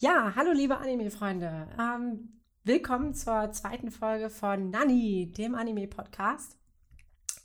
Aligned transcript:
Ja, 0.00 0.32
hallo 0.36 0.52
liebe 0.52 0.78
Anime-Freunde. 0.78 1.66
Ähm, 1.76 2.28
willkommen 2.62 3.14
zur 3.14 3.50
zweiten 3.50 3.90
Folge 3.90 4.30
von 4.30 4.70
Nani, 4.70 5.32
dem 5.36 5.56
Anime-Podcast. 5.56 6.56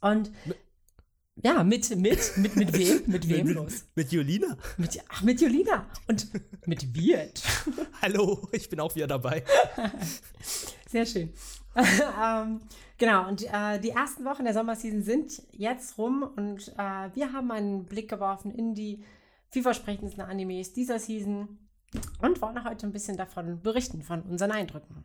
Und 0.01 0.31
ja, 1.37 1.63
mit, 1.63 1.89
mit, 1.97 2.37
mit, 2.37 2.55
mit 2.55 2.73
wem? 2.77 3.01
Mit 3.07 3.27
wem 3.27 3.47
mit, 3.47 3.55
los? 3.55 3.85
Mit 3.95 4.11
Julina. 4.11 4.55
Mit, 4.77 5.03
ach, 5.09 5.23
mit 5.23 5.41
Julina. 5.41 5.87
Und 6.07 6.27
mit 6.67 6.93
Wirt. 6.95 7.41
Hallo, 8.03 8.47
ich 8.51 8.69
bin 8.69 8.79
auch 8.79 8.93
wieder 8.93 9.07
dabei. 9.07 9.43
Sehr 10.87 11.07
schön. 11.07 11.33
ähm, 11.75 12.59
genau, 12.99 13.29
und 13.29 13.51
äh, 13.51 13.79
die 13.79 13.89
ersten 13.89 14.25
Wochen 14.25 14.43
der 14.43 14.53
Sommerseason 14.53 15.01
sind 15.01 15.41
jetzt 15.53 15.97
rum 15.97 16.21
und 16.35 16.67
äh, 16.77 17.09
wir 17.15 17.33
haben 17.33 17.49
einen 17.49 17.85
Blick 17.85 18.11
geworfen 18.11 18.51
in 18.51 18.75
die 18.75 19.03
vielversprechendsten 19.49 20.23
Animes 20.23 20.71
dieser 20.73 20.99
Season 20.99 21.57
und 22.23 22.41
wollen 22.41 22.63
heute 22.63 22.87
ein 22.87 22.93
bisschen 22.93 23.17
davon 23.17 23.61
berichten, 23.61 24.01
von 24.01 24.21
unseren 24.23 24.51
Eindrücken. 24.51 25.03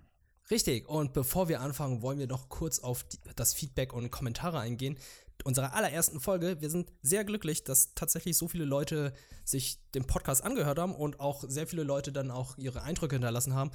Richtig, 0.50 0.88
und 0.88 1.12
bevor 1.12 1.48
wir 1.48 1.60
anfangen, 1.60 2.00
wollen 2.00 2.18
wir 2.18 2.28
noch 2.28 2.48
kurz 2.48 2.78
auf 2.78 3.02
die, 3.02 3.18
das 3.34 3.52
Feedback 3.54 3.92
und 3.92 4.10
Kommentare 4.10 4.60
eingehen. 4.60 4.96
Unserer 5.44 5.74
allerersten 5.74 6.20
Folge. 6.20 6.60
Wir 6.60 6.70
sind 6.70 6.90
sehr 7.02 7.24
glücklich, 7.24 7.64
dass 7.64 7.94
tatsächlich 7.94 8.36
so 8.36 8.48
viele 8.48 8.64
Leute 8.64 9.12
sich 9.44 9.78
den 9.94 10.06
Podcast 10.06 10.44
angehört 10.44 10.78
haben 10.78 10.94
und 10.94 11.20
auch 11.20 11.44
sehr 11.46 11.66
viele 11.66 11.82
Leute 11.82 12.12
dann 12.12 12.30
auch 12.30 12.56
ihre 12.56 12.82
Eindrücke 12.82 13.16
hinterlassen 13.16 13.54
haben. 13.54 13.72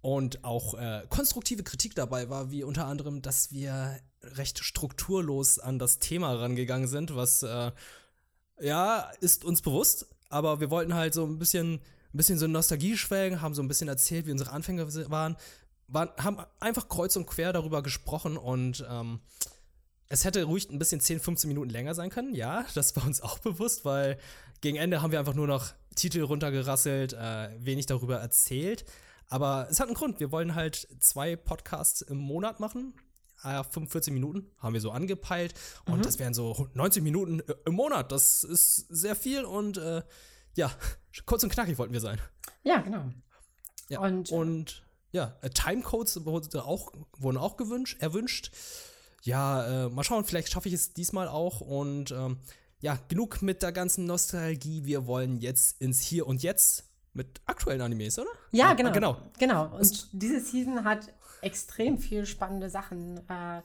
Und 0.00 0.44
auch 0.44 0.74
äh, 0.74 1.06
konstruktive 1.08 1.62
Kritik 1.62 1.94
dabei 1.94 2.28
war, 2.28 2.50
wie 2.50 2.62
unter 2.62 2.86
anderem, 2.86 3.22
dass 3.22 3.52
wir 3.52 3.98
recht 4.22 4.58
strukturlos 4.58 5.58
an 5.58 5.78
das 5.78 5.98
Thema 5.98 6.32
rangegangen 6.34 6.88
sind, 6.88 7.14
was 7.14 7.42
äh, 7.42 7.72
ja, 8.60 9.10
ist 9.20 9.44
uns 9.44 9.62
bewusst, 9.62 10.06
aber 10.28 10.60
wir 10.60 10.70
wollten 10.70 10.94
halt 10.94 11.14
so 11.14 11.24
ein 11.24 11.38
bisschen 11.38 11.80
ein 12.16 12.18
bisschen 12.18 12.38
so 12.38 12.46
Nostalgie 12.46 12.96
schwelgen, 12.96 13.42
haben 13.42 13.54
so 13.54 13.62
ein 13.62 13.68
bisschen 13.68 13.88
erzählt, 13.88 14.26
wie 14.26 14.32
unsere 14.32 14.50
Anfänge 14.50 14.86
waren, 15.10 15.36
waren 15.86 16.08
haben 16.16 16.38
einfach 16.60 16.88
kreuz 16.88 17.14
und 17.16 17.26
quer 17.26 17.52
darüber 17.52 17.82
gesprochen 17.82 18.38
und 18.38 18.84
ähm, 18.90 19.20
es 20.08 20.24
hätte 20.24 20.44
ruhig 20.44 20.70
ein 20.70 20.78
bisschen 20.78 21.00
10, 21.00 21.20
15 21.20 21.48
Minuten 21.48 21.68
länger 21.68 21.94
sein 21.94 22.08
können, 22.08 22.34
ja, 22.34 22.64
das 22.74 22.96
war 22.96 23.04
uns 23.04 23.20
auch 23.20 23.38
bewusst, 23.38 23.84
weil 23.84 24.18
gegen 24.62 24.78
Ende 24.78 25.02
haben 25.02 25.12
wir 25.12 25.18
einfach 25.18 25.34
nur 25.34 25.46
noch 25.46 25.74
Titel 25.94 26.22
runtergerasselt, 26.22 27.12
äh, 27.12 27.50
wenig 27.58 27.84
darüber 27.84 28.16
erzählt. 28.16 28.86
Aber 29.28 29.66
es 29.70 29.80
hat 29.80 29.88
einen 29.88 29.96
Grund. 29.96 30.20
Wir 30.20 30.30
wollen 30.30 30.54
halt 30.54 30.88
zwei 31.00 31.36
Podcasts 31.36 32.00
im 32.00 32.18
Monat 32.18 32.60
machen. 32.60 32.94
Äh, 33.42 33.62
45 33.64 34.12
Minuten 34.12 34.50
haben 34.58 34.72
wir 34.72 34.80
so 34.80 34.92
angepeilt. 34.92 35.54
Und 35.84 35.98
mhm. 35.98 36.02
das 36.02 36.18
wären 36.18 36.32
so 36.32 36.68
90 36.74 37.02
Minuten 37.02 37.40
äh, 37.40 37.54
im 37.66 37.74
Monat. 37.74 38.12
Das 38.12 38.44
ist 38.44 38.86
sehr 38.88 39.16
viel 39.16 39.44
und 39.44 39.78
äh, 39.78 40.02
ja, 40.56 40.70
kurz 41.24 41.42
und 41.44 41.50
knackig 41.50 41.78
wollten 41.78 41.92
wir 41.92 42.00
sein. 42.00 42.20
Ja, 42.64 42.80
genau. 42.80 43.04
Ja, 43.88 44.00
und, 44.00 44.30
und 44.32 44.82
ja, 45.12 45.36
äh, 45.42 45.50
Timecodes 45.50 46.24
wurde 46.24 46.64
auch, 46.64 46.92
wurden 47.18 47.36
auch 47.36 47.56
gewünscht, 47.56 48.00
erwünscht. 48.00 48.50
Ja, 49.22 49.86
äh, 49.86 49.88
mal 49.88 50.04
schauen, 50.04 50.24
vielleicht 50.24 50.50
schaffe 50.50 50.68
ich 50.68 50.74
es 50.74 50.92
diesmal 50.92 51.28
auch. 51.28 51.60
Und 51.60 52.10
ähm, 52.10 52.38
ja, 52.80 52.98
genug 53.08 53.42
mit 53.42 53.62
der 53.62 53.72
ganzen 53.72 54.06
Nostalgie. 54.06 54.84
Wir 54.84 55.06
wollen 55.06 55.38
jetzt 55.38 55.80
ins 55.80 56.00
Hier 56.00 56.26
und 56.26 56.42
Jetzt 56.42 56.84
mit 57.12 57.40
aktuellen 57.46 57.80
Animes, 57.80 58.18
oder? 58.18 58.28
Ja, 58.52 58.74
genau. 58.74 58.90
Ah, 58.90 58.92
genau. 58.92 59.16
genau. 59.38 59.76
Und 59.76 60.08
diese 60.12 60.40
Season 60.40 60.84
hat 60.84 61.12
extrem 61.40 61.98
viel 61.98 62.26
spannende 62.26 62.68
Sachen 62.68 63.18
äh, 63.28 63.62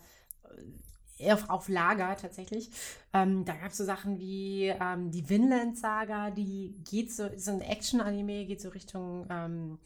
auf, 1.30 1.50
auf 1.50 1.68
Lager 1.70 2.16
tatsächlich. 2.18 2.70
Ähm, 3.14 3.46
da 3.46 3.54
gab 3.54 3.72
es 3.72 3.78
so 3.78 3.86
Sachen 3.86 4.20
wie 4.20 4.68
ähm, 4.68 5.12
die 5.12 5.30
Vinland-Saga, 5.30 6.32
die 6.32 6.76
geht 6.90 7.12
so, 7.12 7.30
so 7.38 7.52
ein 7.52 7.62
Action-Anime, 7.62 8.46
geht 8.46 8.62
so 8.62 8.70
Richtung, 8.70 9.28
ähm, 9.30 9.80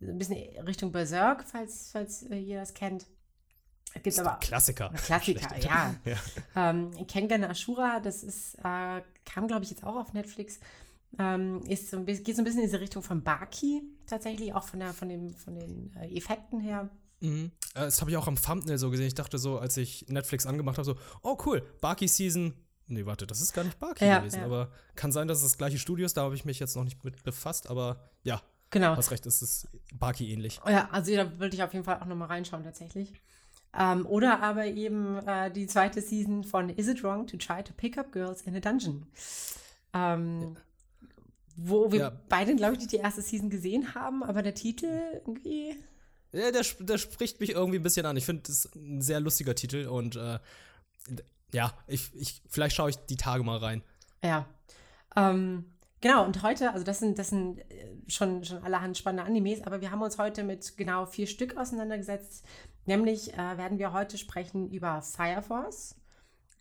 ein 0.00 0.18
bisschen 0.18 0.38
Richtung 0.66 0.92
Berserk, 0.92 1.44
falls, 1.44 1.90
falls 1.92 2.22
äh, 2.24 2.38
ihr 2.38 2.60
das 2.60 2.74
kennt. 2.74 3.06
Gibt 4.02 4.18
aber 4.18 4.38
Klassiker. 4.40 4.90
Klassiker, 4.90 5.56
ja. 5.58 5.94
ja. 6.04 6.70
Ähm, 6.70 6.90
Kengan 7.06 7.44
Ashura, 7.44 8.00
das 8.00 8.22
ist, 8.22 8.56
äh, 8.56 9.00
kam 9.24 9.46
glaube 9.46 9.64
ich 9.64 9.70
jetzt 9.70 9.84
auch 9.84 9.96
auf 9.96 10.12
Netflix. 10.12 10.60
Ähm, 11.18 11.62
ist 11.62 11.90
so 11.90 11.96
ein 11.96 12.04
bisschen, 12.04 12.24
geht 12.24 12.36
so 12.36 12.42
ein 12.42 12.44
bisschen 12.44 12.60
in 12.60 12.66
diese 12.66 12.80
Richtung 12.80 13.02
von 13.02 13.22
Baki 13.22 13.82
tatsächlich, 14.06 14.52
auch 14.52 14.64
von, 14.64 14.80
der, 14.80 14.92
von, 14.92 15.08
dem, 15.08 15.34
von 15.34 15.54
den 15.54 15.94
äh, 15.96 16.14
Effekten 16.14 16.60
her. 16.60 16.90
Mhm. 17.20 17.52
Äh, 17.74 17.80
das 17.80 18.00
habe 18.00 18.10
ich 18.10 18.16
auch 18.16 18.26
am 18.26 18.36
Thumbnail 18.36 18.78
so 18.78 18.90
gesehen. 18.90 19.06
Ich 19.06 19.14
dachte 19.14 19.38
so, 19.38 19.58
als 19.58 19.76
ich 19.76 20.06
Netflix 20.08 20.46
angemacht 20.46 20.78
habe, 20.78 20.84
so, 20.84 20.96
oh 21.22 21.36
cool, 21.46 21.62
Barky 21.80 22.08
Season. 22.08 22.54
Nee, 22.88 23.04
warte, 23.04 23.26
das 23.26 23.40
ist 23.40 23.52
gar 23.52 23.64
nicht 23.64 23.78
Barky 23.78 24.04
ja, 24.04 24.18
gewesen. 24.18 24.40
Ja. 24.40 24.46
Aber 24.46 24.70
kann 24.94 25.10
sein, 25.10 25.26
dass 25.26 25.38
es 25.38 25.44
das 25.44 25.58
gleiche 25.58 25.78
Studio 25.78 26.06
ist. 26.06 26.16
Da 26.16 26.22
habe 26.22 26.34
ich 26.34 26.44
mich 26.44 26.60
jetzt 26.60 26.76
noch 26.76 26.84
nicht 26.84 27.02
mit 27.04 27.22
befasst. 27.24 27.68
Aber 27.68 28.10
ja, 28.22 28.40
genau. 28.70 28.96
hast 28.96 29.10
recht, 29.10 29.26
es 29.26 29.42
ist 29.42 29.68
Barky 29.94 30.32
ähnlich. 30.32 30.60
Ja, 30.66 30.88
also 30.92 31.14
da 31.14 31.38
würde 31.38 31.56
ich 31.56 31.62
auf 31.62 31.72
jeden 31.72 31.84
Fall 31.84 32.00
auch 32.00 32.06
nochmal 32.06 32.28
reinschauen 32.28 32.62
tatsächlich. 32.62 33.12
Ähm, 33.78 34.06
oder 34.06 34.42
aber 34.42 34.66
eben 34.66 35.18
äh, 35.26 35.50
die 35.50 35.66
zweite 35.66 36.00
Season 36.00 36.44
von 36.44 36.70
Is 36.70 36.88
It 36.88 37.02
Wrong 37.02 37.26
to 37.26 37.36
Try 37.36 37.62
to 37.62 37.72
Pick 37.76 37.98
Up 37.98 38.12
Girls 38.12 38.42
in 38.42 38.56
a 38.56 38.60
Dungeon? 38.60 39.06
Ähm, 39.92 40.40
ja. 40.40 40.48
Wo 41.56 41.90
wir 41.90 42.20
beide, 42.28 42.54
glaube 42.54 42.76
ich, 42.76 42.86
die 42.86 42.96
erste 42.96 43.22
Season 43.22 43.50
gesehen 43.50 43.94
haben, 43.94 44.22
aber 44.22 44.42
der 44.42 44.54
Titel 44.54 44.86
irgendwie 45.26 45.74
ja, 46.36 46.50
der, 46.50 46.64
der 46.80 46.98
spricht 46.98 47.40
mich 47.40 47.50
irgendwie 47.50 47.78
ein 47.78 47.82
bisschen 47.82 48.06
an. 48.06 48.16
Ich 48.16 48.26
finde, 48.26 48.42
das 48.42 48.64
ist 48.64 48.76
ein 48.76 49.00
sehr 49.00 49.20
lustiger 49.20 49.54
Titel 49.54 49.86
und 49.86 50.16
äh, 50.16 50.38
ja, 51.52 51.72
ich, 51.86 52.10
ich, 52.14 52.42
vielleicht 52.48 52.76
schaue 52.76 52.90
ich 52.90 52.96
die 52.96 53.16
Tage 53.16 53.42
mal 53.42 53.58
rein. 53.58 53.82
Ja. 54.22 54.46
Ähm, 55.14 55.64
genau, 56.00 56.24
und 56.24 56.42
heute, 56.42 56.72
also 56.72 56.84
das 56.84 56.98
sind, 56.98 57.18
das 57.18 57.30
sind 57.30 57.58
äh, 57.70 57.94
schon, 58.08 58.44
schon 58.44 58.62
allerhand 58.62 58.98
spannende 58.98 59.24
Animes, 59.24 59.62
aber 59.62 59.80
wir 59.80 59.90
haben 59.90 60.02
uns 60.02 60.18
heute 60.18 60.44
mit 60.44 60.76
genau 60.76 61.06
vier 61.06 61.26
Stück 61.26 61.56
auseinandergesetzt. 61.56 62.44
Nämlich 62.84 63.34
äh, 63.34 63.58
werden 63.58 63.78
wir 63.78 63.92
heute 63.92 64.18
sprechen 64.18 64.70
über 64.70 65.02
Fire 65.02 65.42
Force, 65.42 65.96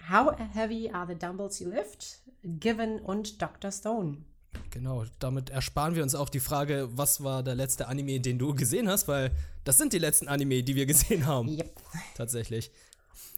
How 0.09 0.35
Heavy 0.53 0.91
Are 0.91 1.07
the 1.07 1.17
Dumbbells 1.17 1.59
You 1.59 1.69
Lift, 1.69 2.19
Given 2.43 2.99
und 2.99 3.41
Dr. 3.41 3.71
Stone. 3.71 4.23
Genau, 4.71 5.05
damit 5.19 5.49
ersparen 5.49 5.95
wir 5.95 6.03
uns 6.03 6.15
auch 6.15 6.29
die 6.29 6.39
Frage, 6.39 6.89
was 6.91 7.23
war 7.23 7.43
der 7.43 7.55
letzte 7.55 7.87
Anime, 7.87 8.19
den 8.19 8.37
du 8.39 8.53
gesehen 8.55 8.89
hast, 8.89 9.07
weil 9.07 9.31
das 9.63 9.77
sind 9.77 9.93
die 9.93 9.99
letzten 9.99 10.27
Anime, 10.27 10.63
die 10.63 10.75
wir 10.75 10.85
gesehen 10.85 11.25
haben. 11.25 11.49
Yep. 11.49 11.75
Tatsächlich. 12.15 12.71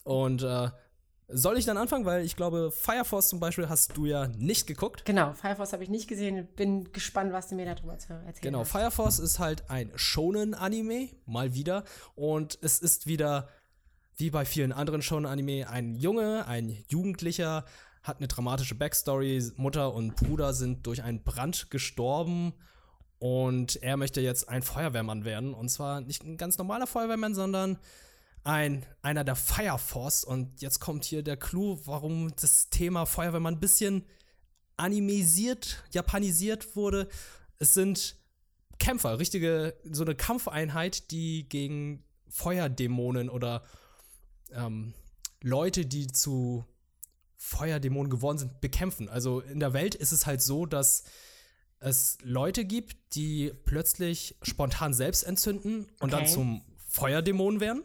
Und 0.04 0.44
äh, 0.44 0.70
soll 1.30 1.58
ich 1.58 1.66
dann 1.66 1.78
anfangen? 1.78 2.06
Weil 2.06 2.24
ich 2.24 2.36
glaube, 2.36 2.72
Fire 2.72 3.04
Force 3.04 3.28
zum 3.30 3.40
Beispiel 3.40 3.68
hast 3.68 3.98
du 3.98 4.06
ja 4.06 4.28
nicht 4.28 4.66
geguckt. 4.66 5.04
Genau, 5.06 5.34
Fire 5.34 5.56
Force 5.56 5.74
habe 5.74 5.84
ich 5.84 5.90
nicht 5.90 6.08
gesehen. 6.08 6.48
Bin 6.56 6.92
gespannt, 6.94 7.34
was 7.34 7.50
du 7.50 7.56
mir 7.56 7.66
darüber 7.66 7.98
zu 7.98 8.14
erzählen 8.14 8.36
Genau, 8.42 8.60
hast. 8.62 8.72
Fire 8.72 8.92
Force 8.92 9.20
ist 9.20 9.40
halt 9.40 9.70
ein 9.70 9.92
Shonen-Anime, 9.96 11.10
mal 11.26 11.54
wieder. 11.54 11.84
Und 12.16 12.58
es 12.62 12.80
ist 12.80 13.08
wieder, 13.08 13.50
wie 14.16 14.30
bei 14.30 14.46
vielen 14.46 14.72
anderen 14.72 15.02
Shonen-Anime, 15.02 15.68
ein 15.70 15.96
Junge, 15.96 16.48
ein 16.48 16.84
Jugendlicher, 16.88 17.66
hat 18.08 18.18
eine 18.18 18.28
dramatische 18.28 18.76
Backstory. 18.76 19.52
Mutter 19.56 19.94
und 19.94 20.16
Bruder 20.16 20.54
sind 20.54 20.86
durch 20.88 21.04
einen 21.04 21.24
Brand 21.24 21.70
gestorben 21.70 22.54
und 23.20 23.78
er 23.78 23.98
möchte 23.98 24.22
jetzt 24.22 24.48
ein 24.48 24.62
Feuerwehrmann 24.62 25.26
werden. 25.26 25.54
Und 25.54 25.70
zwar 25.70 26.02
nicht 26.02 26.24
ein 26.24 26.38
ganz 26.38 26.58
normaler 26.58 26.88
Feuerwehrmann, 26.88 27.36
sondern 27.36 27.78
ein, 28.44 28.86
einer 29.02 29.24
der 29.24 29.36
Fire 29.36 29.80
Force. 29.80 30.24
Und 30.24 30.62
jetzt 30.62 30.80
kommt 30.80 31.04
hier 31.04 31.24
der 31.24 31.38
Clou, 31.38 31.80
warum 31.86 32.32
das 32.40 32.70
Thema 32.70 33.06
Feuerwehrmann 33.06 33.56
ein 33.56 33.60
bisschen 33.60 34.06
animisiert, 34.78 35.84
japanisiert 35.92 36.76
wurde. 36.76 37.08
Es 37.58 37.74
sind 37.74 38.16
Kämpfer, 38.80 39.18
richtige, 39.18 39.76
so 39.92 40.04
eine 40.04 40.16
Kampfeinheit, 40.16 41.10
die 41.10 41.50
gegen 41.50 42.04
Feuerdämonen 42.30 43.30
oder 43.30 43.64
ähm, 44.52 44.94
Leute, 45.42 45.86
die 45.86 46.08
zu 46.08 46.66
Feuerdämonen 47.38 48.10
geworden 48.10 48.38
sind, 48.38 48.62
bekämpfen. 48.62 49.10
Also 49.10 49.40
in 49.40 49.60
der 49.60 49.74
Welt 49.74 49.96
ist 49.96 50.12
es 50.12 50.26
halt 50.26 50.42
so, 50.42 50.66
dass 50.66 51.04
es 51.80 52.18
Leute 52.24 52.66
gibt, 52.66 53.16
die 53.16 53.52
plötzlich 53.66 54.36
spontan 54.42 54.94
selbst 54.94 55.24
entzünden 55.24 55.88
und 56.00 56.14
okay. 56.14 56.24
dann 56.24 56.28
zum 56.28 56.62
Feuerdämon 56.88 57.60
werden. 57.60 57.84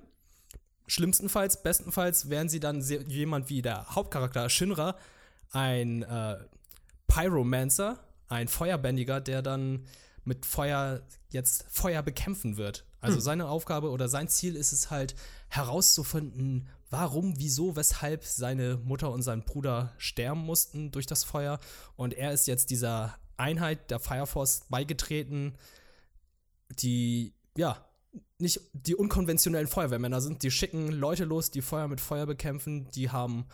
Schlimmstenfalls, 0.87 1.63
bestenfalls 1.63 2.29
wären 2.29 2.49
sie 2.49 2.61
dann 2.61 2.81
jemand 2.81 3.51
wie 3.51 3.63
der 3.63 3.95
Hauptcharakter 3.95 4.49
Shinra, 4.49 4.97
ein 5.51 6.03
äh, 6.03 6.39
Pyromancer, 7.07 7.99
ein 8.29 8.49
Feuerbändiger, 8.49 9.21
der 9.21 9.43
dann 9.43 9.87
mit 10.25 10.47
Feuer 10.47 11.03
jetzt 11.31 11.67
Feuer 11.69 12.03
bekämpfen 12.03 12.57
wird. 12.57 12.85
Also 13.01 13.17
hm. 13.17 13.23
seine 13.23 13.49
Aufgabe 13.49 13.91
oder 13.91 14.09
sein 14.09 14.29
Ziel 14.29 14.57
ist 14.57 14.73
es 14.73 14.91
halt 14.91 15.15
herauszufinden, 15.49 16.69
warum, 16.93 17.39
wieso, 17.39 17.75
weshalb 17.75 18.25
seine 18.25 18.77
Mutter 18.77 19.11
und 19.11 19.23
sein 19.23 19.45
Bruder 19.45 19.93
sterben 19.97 20.41
mussten 20.41 20.93
durch 20.93 21.07
das 21.07 21.25
Feuer. 21.25 21.59
Und 21.97 22.15
er 22.15 22.33
ist 22.33 22.47
jetzt 22.47 22.71
dieser 22.71 23.19
Einheit 23.39 23.91
der 23.91 23.99
Fire 23.99 24.27
Force 24.27 24.67
beigetreten, 24.69 25.57
die, 26.69 27.35
ja, 27.57 27.85
nicht 28.39 28.61
die 28.75 28.95
unkonventionellen 28.95 29.69
Feuerwehrmänner 29.69 30.21
sind. 30.21 30.43
Die 30.43 30.51
schicken 30.51 30.93
Leute 30.93 31.25
los, 31.25 31.51
die 31.51 31.63
Feuer 31.63 31.89
mit 31.89 32.01
Feuer 32.01 32.27
bekämpfen. 32.27 32.91
Die 32.91 33.11
haben 33.11 33.47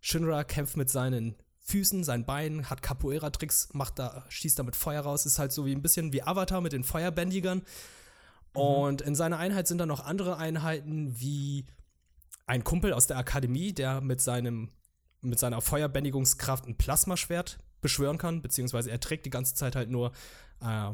Shinra 0.00 0.44
kämpft 0.44 0.76
mit 0.76 0.88
seinen 0.88 1.36
Füßen, 1.58 2.02
seinen 2.02 2.24
Beinen, 2.24 2.70
hat 2.70 2.80
Capoeira-Tricks, 2.80 3.70
macht 3.72 3.98
da, 3.98 4.24
schießt 4.28 4.58
damit 4.58 4.76
Feuer 4.76 5.02
raus, 5.02 5.26
ist 5.26 5.38
halt 5.38 5.52
so 5.52 5.66
wie 5.66 5.72
ein 5.72 5.82
bisschen 5.82 6.12
wie 6.12 6.22
Avatar 6.22 6.60
mit 6.62 6.72
den 6.72 6.84
Feuerbändigern. 6.84 7.58
Mhm. 7.58 8.60
Und 8.60 9.00
in 9.02 9.14
seiner 9.14 9.38
Einheit 9.38 9.66
sind 9.68 9.78
dann 9.78 9.88
noch 9.88 10.04
andere 10.04 10.38
Einheiten 10.38 11.20
wie 11.20 11.66
ein 12.46 12.64
Kumpel 12.64 12.92
aus 12.92 13.06
der 13.06 13.18
Akademie, 13.18 13.72
der 13.72 14.00
mit 14.00 14.20
seinem 14.20 14.70
mit 15.22 15.38
seiner 15.38 15.60
Feuerbändigungskraft 15.60 16.66
ein 16.66 16.76
Plasmaschwert 16.76 17.58
beschwören 17.80 18.18
kann, 18.18 18.42
beziehungsweise 18.42 18.90
er 18.90 19.00
trägt 19.00 19.26
die 19.26 19.30
ganze 19.30 19.54
Zeit 19.54 19.74
halt 19.74 19.90
nur 19.90 20.12
äh, 20.60 20.90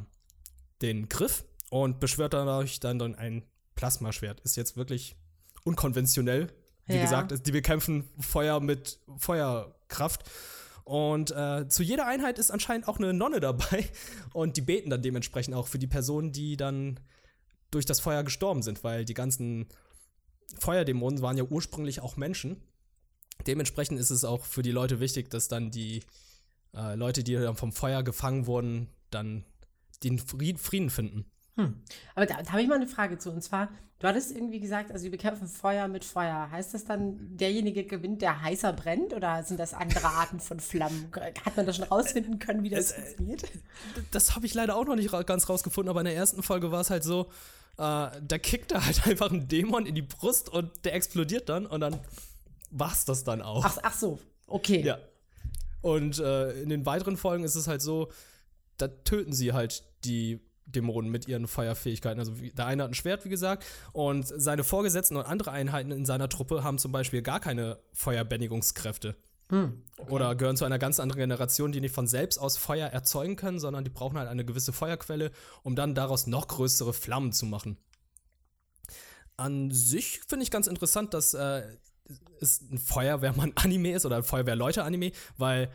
den 0.81 1.09
Griff 1.09 1.45
und 1.71 2.01
beschwört 2.01 2.35
dadurch 2.35 2.81
dann, 2.81 2.99
dann 2.99 3.15
ein 3.15 3.45
Plasmaschwert. 3.75 4.41
Ist 4.41 4.57
jetzt 4.57 4.77
wirklich 4.77 5.17
unkonventionell. 5.65 6.53
Wie 6.87 6.97
ja. 6.97 7.03
gesagt, 7.03 7.47
die 7.47 7.53
bekämpfen 7.53 8.09
Feuer 8.19 8.61
mit 8.61 8.99
Feuerkraft. 9.17 10.29
Und 10.85 11.31
äh, 11.31 11.69
zu 11.69 11.83
jeder 11.83 12.07
Einheit 12.07 12.39
ist 12.39 12.51
anscheinend 12.51 12.89
auch 12.89 12.99
eine 12.99 13.13
Nonne 13.13 13.41
dabei. 13.41 13.89
Und 14.33 14.57
die 14.57 14.63
beten 14.63 14.91
dann 14.91 15.03
dementsprechend 15.03 15.55
auch 15.55 15.69
für 15.69 15.79
die 15.79 15.87
Personen, 15.87 16.33
die 16.33 16.57
dann 16.57 16.99
durch 17.71 17.87
das 17.87 18.01
Feuer 18.01 18.25
gestorben 18.25 18.63
sind, 18.63 18.85
weil 18.85 19.05
die 19.05 19.15
ganzen 19.15 19.69
Feuerdämonen 20.59 21.23
waren 21.23 21.37
ja 21.37 21.45
ursprünglich 21.45 22.01
auch 22.01 22.17
Menschen. 22.17 22.63
Dementsprechend 23.47 23.99
ist 23.99 24.11
es 24.11 24.25
auch 24.25 24.45
für 24.45 24.63
die 24.63 24.71
Leute 24.71 25.01
wichtig, 25.01 25.31
dass 25.31 25.49
dann 25.49 25.71
die 25.71 26.03
äh, 26.75 26.95
Leute, 26.95 27.25
die 27.25 27.35
dann 27.35 27.57
vom 27.57 27.73
Feuer 27.73 28.03
gefangen 28.03 28.47
wurden, 28.47 28.89
dann 29.11 29.45
den 30.03 30.19
Frieden 30.19 30.91
finden. 30.91 31.25
Hm. 31.57 31.83
Aber 32.15 32.27
da, 32.27 32.43
da 32.43 32.53
habe 32.53 32.63
ich 32.63 32.69
mal 32.69 32.77
eine 32.77 32.87
Frage 32.87 33.19
zu. 33.19 33.31
Und 33.31 33.43
zwar, 33.43 33.69
du 33.99 34.09
hattest 34.09 34.33
irgendwie 34.33 34.59
gesagt, 34.59 34.91
also 34.91 35.05
wir 35.05 35.11
bekämpfen 35.11 35.47
Feuer 35.47 35.87
mit 35.87 36.05
Feuer. 36.05 36.51
Heißt 36.51 36.73
das 36.75 36.85
dann, 36.85 37.37
derjenige 37.37 37.85
gewinnt, 37.85 38.23
der 38.23 38.43
heißer 38.43 38.73
brennt? 38.73 39.13
Oder 39.13 39.43
sind 39.45 39.61
das 39.61 39.75
andere 39.75 40.07
Arten 40.07 40.41
von 40.41 40.61
Flammen? 40.61 41.13
Hat 41.45 41.57
man 41.57 41.67
da 41.67 41.73
schon 41.73 41.85
rausfinden 41.85 42.39
können, 42.39 42.63
wie 42.63 42.71
das 42.71 42.87
es, 42.87 42.93
äh, 42.93 42.97
funktioniert? 43.03 43.45
Das 44.11 44.35
habe 44.35 44.47
ich 44.47 44.55
leider 44.55 44.77
auch 44.77 44.87
noch 44.87 44.97
nicht 44.97 45.11
ganz 45.27 45.49
rausgefunden, 45.49 45.91
aber 45.91 46.01
in 46.01 46.07
der 46.07 46.17
ersten 46.17 46.43
Folge 46.43 46.73
war 46.73 46.81
es 46.81 46.91
halt 46.91 47.05
so, 47.05 47.31
äh, 47.79 48.11
da 48.21 48.39
kickt 48.39 48.73
er 48.73 48.85
halt 48.85 49.07
einfach 49.07 49.31
einen 49.31 49.49
Dämon 49.49 49.87
in 49.87 49.95
die 49.95 50.03
Brust 50.03 50.49
und 50.49 50.71
der 50.85 50.95
explodiert 50.95 51.49
dann 51.49 51.67
und 51.67 51.81
dann 51.81 51.99
war 52.71 52.93
es 52.93 53.05
das 53.05 53.25
dann 53.25 53.43
auch. 53.43 53.65
Ach, 53.65 53.79
ach 53.83 53.95
so, 53.95 54.19
okay. 54.47 54.83
Ja. 54.83 54.99
Und 55.81 56.19
äh, 56.19 56.53
in 56.63 56.69
den 56.69 56.87
weiteren 56.87 57.17
Folgen 57.17 57.45
ist 57.45 57.57
es 57.57 57.67
halt 57.67 57.83
so, 57.83 58.11
da 58.79 58.89
töten 58.89 59.33
sie 59.33 59.53
halt 59.53 59.85
die 60.05 60.41
Dämonen 60.67 61.11
mit 61.11 61.29
ihren 61.29 61.47
Feuerfähigkeiten. 61.47 62.19
Also 62.19 62.33
der 62.33 62.67
eine 62.67 62.85
hat 62.85 62.91
ein 62.91 62.95
Schwert, 62.95 63.25
wie 63.25 63.29
gesagt, 63.29 63.65
und 63.93 64.27
seine 64.27 64.65
Vorgesetzten 64.65 65.17
und 65.17 65.25
andere 65.25 65.51
Einheiten 65.51 65.91
in 65.91 66.07
seiner 66.07 66.29
Truppe 66.29 66.65
haben 66.65 66.79
zum 66.79 66.93
Beispiel 66.93 67.23
gar 67.23 67.41
keine 67.41 67.79
Feuerbändigungskräfte. 67.93 69.17
Hm, 69.53 69.83
okay. 69.99 70.11
Oder 70.11 70.35
gehören 70.35 70.57
zu 70.57 70.65
einer 70.65 70.79
ganz 70.79 70.99
anderen 70.99 71.21
Generation, 71.21 71.73
die 71.73 71.83
nicht 71.83 71.95
von 71.95 72.07
selbst 72.07 72.39
aus 72.39 72.57
Feuer 72.57 72.89
erzeugen 72.89 73.37
können, 73.37 73.61
sondern 73.61 73.85
die 73.85 73.91
brauchen 73.91 74.17
halt 74.17 74.29
eine 74.29 74.47
gewisse 74.47 74.73
Feuerquelle, 74.73 75.31
um 75.63 75.77
dann 75.77 75.95
daraus 75.95 76.27
noch 76.27 76.49
größere 76.49 76.95
Flammen 76.95 77.33
zu 77.33 77.45
machen. 77.45 77.77
An 79.37 79.71
sich 79.71 80.21
finde 80.27 80.45
ich 80.45 80.51
ganz 80.51 80.67
interessant, 80.67 81.13
dass 81.13 81.35
äh, 81.35 81.65
es 82.41 82.63
ein 82.63 82.79
Feuerwehrmann-Anime 82.79 83.93
ist 83.95 84.07
oder 84.07 84.17
ein 84.17 84.23
Feuerwehrleute-Anime, 84.23 85.13
weil 85.37 85.71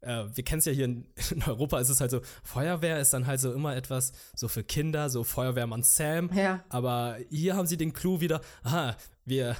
äh, 0.00 0.24
wir 0.34 0.42
kennen 0.42 0.58
es 0.58 0.64
ja 0.64 0.72
hier 0.72 0.86
in, 0.86 1.06
in, 1.30 1.44
Europa, 1.44 1.78
ist 1.78 1.88
es 1.88 2.00
halt 2.00 2.10
so, 2.10 2.22
Feuerwehr 2.42 2.98
ist 2.98 3.12
dann 3.12 3.28
halt 3.28 3.38
so 3.38 3.52
immer 3.52 3.76
etwas 3.76 4.10
so 4.34 4.48
für 4.48 4.64
Kinder, 4.64 5.08
so 5.08 5.22
Feuerwehrmann 5.22 5.84
Sam. 5.84 6.32
Ja. 6.34 6.64
Aber 6.68 7.16
hier 7.28 7.54
haben 7.54 7.68
sie 7.68 7.76
den 7.76 7.92
Clou 7.92 8.20
wieder, 8.20 8.40
aha, 8.64 8.96
wir, 9.24 9.56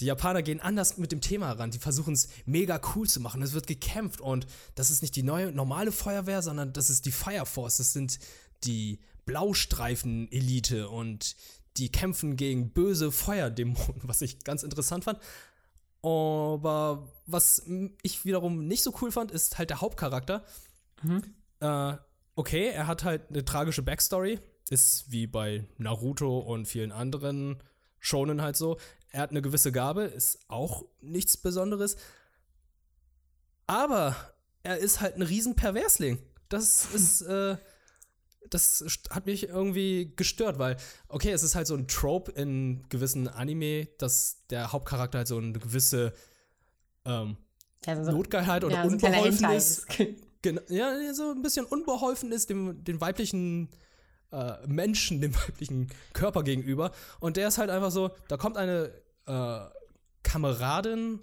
die 0.00 0.06
Japaner 0.06 0.42
gehen 0.42 0.60
anders 0.60 0.98
mit 0.98 1.12
dem 1.12 1.20
Thema 1.20 1.52
ran. 1.52 1.70
Die 1.70 1.78
versuchen 1.78 2.14
es 2.14 2.28
mega 2.44 2.80
cool 2.94 3.08
zu 3.08 3.20
machen. 3.20 3.42
Es 3.42 3.52
wird 3.52 3.66
gekämpft 3.66 4.20
und 4.20 4.46
das 4.74 4.90
ist 4.90 5.02
nicht 5.02 5.16
die 5.16 5.22
neue, 5.22 5.52
normale 5.52 5.92
Feuerwehr, 5.92 6.42
sondern 6.42 6.72
das 6.72 6.90
ist 6.90 7.06
die 7.06 7.12
Fire 7.12 7.46
Force. 7.46 7.76
Das 7.76 7.92
sind 7.92 8.18
die 8.64 9.00
Blaustreifen-Elite 9.26 10.88
und 10.88 11.36
die 11.76 11.90
kämpfen 11.90 12.36
gegen 12.36 12.72
böse 12.72 13.12
Feuerdämonen, 13.12 14.00
was 14.02 14.22
ich 14.22 14.44
ganz 14.44 14.62
interessant 14.62 15.04
fand. 15.04 15.18
Aber 16.02 17.08
was 17.26 17.64
ich 18.02 18.24
wiederum 18.24 18.66
nicht 18.66 18.82
so 18.82 18.92
cool 19.00 19.12
fand, 19.12 19.30
ist 19.30 19.58
halt 19.58 19.70
der 19.70 19.80
Hauptcharakter. 19.80 20.44
Mhm. 21.02 21.22
Äh, 21.60 21.96
okay, 22.34 22.68
er 22.68 22.88
hat 22.88 23.04
halt 23.04 23.30
eine 23.30 23.44
tragische 23.44 23.82
Backstory. 23.82 24.40
Ist 24.68 25.10
wie 25.10 25.26
bei 25.26 25.64
Naruto 25.76 26.38
und 26.38 26.66
vielen 26.66 26.92
anderen 26.92 27.62
Shonen 28.00 28.42
halt 28.42 28.56
so. 28.56 28.78
Er 29.12 29.20
hat 29.20 29.30
eine 29.30 29.42
gewisse 29.42 29.72
Gabe, 29.72 30.04
ist 30.04 30.40
auch 30.48 30.86
nichts 31.02 31.36
Besonderes. 31.36 31.96
Aber 33.66 34.16
er 34.62 34.78
ist 34.78 35.00
halt 35.00 35.16
ein 35.16 35.22
riesen 35.22 35.54
Perversling. 35.54 36.18
Das 36.48 36.86
ist, 36.94 37.20
äh, 37.22 37.56
das 38.48 38.84
hat 39.10 39.26
mich 39.26 39.48
irgendwie 39.48 40.12
gestört, 40.16 40.58
weil, 40.58 40.76
okay, 41.08 41.30
es 41.30 41.42
ist 41.42 41.54
halt 41.54 41.66
so 41.66 41.74
ein 41.74 41.88
Trope 41.88 42.32
in 42.32 42.84
gewissen 42.88 43.28
Anime, 43.28 43.86
dass 43.98 44.46
der 44.48 44.72
Hauptcharakter 44.72 45.18
halt 45.18 45.28
so 45.28 45.36
eine 45.36 45.52
gewisse 45.52 46.14
ähm, 47.04 47.36
ja, 47.86 48.02
so, 48.02 48.12
Notgeilheit 48.12 48.64
oder 48.64 48.76
ja, 48.76 48.84
unbeholfen 48.84 49.46
so 49.48 49.52
ist. 49.52 49.86
ja, 50.68 51.14
so 51.14 51.32
ein 51.32 51.42
bisschen 51.42 51.66
unbeholfen 51.66 52.32
ist 52.32 52.48
dem, 52.48 52.82
den 52.82 53.00
weiblichen 53.00 53.68
äh, 54.30 54.66
Menschen, 54.66 55.20
dem 55.20 55.34
weiblichen 55.34 55.88
Körper 56.12 56.42
gegenüber. 56.42 56.92
Und 57.20 57.36
der 57.36 57.48
ist 57.48 57.58
halt 57.58 57.70
einfach 57.70 57.90
so, 57.90 58.10
da 58.28 58.36
kommt 58.36 58.56
eine 58.56 58.92
äh, 59.26 59.60
Kameradin, 60.22 61.20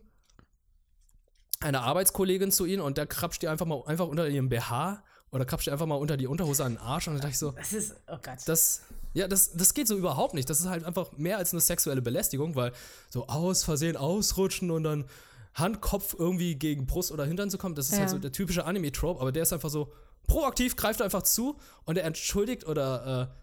eine 1.59 1.81
Arbeitskollegin 1.81 2.51
zu 2.51 2.65
ihnen 2.65 2.81
und 2.81 2.97
der 2.97 3.05
krapscht 3.05 3.41
die 3.41 3.47
einfach 3.47 3.65
mal 3.65 3.83
einfach 3.85 4.07
unter 4.07 4.27
ihrem 4.27 4.49
BH 4.49 5.03
oder 5.31 5.45
krapscht 5.45 5.67
die 5.67 5.71
einfach 5.71 5.85
mal 5.85 5.95
unter 5.95 6.17
die 6.17 6.27
Unterhose 6.27 6.63
an 6.63 6.73
den 6.73 6.81
Arsch 6.81 7.07
und 7.07 7.15
dann 7.15 7.21
dachte 7.21 7.31
ich 7.31 7.39
so, 7.39 7.51
das 7.51 7.73
ist, 7.73 7.95
oh 8.07 8.17
Gott. 8.23 8.39
Das, 8.45 8.81
ja, 9.13 9.27
das, 9.27 9.53
das 9.53 9.73
geht 9.73 9.87
so 9.87 9.97
überhaupt 9.97 10.33
nicht. 10.33 10.49
Das 10.49 10.59
ist 10.59 10.67
halt 10.67 10.83
einfach 10.83 11.11
mehr 11.17 11.37
als 11.37 11.53
eine 11.53 11.61
sexuelle 11.61 12.01
Belästigung, 12.01 12.55
weil 12.55 12.71
so 13.09 13.27
aus 13.27 13.63
Versehen 13.63 13.97
ausrutschen 13.97 14.71
und 14.71 14.83
dann 14.83 15.05
Handkopf 15.53 16.15
irgendwie 16.17 16.55
gegen 16.55 16.85
Brust 16.85 17.11
oder 17.11 17.25
Hintern 17.25 17.49
zu 17.49 17.57
kommen, 17.57 17.75
das 17.75 17.87
ist 17.87 17.93
ja. 17.93 17.99
halt 17.99 18.09
so 18.09 18.17
der 18.19 18.31
typische 18.31 18.65
Anime-Trope, 18.65 19.19
aber 19.19 19.31
der 19.31 19.43
ist 19.43 19.53
einfach 19.53 19.69
so 19.69 19.91
proaktiv, 20.27 20.75
greift 20.75 21.01
einfach 21.01 21.23
zu 21.23 21.57
und 21.85 21.97
er 21.97 22.05
entschuldigt 22.05 22.65
oder 22.65 23.31
äh, 23.33 23.38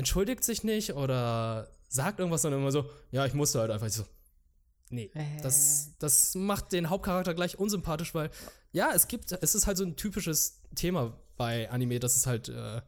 entschuldigt 0.00 0.42
sich 0.42 0.64
nicht 0.64 0.94
oder 0.94 1.68
sagt 1.88 2.18
irgendwas, 2.18 2.42
sondern 2.42 2.60
immer 2.62 2.72
so, 2.72 2.90
ja, 3.10 3.26
ich 3.26 3.34
musste 3.34 3.60
halt 3.60 3.70
einfach 3.70 3.88
so. 3.88 4.04
Nee, 4.88 5.10
äh. 5.14 5.40
das, 5.42 5.92
das 5.98 6.34
macht 6.34 6.72
den 6.72 6.90
Hauptcharakter 6.90 7.34
gleich 7.34 7.58
unsympathisch, 7.58 8.14
weil, 8.14 8.30
ja, 8.72 8.90
es 8.92 9.06
gibt, 9.06 9.30
es 9.30 9.54
ist 9.54 9.66
halt 9.66 9.76
so 9.76 9.84
ein 9.84 9.96
typisches 9.96 10.62
Thema 10.74 11.16
bei 11.36 11.70
Anime, 11.70 12.00
dass 12.00 12.16
es 12.16 12.26
halt, 12.26 12.48
äh, 12.48 12.80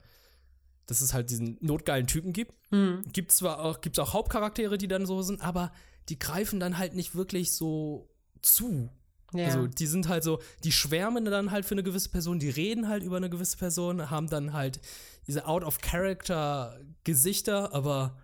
dass 0.87 1.01
es 1.01 1.15
halt 1.15 1.31
diesen 1.31 1.59
notgeilen 1.61 2.07
Typen 2.07 2.33
gibt. 2.33 2.55
Mhm. 2.73 3.05
Gibt 3.13 3.31
zwar 3.31 3.61
auch, 3.61 3.81
gibt's 3.81 3.99
auch 3.99 4.15
Hauptcharaktere, 4.15 4.79
die 4.79 4.89
dann 4.89 5.07
so 5.07 5.23
sind, 5.23 5.43
aber 5.43 5.71
die 6.09 6.19
greifen 6.19 6.59
dann 6.59 6.79
halt 6.79 6.95
nicht 6.95 7.15
wirklich 7.15 7.53
so 7.53 8.11
zu. 8.41 8.91
Ja. 9.33 9.47
Also 9.47 9.67
die 9.67 9.87
sind 9.87 10.09
halt 10.09 10.23
so, 10.25 10.41
die 10.65 10.73
schwärmen 10.73 11.25
dann 11.25 11.51
halt 11.51 11.65
für 11.65 11.73
eine 11.75 11.83
gewisse 11.83 12.11
Person, 12.11 12.39
die 12.39 12.51
reden 12.51 12.89
halt 12.89 13.03
über 13.03 13.17
eine 13.17 13.31
gewisse 13.31 13.57
Person, 13.57 14.11
haben 14.11 14.29
dann 14.29 14.53
halt 14.53 14.79
diese 15.27 15.47
Out-of-Character-Gesichter, 15.47 17.73
aber 17.73 18.19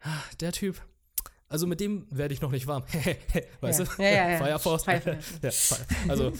ah, 0.00 0.20
der 0.40 0.50
Typ, 0.52 0.80
also 1.48 1.66
mit 1.66 1.80
dem 1.80 2.06
werde 2.10 2.34
ich 2.34 2.40
noch 2.40 2.52
nicht 2.52 2.66
warm. 2.66 2.84
weißt 3.60 3.80
ja. 3.80 3.84
du? 3.84 4.02
Ja, 4.02 4.08
ja, 4.08 4.30
ja. 4.30 4.38
Fire 4.38 4.58
Force. 4.58 4.86
also, 6.08 6.32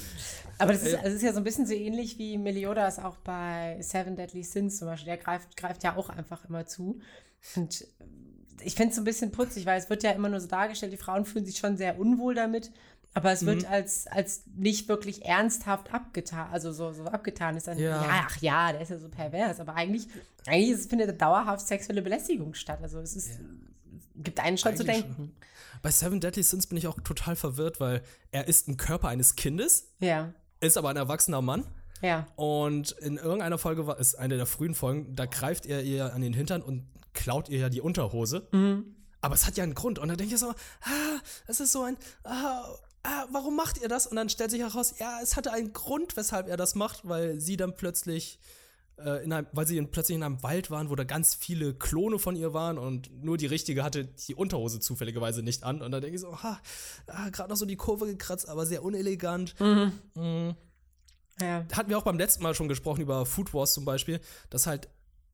aber 0.58 0.72
das 0.72 0.82
ist, 0.82 0.96
also 0.96 1.16
ist 1.16 1.22
ja 1.22 1.32
so 1.32 1.38
ein 1.38 1.44
bisschen 1.44 1.66
so 1.66 1.74
ähnlich 1.74 2.18
wie 2.18 2.36
Meliodas 2.38 2.98
auch 2.98 3.18
bei 3.18 3.76
Seven 3.80 4.16
Deadly 4.16 4.42
Sins 4.44 4.78
zum 4.78 4.88
Beispiel. 4.88 5.06
Der 5.06 5.16
greift, 5.16 5.56
greift 5.56 5.84
ja 5.84 5.96
auch 5.96 6.10
einfach 6.10 6.44
immer 6.48 6.66
zu. 6.66 7.00
Und 7.56 7.86
ich 8.62 8.74
finde 8.74 8.90
es 8.90 8.96
so 8.96 9.02
ein 9.02 9.04
bisschen 9.04 9.32
putzig, 9.32 9.66
weil 9.66 9.78
es 9.78 9.90
wird 9.90 10.02
ja 10.02 10.12
immer 10.12 10.28
nur 10.28 10.40
so 10.40 10.46
dargestellt, 10.46 10.92
die 10.92 10.98
Frauen 10.98 11.24
fühlen 11.24 11.46
sich 11.46 11.58
schon 11.58 11.76
sehr 11.76 11.98
unwohl 11.98 12.34
damit. 12.34 12.70
Aber 13.12 13.32
es 13.32 13.44
wird 13.44 13.62
mhm. 13.62 13.68
als, 13.68 14.06
als 14.06 14.44
nicht 14.54 14.88
wirklich 14.88 15.24
ernsthaft 15.24 15.92
abgetan, 15.92 16.48
also 16.52 16.72
so, 16.72 16.92
so 16.92 17.04
abgetan 17.04 17.56
ist 17.56 17.66
dann, 17.66 17.78
ja. 17.78 18.02
ja. 18.02 18.24
ach 18.26 18.36
ja, 18.40 18.72
der 18.72 18.82
ist 18.82 18.90
ja 18.90 18.98
so 18.98 19.08
pervers. 19.08 19.58
Aber 19.58 19.74
eigentlich, 19.74 20.06
eigentlich 20.46 20.70
ist, 20.70 20.90
findet 20.90 21.20
dauerhaft 21.20 21.66
sexuelle 21.66 22.02
Belästigung 22.02 22.54
statt. 22.54 22.78
Also 22.82 23.00
es 23.00 23.16
ist, 23.16 23.30
ja. 23.30 23.36
gibt 24.16 24.38
einen 24.38 24.58
schon 24.58 24.76
zu 24.76 24.84
denken. 24.84 25.14
Schon. 25.16 25.32
Bei 25.82 25.90
Seven 25.90 26.20
Deadly 26.20 26.42
Sins 26.42 26.66
bin 26.66 26.78
ich 26.78 26.86
auch 26.86 27.00
total 27.00 27.34
verwirrt, 27.34 27.80
weil 27.80 28.02
er 28.30 28.46
ist 28.46 28.68
ein 28.68 28.76
Körper 28.76 29.08
eines 29.08 29.34
Kindes, 29.34 29.88
ja. 29.98 30.32
ist 30.60 30.76
aber 30.76 30.90
ein 30.90 30.96
erwachsener 30.96 31.42
Mann. 31.42 31.64
Ja. 32.02 32.26
Und 32.36 32.92
in 32.92 33.16
irgendeiner 33.16 33.58
Folge 33.58 33.86
war 33.86 33.98
es 33.98 34.14
eine 34.14 34.36
der 34.36 34.46
frühen 34.46 34.74
Folgen, 34.74 35.14
da 35.16 35.26
greift 35.26 35.66
er 35.66 35.82
ihr 35.82 36.14
an 36.14 36.22
den 36.22 36.32
Hintern 36.32 36.62
und 36.62 36.86
klaut 37.12 37.48
ihr 37.48 37.58
ja 37.58 37.68
die 37.68 37.80
Unterhose. 37.80 38.46
Mhm. 38.52 38.94
Aber 39.20 39.34
es 39.34 39.46
hat 39.46 39.56
ja 39.56 39.64
einen 39.64 39.74
Grund. 39.74 39.98
Und 39.98 40.08
dann 40.08 40.16
denke 40.16 40.34
ich 40.34 40.40
so, 40.40 40.50
ah, 40.50 41.20
es 41.46 41.60
ist 41.60 41.72
so 41.72 41.82
ein, 41.82 41.96
ah, 42.24 42.64
ah, 43.02 43.26
warum 43.30 43.57
macht 43.57 43.78
ihr 43.78 43.88
das? 43.88 44.07
Und 44.07 44.16
dann 44.16 44.28
stellt 44.28 44.50
sich 44.50 44.61
heraus, 44.61 44.95
ja, 44.99 45.21
es 45.23 45.37
hatte 45.37 45.52
einen 45.52 45.73
Grund, 45.73 46.16
weshalb 46.16 46.49
er 46.49 46.57
das 46.57 46.75
macht, 46.75 47.09
weil 47.09 47.40
sie 47.40 47.57
dann 47.57 47.75
plötzlich, 47.75 48.38
äh, 48.99 49.25
in 49.25 49.33
einem, 49.33 49.47
weil 49.52 49.66
sie 49.66 49.80
plötzlich 49.83 50.16
in 50.16 50.23
einem 50.23 50.42
Wald 50.42 50.71
waren, 50.71 50.90
wo 50.90 50.95
da 50.95 51.04
ganz 51.04 51.35
viele 51.35 51.75
Klone 51.75 52.19
von 52.19 52.37
ihr 52.37 52.52
waren 52.52 52.78
und 52.78 53.11
nur 53.23 53.37
die 53.38 53.47
richtige 53.47 53.83
hatte 53.83 54.04
die 54.04 54.35
Unterhose 54.35 54.80
zufälligerweise 54.80 55.42
nicht 55.42 55.64
an. 55.64 55.83
Und 55.83 55.92
dann 55.92 56.00
denke 56.00 56.16
ich 56.16 56.21
so, 56.21 56.42
ha, 56.42 56.61
ah, 57.07 57.28
gerade 57.30 57.50
noch 57.50 57.57
so 57.57 57.66
die 57.66 57.76
Kurve 57.76 58.07
gekratzt, 58.07 58.49
aber 58.49 58.66
sehr 58.66 58.83
unelegant. 58.83 59.59
Mhm. 59.61 59.92
Mhm. 60.14 60.54
Ja. 61.40 61.64
Hatten 61.73 61.88
wir 61.88 61.97
auch 61.97 62.04
beim 62.04 62.19
letzten 62.19 62.42
Mal 62.42 62.54
schon 62.54 62.69
gesprochen 62.69 63.00
über 63.00 63.25
Food 63.25 63.54
Wars 63.54 63.73
zum 63.73 63.87
Beispiel, 63.87 64.21
dass 64.50 64.66
halt 64.66 64.88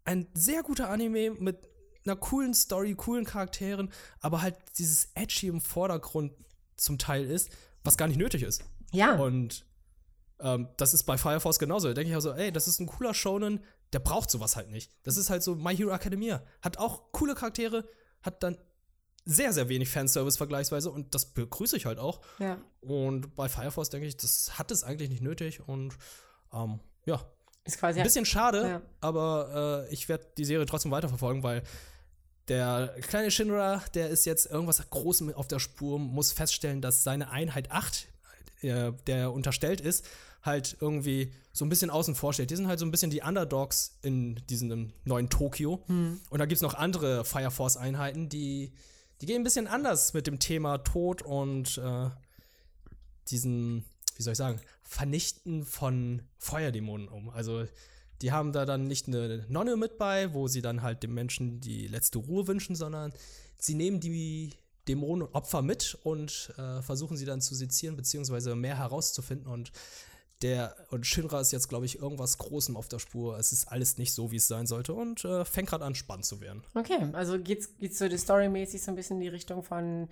ein 0.05 0.29
sehr 0.35 0.63
guter 0.63 0.89
Anime 0.89 1.33
mit 1.33 1.69
einer 2.05 2.15
coolen 2.15 2.55
Story, 2.55 2.95
coolen 2.95 3.25
Charakteren, 3.25 3.91
aber 4.21 4.41
halt 4.41 4.57
dieses 4.79 5.09
Edgy 5.15 5.49
im 5.49 5.61
Vordergrund 5.61 6.33
zum 6.77 6.99
Teil 6.99 7.25
ist, 7.25 7.51
was 7.85 7.97
gar 7.97 8.09
nicht 8.09 8.19
nötig 8.19 8.43
ist. 8.43 8.65
Ja. 8.93 9.17
Und 9.17 9.65
ähm, 10.41 10.69
das 10.77 10.95
ist 10.95 11.05
bei 11.05 11.17
Fire 11.19 11.41
Force 11.41 11.59
genauso. 11.59 11.89
Da 11.89 11.95
denke 11.95 12.11
ich 12.11 12.17
auch 12.17 12.21
so, 12.21 12.33
ey, 12.33 12.53
das 12.53 12.69
ist 12.69 12.81
ein 12.81 12.87
cooler 12.87 13.15
Shonen, 13.15 13.61
der 13.93 14.01
braucht 14.01 14.31
sowas 14.31 14.57
halt 14.57 14.71
nicht. 14.71 14.93
Das 15.03 15.17
ist 15.17 15.31
halt 15.31 15.43
so 15.43 15.55
My 15.55 15.77
Hero 15.77 15.91
Academia. 15.91 16.43
Hat 16.63 16.79
auch 16.79 17.13
coole 17.13 17.35
Charaktere, 17.35 17.89
hat 18.23 18.43
dann 18.43 18.59
sehr, 19.25 19.53
sehr 19.53 19.69
wenig 19.69 19.89
Fanservice 19.89 20.37
vergleichsweise 20.37 20.91
und 20.91 21.15
das 21.15 21.27
begrüße 21.27 21.77
ich 21.77 21.87
halt 21.87 21.99
auch. 21.99 22.21
Ja. 22.39 22.59
Und 22.81 23.35
bei 23.35 23.49
Fire 23.49 23.71
Force 23.71 23.91
denke 23.91 24.07
ich, 24.07 24.17
das 24.17 24.59
hat 24.59 24.71
es 24.71 24.85
eigentlich 24.85 25.11
nicht 25.11 25.23
nötig 25.23 25.67
und 25.67 25.95
ähm, 26.53 26.81
ja. 27.05 27.25
Ist 27.65 27.79
quasi 27.79 27.99
ein 27.99 28.05
bisschen 28.05 28.25
schade, 28.25 28.63
ja. 28.63 28.83
aber 29.01 29.87
äh, 29.89 29.93
ich 29.93 30.09
werde 30.09 30.29
die 30.37 30.45
Serie 30.45 30.67
trotzdem 30.67 30.93
weiterverfolgen, 30.93 31.43
weil 31.43 31.65
der 32.49 32.95
kleine 33.03 33.31
Shinra, 33.31 33.83
der 33.95 34.09
ist 34.09 34.25
jetzt 34.25 34.47
irgendwas 34.47 34.89
Großem 34.91 35.35
auf 35.35 35.49
der 35.49 35.59
Spur, 35.59 35.99
muss 35.99 36.33
feststellen, 36.33 36.81
dass 36.81 37.03
seine 37.03 37.31
Einheit 37.31 37.71
8, 37.71 38.09
äh, 38.63 38.93
der 39.07 39.33
unterstellt 39.33 39.81
ist, 39.81 40.05
halt 40.43 40.77
irgendwie 40.81 41.33
so 41.53 41.65
ein 41.65 41.69
bisschen 41.69 41.91
außen 41.91 42.15
vor 42.15 42.33
steht. 42.33 42.51
Die 42.51 42.57
sind 42.57 42.69
halt 42.69 42.79
so 42.79 42.87
ein 42.87 42.91
bisschen 42.91 43.11
die 43.11 43.23
Underdogs 43.23 43.99
in 44.03 44.37
diesem 44.49 44.93
neuen 45.05 45.29
Tokio. 45.29 45.83
Hm. 45.87 46.21
Und 46.31 46.39
da 46.39 46.47
gibt 46.47 46.57
es 46.57 46.63
noch 46.63 46.75
andere 46.75 47.25
Fire 47.25 47.51
Force-Einheiten, 47.51 48.29
die, 48.29 48.73
die 49.21 49.27
gehen 49.27 49.41
ein 49.41 49.45
bisschen 49.45 49.67
anders 49.67 50.15
mit 50.15 50.27
dem 50.27 50.39
Thema 50.39 50.79
Tod 50.79 51.23
und 51.23 51.79
äh, 51.79 52.11
diesen, 53.29 53.85
wie 54.17 54.23
soll 54.23 54.33
ich 54.33 54.39
sagen, 54.39 54.61
Vernichten 54.83 55.65
von 55.65 56.23
Feuerdämonen 56.39 57.09
um. 57.09 57.29
Also 57.29 57.67
die 58.23 58.33
haben 58.33 58.53
da 58.53 58.65
dann 58.65 58.85
nicht 58.85 59.09
eine 59.09 59.45
Nonne 59.49 59.77
mit 59.77 59.99
bei, 59.99 60.33
wo 60.33 60.49
sie 60.49 60.63
dann 60.63 60.83
halt 60.83 61.03
dem 61.03 61.15
Menschen 61.15 61.61
die 61.61 61.87
letzte 61.87 62.19
Ruhe 62.19 62.47
wünschen, 62.47 62.75
sondern 62.75 63.13
sie 63.59 63.75
nehmen 63.75 64.01
die 64.01 64.55
Dämonenopfer 64.89 65.63
mit 65.63 65.99
und 66.03 66.53
äh, 66.57 66.81
versuchen 66.83 67.17
sie 67.17 67.25
dann 67.25 67.41
zu 67.41 67.55
sezieren, 67.55 67.97
beziehungsweise 67.97 68.55
mehr 68.55 68.79
herauszufinden. 68.79 69.49
Und 69.49 69.73
der 70.43 70.77
und 70.91 71.07
Shinra 71.07 71.41
ist 71.41 71.53
jetzt, 71.53 71.69
glaube 71.69 71.87
ich, 71.87 71.99
irgendwas 71.99 72.39
Großem 72.39 72.77
auf 72.77 72.89
der 72.89 72.99
Spur. 72.99 73.39
Es 73.39 73.53
ist 73.53 73.69
alles 73.69 73.99
nicht 73.99 74.13
so, 74.13 74.31
wie 74.31 74.37
es 74.37 74.47
sein 74.47 74.67
sollte 74.67 74.93
und 74.93 75.25
äh, 75.25 75.45
fängt 75.45 75.69
gerade 75.71 75.85
an, 75.85 75.95
spannend 75.95 76.27
zu 76.27 76.41
werden. 76.41 76.63
Okay, 76.75 76.99
also 77.13 77.39
geht's, 77.39 77.77
geht's 77.79 77.99
so 77.99 78.09
storymäßig 78.17 78.83
so 78.83 78.93
ein 78.93 78.97
bisschen 78.97 79.17
in 79.17 79.23
die 79.23 79.29
Richtung 79.29 79.63
von 79.63 80.09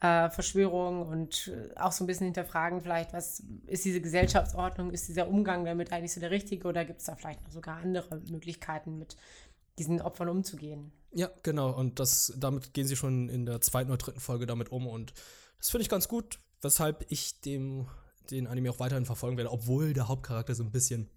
äh, 0.00 0.28
Verschwörung 0.30 1.06
und 1.06 1.48
äh, 1.48 1.78
auch 1.78 1.92
so 1.92 2.04
ein 2.04 2.06
bisschen 2.06 2.26
hinterfragen, 2.26 2.80
vielleicht, 2.80 3.12
was 3.12 3.42
ist 3.66 3.84
diese 3.84 4.00
Gesellschaftsordnung, 4.00 4.90
ist 4.90 5.08
dieser 5.08 5.28
Umgang 5.28 5.64
damit 5.64 5.92
eigentlich 5.92 6.12
so 6.12 6.20
der 6.20 6.30
richtige 6.30 6.68
oder 6.68 6.84
gibt 6.84 7.00
es 7.00 7.06
da 7.06 7.16
vielleicht 7.16 7.42
noch 7.42 7.52
sogar 7.52 7.78
andere 7.78 8.20
Möglichkeiten, 8.30 8.98
mit 8.98 9.16
diesen 9.78 10.00
Opfern 10.00 10.28
umzugehen? 10.28 10.92
Ja, 11.12 11.30
genau. 11.42 11.70
Und 11.70 11.98
das, 11.98 12.34
damit 12.36 12.74
gehen 12.74 12.86
sie 12.86 12.96
schon 12.96 13.28
in 13.28 13.46
der 13.46 13.60
zweiten 13.60 13.90
oder 13.90 13.98
dritten 13.98 14.20
Folge 14.20 14.46
damit 14.46 14.70
um 14.70 14.86
und 14.86 15.14
das 15.58 15.70
finde 15.70 15.82
ich 15.82 15.88
ganz 15.88 16.08
gut, 16.08 16.38
weshalb 16.60 17.06
ich 17.08 17.40
dem 17.40 17.88
den 18.30 18.46
Anime 18.46 18.70
auch 18.70 18.80
weiterhin 18.80 19.06
verfolgen 19.06 19.36
werde, 19.36 19.52
obwohl 19.52 19.92
der 19.92 20.08
Hauptcharakter 20.08 20.54
so 20.54 20.64
ein 20.64 20.72
bisschen 20.72 21.08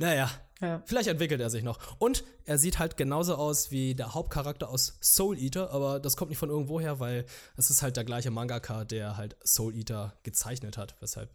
naja, 0.00 0.30
ja. 0.60 0.82
vielleicht 0.86 1.08
entwickelt 1.08 1.42
er 1.42 1.50
sich 1.50 1.62
noch. 1.62 1.78
Und 1.98 2.24
er 2.46 2.56
sieht 2.56 2.78
halt 2.78 2.96
genauso 2.96 3.34
aus 3.34 3.70
wie 3.70 3.94
der 3.94 4.14
Hauptcharakter 4.14 4.70
aus 4.70 4.98
Soul 5.02 5.38
Eater, 5.38 5.70
aber 5.72 6.00
das 6.00 6.16
kommt 6.16 6.30
nicht 6.30 6.38
von 6.38 6.48
irgendwoher, 6.48 7.00
weil 7.00 7.26
es 7.58 7.68
ist 7.68 7.82
halt 7.82 7.98
der 7.98 8.04
gleiche 8.04 8.30
Mangaka, 8.30 8.84
der 8.84 9.18
halt 9.18 9.36
Soul 9.44 9.76
Eater 9.76 10.16
gezeichnet 10.22 10.78
hat, 10.78 10.96
weshalb 11.00 11.30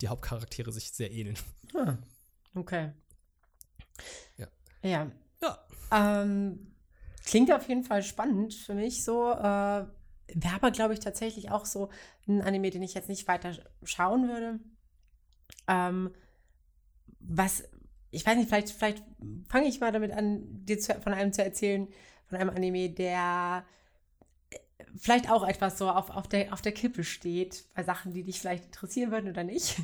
die 0.00 0.08
Hauptcharaktere 0.08 0.72
sich 0.72 0.92
sehr 0.92 1.12
ähneln. 1.12 1.36
Ah, 1.74 1.98
okay. 2.54 2.92
Ja. 4.38 4.46
Ja. 4.82 5.10
Ja. 5.42 5.58
Ähm, 5.92 6.72
klingt 7.26 7.52
auf 7.52 7.68
jeden 7.68 7.84
Fall 7.84 8.02
spannend 8.02 8.54
für 8.54 8.74
mich 8.74 9.04
so. 9.04 9.30
Äh, 9.30 9.84
Wäre 10.34 10.54
aber, 10.54 10.70
glaube 10.70 10.94
ich, 10.94 11.00
tatsächlich 11.00 11.50
auch 11.50 11.66
so 11.66 11.90
ein 12.26 12.40
Anime, 12.40 12.70
den 12.70 12.82
ich 12.82 12.94
jetzt 12.94 13.08
nicht 13.10 13.28
weiter 13.28 13.52
schauen 13.84 14.28
würde. 14.28 14.58
Ähm, 15.68 16.14
was 17.20 17.64
ich 18.10 18.24
weiß 18.24 18.36
nicht, 18.36 18.48
vielleicht, 18.48 18.70
vielleicht 18.70 19.04
fange 19.48 19.68
ich 19.68 19.80
mal 19.80 19.92
damit 19.92 20.12
an, 20.12 20.42
dir 20.64 20.78
zu, 20.78 20.94
von 21.00 21.12
einem 21.12 21.32
zu 21.32 21.42
erzählen, 21.42 21.88
von 22.28 22.38
einem 22.38 22.50
Anime, 22.50 22.90
der 22.90 23.64
äh, 24.50 24.58
vielleicht 24.96 25.30
auch 25.30 25.46
etwas 25.46 25.78
so 25.78 25.90
auf, 25.90 26.10
auf, 26.10 26.28
der, 26.28 26.52
auf 26.52 26.62
der 26.62 26.72
Kippe 26.72 27.04
steht, 27.04 27.64
bei 27.74 27.82
Sachen, 27.82 28.12
die 28.12 28.22
dich 28.22 28.40
vielleicht 28.40 28.66
interessieren 28.66 29.10
würden 29.10 29.30
oder 29.30 29.44
nicht. 29.44 29.76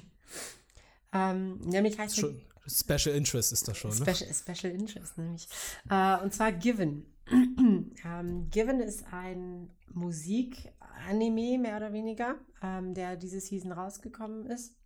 ähm, 1.13 1.59
nämlich 1.61 1.99
heißt 1.99 2.19
schon, 2.19 2.41
Special 2.67 3.15
Interest 3.15 3.53
ist 3.53 3.67
das 3.67 3.77
schon, 3.77 3.91
ne? 3.91 4.15
Special, 4.15 4.33
Special 4.33 4.73
Interest, 4.73 5.19
nämlich. 5.19 5.49
Äh, 5.91 6.19
und 6.19 6.33
zwar 6.33 6.53
Given. 6.53 7.07
ähm, 7.31 8.49
Given 8.51 8.81
ist 8.81 9.05
ein 9.13 9.71
Musik-Anime, 9.93 11.59
mehr 11.59 11.77
oder 11.77 11.93
weniger, 11.93 12.37
ähm, 12.63 12.95
der 12.95 13.17
diese 13.17 13.41
Season 13.41 13.73
rausgekommen 13.73 14.47
ist. 14.47 14.77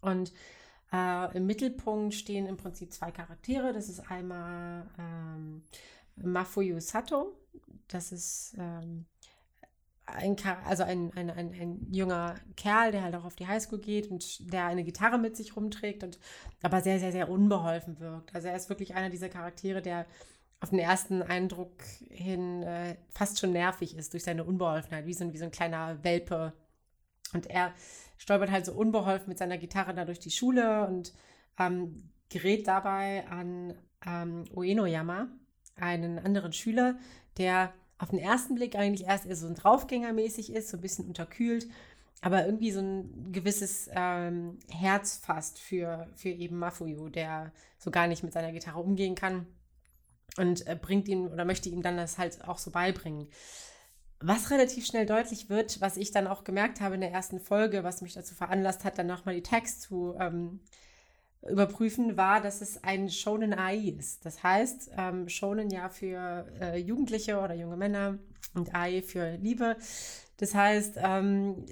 Und 0.00 0.32
äh, 0.92 1.36
Im 1.36 1.46
Mittelpunkt 1.46 2.14
stehen 2.14 2.46
im 2.46 2.56
Prinzip 2.56 2.92
zwei 2.92 3.10
Charaktere. 3.10 3.72
Das 3.72 3.88
ist 3.88 4.10
einmal 4.10 4.86
ähm, 4.98 5.62
Mafuyu 6.16 6.80
Sato. 6.80 7.36
Das 7.88 8.12
ist 8.12 8.54
ähm, 8.58 9.06
ein, 10.06 10.36
also 10.64 10.84
ein, 10.84 11.12
ein, 11.14 11.30
ein, 11.30 11.52
ein, 11.52 11.86
junger 11.92 12.36
Kerl, 12.56 12.92
der 12.92 13.02
halt 13.02 13.14
auch 13.14 13.24
auf 13.24 13.36
die 13.36 13.46
Highschool 13.46 13.78
geht 13.78 14.10
und 14.10 14.52
der 14.52 14.66
eine 14.66 14.84
Gitarre 14.84 15.18
mit 15.18 15.36
sich 15.36 15.56
rumträgt 15.56 16.02
und 16.02 16.18
aber 16.62 16.80
sehr, 16.80 16.98
sehr, 16.98 17.12
sehr 17.12 17.28
unbeholfen 17.28 18.00
wirkt. 18.00 18.34
Also 18.34 18.48
er 18.48 18.56
ist 18.56 18.68
wirklich 18.68 18.94
einer 18.94 19.10
dieser 19.10 19.28
Charaktere, 19.28 19.82
der 19.82 20.06
auf 20.60 20.70
den 20.70 20.78
ersten 20.78 21.22
Eindruck 21.22 21.82
hin 22.08 22.62
äh, 22.62 22.96
fast 23.10 23.38
schon 23.38 23.52
nervig 23.52 23.96
ist 23.96 24.12
durch 24.12 24.24
seine 24.24 24.44
Unbeholfenheit, 24.44 25.06
wie 25.06 25.14
so, 25.14 25.24
ein, 25.24 25.32
wie 25.32 25.38
so 25.38 25.44
ein 25.44 25.50
kleiner 25.50 26.02
Welpe. 26.02 26.52
Und 27.32 27.46
er 27.46 27.72
stolpert 28.16 28.50
halt 28.50 28.66
so 28.66 28.72
unbeholfen 28.72 29.28
mit 29.28 29.38
seiner 29.38 29.58
Gitarre 29.58 29.94
da 29.94 30.04
durch 30.04 30.18
die 30.18 30.30
Schule 30.30 30.86
und 30.86 31.12
ähm, 31.58 32.10
gerät 32.28 32.66
dabei 32.66 33.26
an 33.28 33.74
ähm, 34.06 34.44
Uenoyama, 34.54 35.28
einen 35.76 36.18
anderen 36.18 36.52
Schüler, 36.52 36.98
der 37.36 37.72
auf 37.98 38.10
den 38.10 38.18
ersten 38.18 38.54
Blick 38.54 38.76
eigentlich 38.76 39.08
erst 39.08 39.26
eher 39.26 39.36
so 39.36 39.46
ein 39.46 39.54
Draufgängermäßig 39.54 40.52
ist, 40.52 40.68
so 40.68 40.76
ein 40.76 40.80
bisschen 40.80 41.06
unterkühlt, 41.06 41.66
aber 42.20 42.46
irgendwie 42.46 42.70
so 42.70 42.80
ein 42.80 43.32
gewisses 43.32 43.88
ähm, 43.92 44.58
Herz 44.70 45.16
fasst 45.16 45.58
für, 45.58 46.08
für 46.14 46.30
eben 46.30 46.58
Mafuyu, 46.58 47.08
der 47.08 47.52
so 47.78 47.90
gar 47.90 48.06
nicht 48.06 48.22
mit 48.22 48.32
seiner 48.32 48.52
Gitarre 48.52 48.80
umgehen 48.80 49.14
kann 49.14 49.46
und 50.36 50.66
äh, 50.66 50.76
bringt 50.80 51.08
ihn 51.08 51.28
oder 51.28 51.44
möchte 51.44 51.68
ihm 51.68 51.82
dann 51.82 51.96
das 51.96 52.18
halt 52.18 52.46
auch 52.46 52.58
so 52.58 52.70
beibringen. 52.70 53.28
Was 54.20 54.50
relativ 54.50 54.84
schnell 54.84 55.06
deutlich 55.06 55.48
wird, 55.48 55.80
was 55.80 55.96
ich 55.96 56.10
dann 56.10 56.26
auch 56.26 56.42
gemerkt 56.42 56.80
habe 56.80 56.96
in 56.96 57.00
der 57.00 57.12
ersten 57.12 57.38
Folge, 57.38 57.84
was 57.84 58.02
mich 58.02 58.14
dazu 58.14 58.34
veranlasst 58.34 58.84
hat, 58.84 58.98
dann 58.98 59.06
nochmal 59.06 59.36
die 59.36 59.42
Text 59.42 59.82
zu 59.82 60.14
ähm, 60.18 60.60
überprüfen, 61.48 62.16
war, 62.16 62.40
dass 62.40 62.60
es 62.60 62.82
ein 62.82 63.10
Shonen 63.10 63.54
AI 63.54 63.94
ist. 63.96 64.26
Das 64.26 64.42
heißt, 64.42 64.90
ähm, 64.96 65.28
Shonen 65.28 65.70
ja 65.70 65.88
für 65.88 66.46
äh, 66.60 66.78
Jugendliche 66.78 67.38
oder 67.38 67.54
junge 67.54 67.76
Männer 67.76 68.18
und 68.54 68.74
AI 68.74 69.02
für 69.02 69.36
Liebe. 69.36 69.76
Das 70.38 70.54
heißt, 70.54 70.94
ähm, 70.96 71.66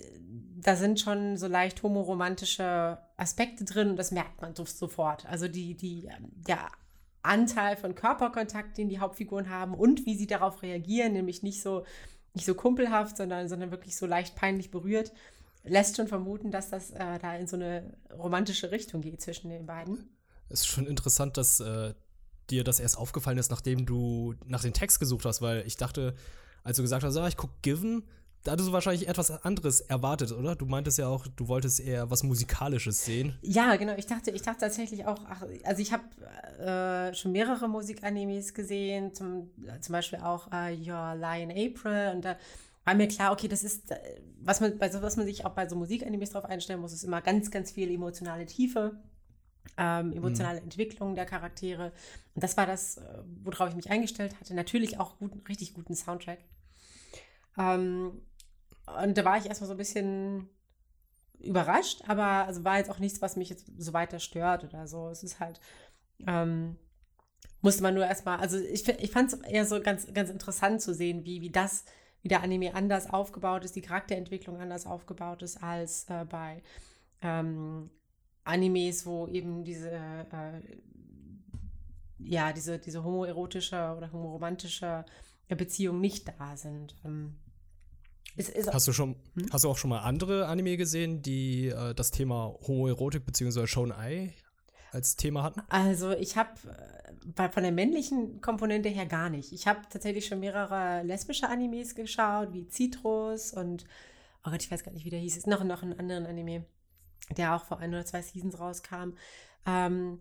da 0.61 0.77
sind 0.77 1.01
schon 1.01 1.37
so 1.37 1.49
leicht 1.49 1.83
homoromantische 1.83 2.99
Aspekte 3.17 3.65
drin 3.65 3.91
und 3.91 3.97
das 3.97 4.11
merkt 4.11 4.41
man 4.41 4.55
sofort. 4.55 5.27
Also 5.27 5.49
die, 5.49 5.75
die, 5.75 6.09
der 6.47 6.69
Anteil 7.23 7.77
von 7.77 7.95
Körperkontakt, 7.95 8.79
den 8.79 8.89
die 8.89 9.01
Hauptfiguren 9.01 9.51
haben 9.51 9.75
und 9.75 10.07
wie 10.07 10.17
sie 10.17 10.27
darauf 10.27 10.63
reagieren, 10.63 11.13
nämlich 11.13 11.43
nicht 11.43 11.63
so 11.63 11.85
nicht 12.37 12.47
so 12.47 12.55
kumpelhaft, 12.55 13.17
sondern, 13.17 13.49
sondern 13.49 13.71
wirklich 13.71 13.97
so 13.97 14.07
leicht 14.07 14.37
peinlich 14.37 14.71
berührt, 14.71 15.13
lässt 15.65 15.97
schon 15.97 16.07
vermuten, 16.07 16.51
dass 16.51 16.71
das 16.71 16.91
äh, 16.93 17.19
da 17.19 17.35
in 17.37 17.49
so 17.49 17.57
eine 17.57 17.93
romantische 18.17 18.71
Richtung 18.71 19.01
geht 19.01 19.21
zwischen 19.21 19.49
den 19.49 19.67
beiden. 19.67 20.17
Es 20.49 20.61
ist 20.61 20.69
schon 20.69 20.87
interessant, 20.87 21.37
dass 21.37 21.59
äh, 21.61 21.95
dir 22.51 22.63
das 22.63 22.79
erst 22.79 22.99
aufgefallen 22.99 23.39
ist, 23.39 23.51
nachdem 23.51 23.85
du 23.87 24.35
nach 24.45 24.63
dem 24.63 24.73
Text 24.73 25.01
gesucht 25.01 25.25
hast, 25.25 25.43
weil 25.43 25.67
ich 25.67 25.77
dachte, 25.77 26.15
als 26.63 26.77
du 26.77 26.83
gesagt 26.83 27.03
hast, 27.03 27.17
ah, 27.17 27.27
ich 27.27 27.37
gucke 27.37 27.55
Given, 27.63 28.05
da 28.47 28.53
hattest 28.53 28.69
du 28.69 28.73
wahrscheinlich 28.73 29.09
etwas 29.09 29.31
anderes 29.45 29.81
erwartet, 29.81 30.31
oder? 30.31 30.55
Du 30.55 30.67
meintest 30.67 30.99
ja 30.99 31.09
auch, 31.09 31.27
du 31.27 31.49
wolltest 31.49 31.81
eher 31.81 32.11
was 32.11 32.23
Musikalisches 32.23 33.05
sehen. 33.05 33.37
Ja, 33.43 33.75
genau. 33.75 33.95
Ich 33.97 34.07
dachte, 34.07 34.31
ich 34.31 34.43
dachte 34.43 34.61
tatsächlich 34.61 35.05
auch, 35.05 35.19
ach, 35.29 35.43
also 35.65 35.83
ich 35.83 35.93
habe 35.93 36.05
äh, 36.61 37.13
schon 37.15 37.33
mehrere 37.33 37.69
Musikanimes 37.69 38.55
gesehen, 38.55 39.13
zum, 39.15 39.51
zum 39.81 39.93
Beispiel 39.93 40.21
auch 40.21 40.53
äh, 40.53 40.75
Your 40.75 41.17
Lie 41.17 41.43
in 41.43 41.51
April 41.51 42.13
und 42.15 42.25
da 42.25 42.37
war 42.85 42.95
mir 42.95 43.09
klar, 43.09 43.33
okay, 43.33 43.49
das 43.49 43.65
ist, 43.65 43.91
äh, 43.91 43.99
was 44.41 44.61
man, 44.61 44.79
bei 44.79 44.89
so, 44.91 45.03
was 45.03 45.17
man 45.17 45.27
sich 45.27 45.45
auch 45.45 45.51
bei 45.53 45.69
so 45.69 45.75
Musikanimes 45.75 46.31
drauf 46.31 46.45
einstellen 46.45 46.81
muss, 46.81 46.93
ist 46.93 47.03
immer 47.03 47.21
ganz, 47.21 47.51
ganz 47.51 47.73
viel 47.73 47.91
emotionale 47.91 48.47
Tiefe. 48.47 48.93
Ähm, 49.77 50.13
emotionale 50.13 50.61
mhm. 50.61 50.67
Entwicklung 50.67 51.17
der 51.17 51.27
Charaktere. 51.27 51.93
Und 52.35 52.45
das 52.45 52.57
war 52.57 52.67
das, 52.67 52.99
äh, 52.99 53.03
worauf 53.43 53.71
ich 53.71 53.75
mich 53.75 53.91
eingestellt 53.91 54.39
hatte. 54.39 54.55
Natürlich 54.55 55.01
auch 55.01 55.19
guten, 55.19 55.43
richtig 55.49 55.75
guten 55.75 55.97
Soundtrack. 55.97 56.39
Ähm, 57.59 58.23
und 59.03 59.19
da 59.19 59.25
war 59.25 59.39
ich 59.39 59.47
erstmal 59.47 59.69
so 59.69 59.75
ein 59.75 59.79
bisschen 59.79 60.49
überrascht, 61.39 62.03
aber 62.07 62.47
also 62.47 62.65
war 62.65 62.79
jetzt 62.79 62.91
auch 62.91 62.99
nichts, 62.99 63.21
was 63.21 63.37
mich 63.37 63.51
jetzt 63.51 63.71
so 63.79 63.93
weiter 63.93 64.19
stört 64.19 64.65
oder 64.65 64.87
so. 64.87 65.09
Es 65.09 65.23
ist 65.23 65.41
halt, 65.41 65.61
ähm, 66.27 66.77
musste 67.61 67.83
man 67.83 67.95
nur 67.95 68.07
erstmal, 68.07 68.39
also 68.39 68.59
ich, 68.59 68.89
ich 68.89 69.11
fand 69.11 69.33
es 69.33 69.41
eher 69.41 69.67
so 69.67 69.81
ganz, 69.81 70.13
ganz 70.13 70.31
interessant 70.31 70.81
zu 70.81 70.95
sehen, 70.95 71.25
wie, 71.25 71.41
wie 71.41 71.51
das, 71.51 71.85
wie 72.23 72.29
der 72.29 72.43
Anime 72.43 72.75
anders 72.75 73.11
aufgebaut 73.11 73.65
ist, 73.65 73.77
die 73.77 73.83
Charakterentwicklung 73.83 74.61
anders 74.61 74.87
aufgebaut 74.87 75.43
ist 75.43 75.63
als 75.63 76.09
äh, 76.09 76.25
bei 76.25 76.63
ähm, 77.23 77.91
Animes, 78.45 79.05
wo 79.07 79.27
eben 79.27 79.65
diese, 79.65 79.91
äh, 79.91 80.61
ja, 82.19 82.53
diese, 82.53 82.79
diese 82.79 83.05
homoerotische 83.05 83.95
oder 83.97 84.13
homoromantische 84.13 85.05
Beziehung 85.49 86.01
nicht 86.01 86.29
da 86.39 86.57
sind. 86.57 86.97
Ähm, 87.05 87.37
ist, 88.37 88.51
ist 88.51 88.73
hast 88.73 88.87
du 88.87 88.93
schon, 88.93 89.17
hm? 89.35 89.47
hast 89.51 89.65
du 89.65 89.71
auch 89.71 89.79
schon 89.79 89.91
mal 89.91 90.01
andere 90.01 90.47
Anime 90.47 90.77
gesehen, 90.77 91.23
die 91.23 91.69
äh, 91.69 91.95
das 91.95 92.11
Thema 92.11 92.55
Homoerotik 92.67 93.25
bzw. 93.25 93.67
Shonai 93.67 94.35
als 94.93 95.17
Thema 95.17 95.43
hatten? 95.43 95.63
Also 95.69 96.13
ich 96.13 96.37
habe 96.37 96.51
äh, 97.37 97.49
von 97.51 97.63
der 97.63 97.73
männlichen 97.73 98.41
Komponente 98.41 98.89
her 98.89 99.07
gar 99.07 99.31
nicht. 99.31 99.53
Ich 99.53 99.67
habe 99.67 99.81
tatsächlich 99.91 100.27
schon 100.27 100.41
mehrere 100.41 101.03
lesbische 101.03 101.49
Animes 101.49 101.95
geschaut, 101.95 102.53
wie 102.53 102.69
Citrus 102.69 103.53
und 103.53 103.85
oh 104.45 104.51
Gott, 104.51 104.63
ich 104.63 104.71
weiß 104.71 104.85
gar 104.85 104.93
nicht, 104.93 105.05
wie 105.05 105.11
der 105.11 105.19
hieß. 105.19 105.33
Es 105.33 105.39
ist 105.39 105.47
noch, 105.47 105.65
noch 105.65 105.83
ein 105.83 105.99
anderen 105.99 106.27
Anime, 106.27 106.65
der 107.37 107.57
auch 107.57 107.65
vor 107.65 107.79
ein 107.79 107.91
oder 107.91 108.05
zwei 108.05 108.23
Seasons 108.23 108.59
rauskam. 108.59 109.15
Ähm, 109.67 110.21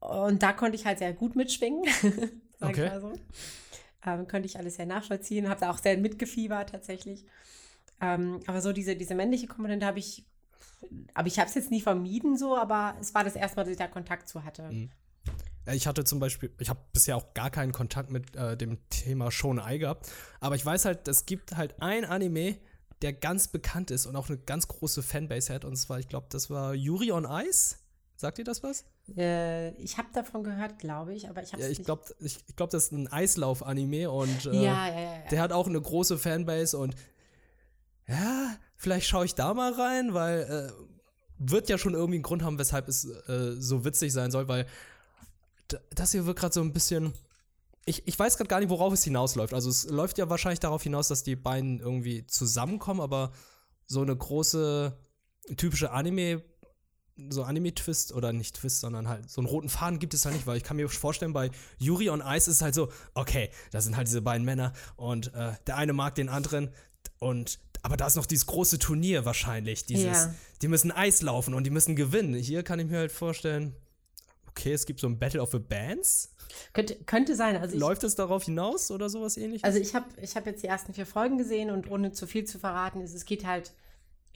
und 0.00 0.42
da 0.42 0.52
konnte 0.52 0.76
ich 0.76 0.84
halt 0.84 0.98
sehr 0.98 1.12
gut 1.12 1.36
mitschwingen, 1.36 1.84
sag 2.58 2.70
okay. 2.70 2.86
ich 2.86 2.90
mal 2.90 3.00
so. 3.00 3.12
Ähm, 4.04 4.26
konnte 4.26 4.46
ich 4.46 4.58
alles 4.58 4.76
sehr 4.76 4.86
nachvollziehen, 4.86 5.48
habe 5.48 5.60
da 5.60 5.70
auch 5.70 5.78
sehr 5.78 5.96
mitgefiebert 5.96 6.70
tatsächlich. 6.70 7.24
Ähm, 8.00 8.40
aber 8.46 8.60
so 8.60 8.72
diese, 8.72 8.96
diese 8.96 9.14
männliche 9.14 9.46
Komponente 9.46 9.86
habe 9.86 10.00
ich, 10.00 10.24
aber 11.14 11.28
ich 11.28 11.38
habe 11.38 11.48
es 11.48 11.54
jetzt 11.54 11.70
nie 11.70 11.80
vermieden 11.80 12.36
so, 12.36 12.56
aber 12.56 12.96
es 13.00 13.14
war 13.14 13.22
das 13.22 13.36
erste 13.36 13.56
Mal, 13.56 13.64
dass 13.64 13.72
ich 13.72 13.78
da 13.78 13.86
Kontakt 13.86 14.28
zu 14.28 14.44
hatte. 14.44 14.62
Mhm. 14.70 14.90
Ich 15.72 15.86
hatte 15.86 16.02
zum 16.02 16.18
Beispiel, 16.18 16.52
ich 16.58 16.68
habe 16.68 16.80
bisher 16.92 17.16
auch 17.16 17.34
gar 17.34 17.50
keinen 17.50 17.70
Kontakt 17.70 18.10
mit 18.10 18.34
äh, 18.34 18.56
dem 18.56 18.78
Thema 18.88 19.30
Shonai 19.30 19.78
gehabt, 19.78 20.10
aber 20.40 20.56
ich 20.56 20.66
weiß 20.66 20.84
halt, 20.84 21.06
es 21.06 21.24
gibt 21.24 21.56
halt 21.56 21.80
ein 21.80 22.04
Anime, 22.04 22.56
der 23.02 23.12
ganz 23.12 23.46
bekannt 23.46 23.92
ist 23.92 24.06
und 24.06 24.16
auch 24.16 24.28
eine 24.28 24.38
ganz 24.38 24.66
große 24.66 25.04
Fanbase 25.04 25.54
hat, 25.54 25.64
und 25.64 25.76
zwar, 25.76 26.00
ich 26.00 26.08
glaube, 26.08 26.26
das 26.30 26.50
war 26.50 26.74
Yuri 26.74 27.12
on 27.12 27.24
Ice. 27.24 27.76
Sagt 28.16 28.38
ihr 28.38 28.44
das 28.44 28.64
was? 28.64 28.84
Äh, 29.16 29.70
ich 29.82 29.98
habe 29.98 30.08
davon 30.12 30.44
gehört, 30.44 30.78
glaube 30.78 31.14
ich, 31.14 31.28
aber 31.28 31.42
ich 31.42 31.52
habe 31.52 31.62
ja, 31.62 31.68
ich 31.68 31.82
glaube, 31.84 32.02
ich, 32.20 32.38
ich 32.46 32.56
glaube, 32.56 32.70
das 32.70 32.84
ist 32.84 32.92
ein 32.92 33.08
Eislauf-Anime 33.08 34.10
und 34.10 34.46
äh, 34.46 34.54
ja, 34.54 34.88
ja, 34.88 35.00
ja, 35.00 35.28
der 35.30 35.40
hat 35.40 35.52
auch 35.52 35.66
eine 35.66 35.80
große 35.80 36.18
Fanbase 36.18 36.78
und 36.78 36.94
ja, 38.06 38.56
vielleicht 38.76 39.06
schaue 39.06 39.24
ich 39.24 39.34
da 39.34 39.54
mal 39.54 39.72
rein, 39.72 40.14
weil 40.14 40.40
äh, 40.40 40.72
wird 41.38 41.68
ja 41.68 41.78
schon 41.78 41.94
irgendwie 41.94 42.16
einen 42.16 42.22
Grund 42.22 42.42
haben, 42.42 42.58
weshalb 42.58 42.88
es 42.88 43.04
äh, 43.04 43.52
so 43.58 43.84
witzig 43.84 44.12
sein 44.12 44.30
soll, 44.30 44.48
weil 44.48 44.66
das 45.90 46.12
hier 46.12 46.26
wird 46.26 46.38
gerade 46.38 46.54
so 46.54 46.60
ein 46.60 46.72
bisschen. 46.72 47.12
Ich, 47.84 48.06
ich 48.06 48.16
weiß 48.16 48.36
gerade 48.36 48.48
gar 48.48 48.60
nicht, 48.60 48.68
worauf 48.68 48.92
es 48.92 49.02
hinausläuft. 49.02 49.54
Also 49.54 49.68
es 49.68 49.88
läuft 49.88 50.18
ja 50.18 50.30
wahrscheinlich 50.30 50.60
darauf 50.60 50.82
hinaus, 50.82 51.08
dass 51.08 51.24
die 51.24 51.34
beiden 51.34 51.80
irgendwie 51.80 52.26
zusammenkommen, 52.26 53.00
aber 53.00 53.32
so 53.86 54.02
eine 54.02 54.16
große 54.16 54.96
typische 55.56 55.90
Anime 55.90 56.42
so 57.28 57.42
Anime-Twist 57.42 58.12
oder 58.12 58.32
nicht 58.32 58.56
Twist, 58.56 58.80
sondern 58.80 59.08
halt 59.08 59.30
so 59.30 59.40
einen 59.40 59.48
roten 59.48 59.68
Faden 59.68 59.98
gibt 59.98 60.14
es 60.14 60.24
halt 60.24 60.34
nicht, 60.34 60.46
weil 60.46 60.56
ich 60.56 60.64
kann 60.64 60.76
mir 60.76 60.88
vorstellen, 60.88 61.32
bei 61.32 61.50
Yuri 61.78 62.10
on 62.10 62.20
Ice 62.20 62.50
ist 62.50 62.56
es 62.56 62.62
halt 62.62 62.74
so, 62.74 62.90
okay, 63.14 63.50
da 63.70 63.80
sind 63.80 63.96
halt 63.96 64.08
diese 64.08 64.22
beiden 64.22 64.44
Männer 64.44 64.72
und 64.96 65.34
äh, 65.34 65.52
der 65.66 65.76
eine 65.76 65.92
mag 65.92 66.14
den 66.14 66.28
anderen 66.28 66.70
und 67.18 67.58
aber 67.82 67.96
da 67.96 68.06
ist 68.06 68.16
noch 68.16 68.26
dieses 68.26 68.46
große 68.46 68.78
Turnier 68.78 69.24
wahrscheinlich, 69.24 69.84
dieses, 69.84 70.04
ja. 70.04 70.34
die 70.62 70.68
müssen 70.68 70.92
Eis 70.92 71.20
laufen 71.20 71.52
und 71.52 71.64
die 71.64 71.70
müssen 71.70 71.96
gewinnen. 71.96 72.34
Hier 72.34 72.62
kann 72.62 72.78
ich 72.78 72.86
mir 72.86 72.98
halt 72.98 73.12
vorstellen, 73.12 73.74
okay, 74.48 74.72
es 74.72 74.86
gibt 74.86 75.00
so 75.00 75.08
ein 75.08 75.18
Battle 75.18 75.42
of 75.42 75.50
the 75.50 75.58
Bands. 75.58 76.32
Könnte, 76.72 76.96
könnte 77.06 77.34
sein. 77.34 77.56
Also 77.56 77.76
Läuft 77.76 78.04
es 78.04 78.14
darauf 78.14 78.44
hinaus 78.44 78.90
oder 78.92 79.08
sowas 79.08 79.36
ähnliches? 79.36 79.64
Also 79.64 79.80
ich 79.80 79.94
habe 79.94 80.06
ich 80.20 80.36
hab 80.36 80.46
jetzt 80.46 80.62
die 80.62 80.68
ersten 80.68 80.94
vier 80.94 81.06
Folgen 81.06 81.38
gesehen 81.38 81.70
und 81.70 81.90
ohne 81.90 82.12
zu 82.12 82.26
viel 82.28 82.44
zu 82.44 82.60
verraten, 82.60 83.00
ist, 83.00 83.14
es 83.14 83.24
geht 83.24 83.44
halt 83.44 83.72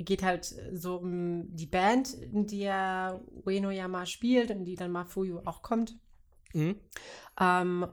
geht 0.05 0.23
halt 0.23 0.55
so 0.73 0.97
um 0.97 1.55
die 1.57 1.67
Band, 1.67 2.13
in 2.15 2.47
der 2.47 3.21
Ueno 3.45 3.71
Yama 3.71 4.07
spielt 4.07 4.51
und 4.51 4.65
die 4.65 4.75
dann 4.75 4.93
Mafuyu 4.93 5.41
auch 5.45 5.63
kommt. 5.63 5.97
Mhm. 6.53 6.77
Ähm, 7.41 7.87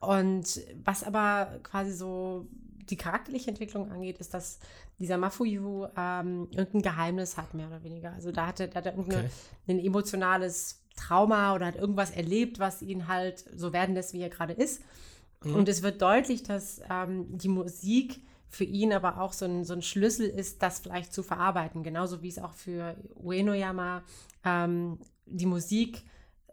und 0.00 0.60
was 0.84 1.04
aber 1.04 1.60
quasi 1.62 1.92
so 1.92 2.48
die 2.90 2.96
charakterliche 2.96 3.50
Entwicklung 3.50 3.90
angeht, 3.90 4.18
ist, 4.18 4.34
dass 4.34 4.58
dieser 4.98 5.16
Mafuyu 5.16 5.86
ähm, 5.96 6.48
irgendein 6.50 6.82
Geheimnis 6.82 7.36
hat, 7.36 7.54
mehr 7.54 7.66
oder 7.66 7.82
weniger. 7.82 8.12
Also 8.12 8.30
da 8.30 8.46
hat 8.46 8.60
er, 8.60 8.68
da 8.68 8.80
hat 8.80 8.86
er 8.86 8.98
okay. 8.98 9.28
ein 9.66 9.78
emotionales 9.78 10.82
Trauma 10.96 11.54
oder 11.54 11.66
hat 11.66 11.76
irgendwas 11.76 12.10
erlebt, 12.10 12.58
was 12.58 12.82
ihn 12.82 13.08
halt 13.08 13.44
so 13.54 13.72
werden 13.72 13.94
lässt, 13.94 14.12
wie 14.12 14.20
er 14.20 14.28
gerade 14.28 14.52
ist. 14.52 14.82
Mhm. 15.42 15.54
Und 15.54 15.68
es 15.68 15.82
wird 15.82 16.00
deutlich, 16.02 16.42
dass 16.42 16.80
ähm, 16.90 17.26
die 17.36 17.48
Musik 17.48 18.20
für 18.54 18.64
ihn 18.64 18.92
aber 18.92 19.20
auch 19.20 19.32
so 19.32 19.44
ein, 19.44 19.64
so 19.64 19.74
ein 19.74 19.82
Schlüssel 19.82 20.26
ist, 20.26 20.62
das 20.62 20.78
vielleicht 20.78 21.12
zu 21.12 21.22
verarbeiten. 21.22 21.82
Genauso 21.82 22.22
wie 22.22 22.28
es 22.28 22.38
auch 22.38 22.54
für 22.54 22.96
Uenoyama 23.16 24.02
ähm, 24.44 24.98
die 25.26 25.46
Musik 25.46 26.02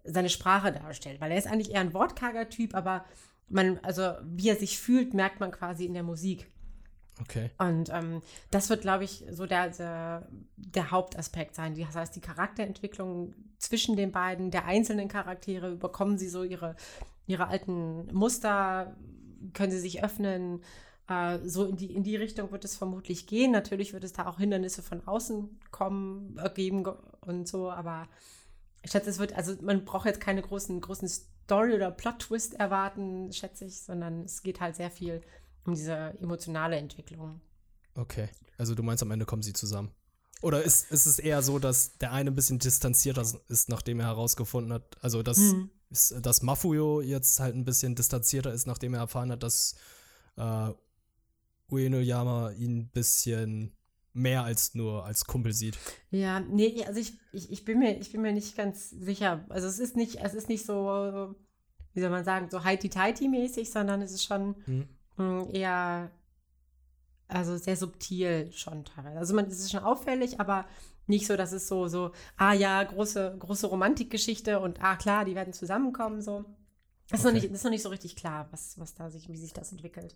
seine 0.04 0.30
Sprache 0.30 0.72
darstellt. 0.72 1.22
Weil 1.22 1.32
er 1.32 1.38
ist 1.38 1.48
eigentlich 1.48 1.72
eher 1.72 1.82
ein 1.82 1.94
wortkarger 1.94 2.50
Typ, 2.50 2.74
aber 2.74 3.06
man, 3.48 3.80
also 3.84 4.14
wie 4.24 4.50
er 4.50 4.56
sich 4.56 4.80
fühlt, 4.80 5.14
merkt 5.14 5.40
man 5.40 5.52
quasi 5.52 5.86
in 5.86 5.94
der 5.94 6.04
Musik. 6.04 6.50
Okay. 7.20 7.52
Und 7.60 7.90
ähm, 7.90 8.22
das 8.50 8.70
wird, 8.70 8.82
glaube 8.82 9.04
ich, 9.04 9.24
so 9.30 9.46
der, 9.46 9.70
der, 9.70 10.28
der, 10.56 10.90
Hauptaspekt 10.90 11.54
sein. 11.54 11.76
Das 11.76 11.96
heißt, 11.96 12.16
die 12.16 12.22
Charakterentwicklung 12.22 13.36
zwischen 13.60 13.96
den 13.96 14.12
beiden, 14.12 14.50
der 14.50 14.66
einzelnen 14.66 15.08
Charaktere, 15.08 15.76
bekommen 15.76 16.18
sie 16.18 16.30
so 16.30 16.44
ihre, 16.44 16.76
ihre 17.28 17.48
alten 17.48 18.12
Muster, 18.12 18.96
können 19.54 19.72
sie 19.72 19.80
sich 19.80 20.04
öffnen, 20.04 20.64
äh, 21.12 21.40
so 21.48 21.66
in 21.66 21.76
die, 21.76 21.94
in 21.94 22.04
die 22.04 22.16
Richtung 22.16 22.52
wird 22.52 22.66
es 22.66 22.78
vermutlich 22.78 23.28
gehen. 23.28 23.52
Natürlich 23.52 23.94
wird 23.94 24.04
es 24.04 24.14
da 24.14 24.28
auch 24.28 24.40
Hindernisse 24.40 24.82
von 24.82 25.06
außen 25.06 25.60
kommen, 25.72 26.38
ergeben 26.38 26.86
und 27.22 27.48
so, 27.48 27.70
aber 27.70 28.08
ich 28.84 28.92
schätze, 28.92 29.10
es 29.10 29.20
wird, 29.20 29.34
also 29.34 29.56
man 29.62 29.86
braucht 29.86 30.06
jetzt 30.06 30.22
keine 30.22 30.42
großen, 30.42 30.80
großen 30.82 31.08
Story- 31.08 31.74
oder 31.74 31.92
Plot-Twist 31.92 32.56
erwarten, 32.56 33.32
schätze 33.32 33.66
ich, 33.66 33.82
sondern 33.82 34.24
es 34.24 34.42
geht 34.42 34.60
halt 34.60 34.76
sehr 34.76 34.90
viel 34.90 35.22
um 35.66 35.76
diese 35.76 36.18
emotionale 36.22 36.78
Entwicklung. 36.78 37.42
Okay, 37.96 38.30
also 38.58 38.74
du 38.74 38.84
meinst, 38.84 39.04
am 39.04 39.12
Ende 39.12 39.26
kommen 39.26 39.44
sie 39.44 39.54
zusammen. 39.54 39.92
Oder 40.42 40.64
ist, 40.64 40.92
ist 40.92 41.06
es 41.06 41.20
eher 41.20 41.44
so, 41.44 41.60
dass 41.60 41.98
der 42.00 42.12
eine 42.12 42.32
ein 42.32 42.36
bisschen 42.36 42.58
distanzierter 42.58 43.24
ist, 43.48 43.70
nachdem 43.70 44.00
er 44.00 44.08
herausgefunden 44.08 44.74
hat, 44.74 44.98
also 45.02 45.22
dass, 45.22 45.38
hm. 45.38 45.70
dass 46.22 46.42
Mafuyo 46.42 47.02
jetzt 47.02 47.40
halt 47.40 47.56
ein 47.56 47.66
bisschen 47.66 47.94
distanzierter 47.94 48.52
ist, 48.52 48.66
nachdem 48.66 48.96
er 48.96 49.02
erfahren 49.02 49.32
hat, 49.32 49.44
dass 49.44 49.76
äh, 50.38 50.70
Uenoyama 51.72 52.52
ihn 52.52 52.80
ein 52.80 52.90
bisschen 52.90 53.72
mehr 54.14 54.44
als 54.44 54.76
nur 54.76 55.06
als 55.06 55.26
Kumpel 55.26 55.54
sieht. 55.54 55.78
Ja, 56.10 56.40
nee, 56.40 56.84
also 56.86 57.00
ich, 57.00 57.14
ich, 57.32 57.52
ich, 57.52 57.66
bin 57.66 57.80
mir, 57.80 57.98
ich 57.98 58.12
bin 58.12 58.22
mir 58.22 58.34
nicht 58.34 58.58
ganz 58.58 58.90
sicher. 58.90 59.46
Also 59.50 59.68
es 59.68 59.80
ist 59.80 59.96
nicht, 59.96 60.18
es 60.22 60.34
ist 60.34 60.50
nicht 60.50 60.66
so, 60.66 61.36
wie 61.94 62.02
soll 62.02 62.10
man 62.10 62.26
sagen, 62.26 62.50
so 62.50 62.64
heiti-teiti-mäßig, 62.64 63.72
sondern 63.72 64.02
es 64.02 64.12
ist 64.12 64.24
schon 64.24 64.56
hm. 64.66 65.48
eher, 65.54 66.12
also 67.28 67.58
sehr 67.58 67.78
subtil 67.78 68.52
schon 68.52 68.84
teilweise. 68.86 69.18
Also 69.18 69.34
man, 69.34 69.46
es 69.46 69.60
ist 69.60 69.72
schon 69.72 69.84
auffällig, 69.84 70.40
aber 70.40 70.66
nicht 71.08 71.28
so, 71.28 71.38
dass 71.38 71.52
es 71.52 71.68
so, 71.68 71.88
so, 71.88 72.12
ah 72.38 72.54
ja, 72.54 72.84
große, 72.84 73.36
große 73.40 73.68
Romantikgeschichte 73.68 74.60
und 74.60 74.82
ah 74.82 74.96
klar, 74.96 75.26
die 75.26 75.36
werden 75.36 75.54
zusammenkommen, 75.54 76.22
so. 76.22 76.46
Das 77.12 77.20
ist, 77.20 77.26
okay. 77.26 77.36
noch 77.36 77.42
nicht, 77.42 77.54
ist 77.54 77.64
noch 77.64 77.72
nicht 77.72 77.82
so 77.82 77.90
richtig 77.90 78.16
klar, 78.16 78.48
was, 78.52 78.80
was 78.80 78.96
da 78.96 79.10
sich, 79.10 79.28
wie 79.28 79.36
sich 79.36 79.52
das 79.52 79.72
entwickelt. 79.74 80.16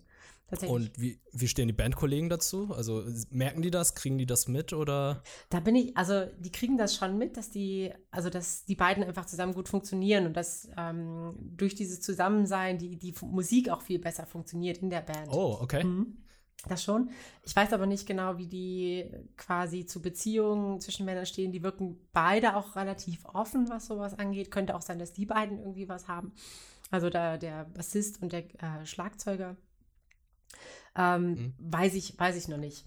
Und 0.66 0.98
wie, 0.98 1.20
wie 1.32 1.46
stehen 1.46 1.68
die 1.68 1.74
Bandkollegen 1.74 2.30
dazu? 2.30 2.72
Also 2.74 3.04
merken 3.30 3.60
die 3.60 3.70
das, 3.70 3.94
kriegen 3.94 4.16
die 4.16 4.24
das 4.24 4.48
mit 4.48 4.72
oder? 4.72 5.22
Da 5.50 5.60
bin 5.60 5.76
ich, 5.76 5.94
also 5.96 6.24
die 6.38 6.50
kriegen 6.50 6.78
das 6.78 6.96
schon 6.96 7.18
mit, 7.18 7.36
dass 7.36 7.50
die, 7.50 7.92
also 8.10 8.30
dass 8.30 8.64
die 8.64 8.76
beiden 8.76 9.04
einfach 9.04 9.26
zusammen 9.26 9.52
gut 9.52 9.68
funktionieren 9.68 10.26
und 10.26 10.34
dass 10.34 10.68
ähm, 10.78 11.34
durch 11.38 11.74
dieses 11.74 12.00
Zusammensein 12.00 12.78
die, 12.78 12.96
die 12.96 13.14
Musik 13.22 13.68
auch 13.68 13.82
viel 13.82 13.98
besser 13.98 14.24
funktioniert 14.24 14.78
in 14.78 14.88
der 14.88 15.02
Band. 15.02 15.28
Oh, 15.30 15.58
okay. 15.60 15.84
Mhm. 15.84 16.16
Das 16.68 16.82
schon. 16.82 17.10
Ich 17.44 17.54
weiß 17.54 17.72
aber 17.72 17.86
nicht 17.86 18.06
genau, 18.06 18.38
wie 18.38 18.48
die 18.48 19.10
quasi 19.36 19.86
zu 19.86 20.02
Beziehungen 20.02 20.80
zwischen 20.80 21.06
Männern 21.06 21.26
stehen. 21.26 21.52
Die 21.52 21.62
wirken 21.62 22.00
beide 22.12 22.56
auch 22.56 22.74
relativ 22.74 23.24
offen, 23.26 23.68
was 23.68 23.86
sowas 23.86 24.18
angeht. 24.18 24.50
Könnte 24.50 24.74
auch 24.74 24.82
sein, 24.82 24.98
dass 24.98 25.12
die 25.12 25.26
beiden 25.26 25.58
irgendwie 25.58 25.88
was 25.88 26.08
haben. 26.08 26.32
Also 26.96 27.10
da 27.10 27.36
der 27.36 27.66
Bassist 27.66 28.22
und 28.22 28.32
der 28.32 28.44
äh, 28.62 28.86
Schlagzeuger. 28.86 29.54
Ähm, 30.96 31.28
mhm. 31.28 31.54
weiß, 31.58 31.92
ich, 31.92 32.18
weiß 32.18 32.36
ich 32.36 32.48
noch 32.48 32.56
nicht. 32.56 32.86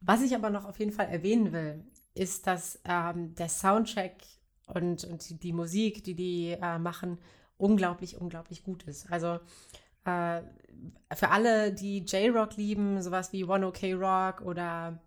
Was 0.00 0.22
ich 0.22 0.36
aber 0.36 0.48
noch 0.48 0.64
auf 0.64 0.78
jeden 0.78 0.92
Fall 0.92 1.08
erwähnen 1.08 1.52
will, 1.52 1.84
ist, 2.14 2.46
dass 2.46 2.80
ähm, 2.84 3.34
der 3.34 3.48
Soundtrack 3.48 4.14
und, 4.68 5.02
und 5.02 5.28
die, 5.28 5.40
die 5.40 5.52
Musik, 5.52 6.04
die 6.04 6.14
die 6.14 6.56
äh, 6.62 6.78
machen, 6.78 7.18
unglaublich, 7.56 8.16
unglaublich 8.16 8.62
gut 8.62 8.84
ist. 8.84 9.10
Also 9.10 9.40
äh, 10.04 10.42
für 11.12 11.30
alle, 11.30 11.72
die 11.72 12.04
J-Rock 12.04 12.56
lieben, 12.56 13.02
sowas 13.02 13.32
wie 13.32 13.44
One 13.44 13.66
OK 13.66 13.82
Rock 13.94 14.42
oder 14.42 15.02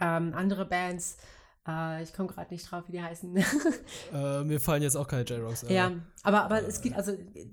Ähm, 0.00 0.34
andere 0.34 0.66
Bands, 0.66 1.16
äh, 1.66 2.02
ich 2.02 2.12
komme 2.12 2.28
gerade 2.28 2.52
nicht 2.52 2.70
drauf, 2.70 2.84
wie 2.86 2.92
die 2.92 3.02
heißen. 3.02 3.36
äh, 4.14 4.44
mir 4.44 4.60
fallen 4.60 4.82
jetzt 4.82 4.96
auch 4.96 5.06
keine 5.06 5.22
J-Rocks. 5.22 5.64
Ja, 5.68 5.92
aber, 6.22 6.44
aber 6.44 6.66
es 6.66 6.80
gibt, 6.80 6.96
also 6.96 7.12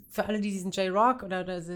für 0.10 0.26
alle, 0.26 0.40
die 0.40 0.52
diesen 0.52 0.72
J-Rock 0.72 1.24
oder, 1.24 1.42
oder 1.42 1.62
so 1.62 1.74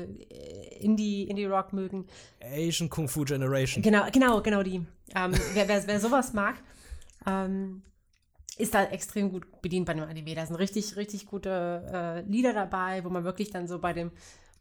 Indie, 0.80 1.24
Indie-Rock 1.24 1.74
mögen. 1.74 2.06
Asian 2.42 2.90
Kung 2.90 3.08
Fu 3.08 3.24
Generation. 3.24 3.82
Genau, 3.82 4.06
genau, 4.12 4.42
genau 4.42 4.64
die. 4.64 4.86
Ähm, 5.16 5.34
wer, 5.54 5.68
wer, 5.68 5.88
wer 5.88 6.00
sowas 6.00 6.34
mag, 6.34 6.56
ähm, 7.26 7.82
ist 8.58 8.74
da 8.74 8.86
extrem 8.86 9.32
gut 9.32 9.62
bedient 9.62 9.86
bei 9.86 9.94
einem 9.94 10.10
Anime. 10.10 10.36
Da 10.36 10.46
sind 10.46 10.56
richtig, 10.56 10.96
richtig 10.96 11.26
gute 11.28 11.84
äh, 11.94 12.22
Lieder 12.30 12.54
dabei, 12.54 13.04
wo 13.04 13.10
man 13.10 13.24
wirklich 13.24 13.52
dann 13.52 13.68
so 13.68 13.80
bei 13.80 13.94
dem, 13.94 14.12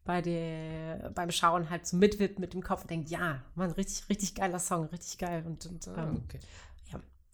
bei 0.04 0.22
der, 0.22 1.10
beim 1.14 1.30
Schauen 1.30 1.70
halt 1.70 1.86
so 1.86 1.96
mitwippt 1.96 2.38
mit 2.38 2.54
dem 2.54 2.62
Kopf 2.62 2.82
und 2.82 2.90
denkt, 2.90 3.10
ja, 3.10 3.42
man, 3.54 3.70
richtig, 3.72 4.08
richtig 4.08 4.34
geiler 4.34 4.58
Song, 4.58 4.86
richtig 4.86 5.18
geil. 5.18 5.42
Und, 5.46 5.66
und 5.66 5.86
ähm, 5.88 6.22
okay. 6.24 6.40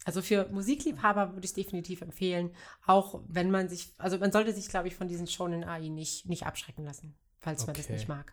Also 0.05 0.21
für 0.23 0.49
Musikliebhaber 0.49 1.33
würde 1.33 1.45
ich 1.45 1.51
es 1.51 1.55
definitiv 1.55 2.01
empfehlen, 2.03 2.51
auch 2.87 3.21
wenn 3.29 3.51
man 3.51 3.69
sich, 3.69 3.93
also 3.99 4.19
man 4.19 4.33
sollte 4.33 4.53
sich, 4.53 4.69
glaube 4.69 4.89
ich, 4.89 4.95
von 4.97 5.07
diesen 5.09 5.27
Shonen 5.27 5.63
AI 5.65 5.89
nicht, 5.89 6.29
nicht 6.29 6.45
abschrecken 6.45 6.85
lassen, 6.85 7.15
falls 7.39 7.67
man 7.67 7.77
das 7.77 7.85
Okay. 7.87 7.95
nicht 7.95 8.09
mag. 8.09 8.33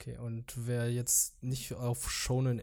Okay, 0.00 0.16
und 0.16 0.52
wer 0.66 0.90
jetzt 0.90 1.42
nicht 1.42 1.74
auf 1.74 2.10
Shonen 2.10 2.62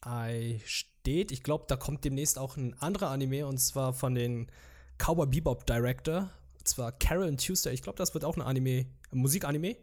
Ai 0.00 0.60
steht, 0.64 1.32
ich 1.32 1.42
glaube, 1.42 1.64
da 1.68 1.76
kommt 1.76 2.04
demnächst 2.04 2.38
auch 2.38 2.56
ein 2.56 2.74
anderer 2.80 3.10
Anime 3.10 3.46
und 3.46 3.58
zwar 3.58 3.92
von 3.92 4.14
den 4.14 4.50
Cowboy 4.98 5.26
Bebop 5.26 5.66
Director, 5.66 6.30
und 6.58 6.68
zwar 6.68 6.92
Carol 6.92 7.28
and 7.28 7.44
Tuesday. 7.44 7.74
Ich 7.74 7.82
glaube, 7.82 7.98
das 7.98 8.14
wird 8.14 8.24
auch 8.24 8.36
ein 8.36 8.42
Anime, 8.42 8.86
ein 9.10 9.18
Musikanime 9.18 9.76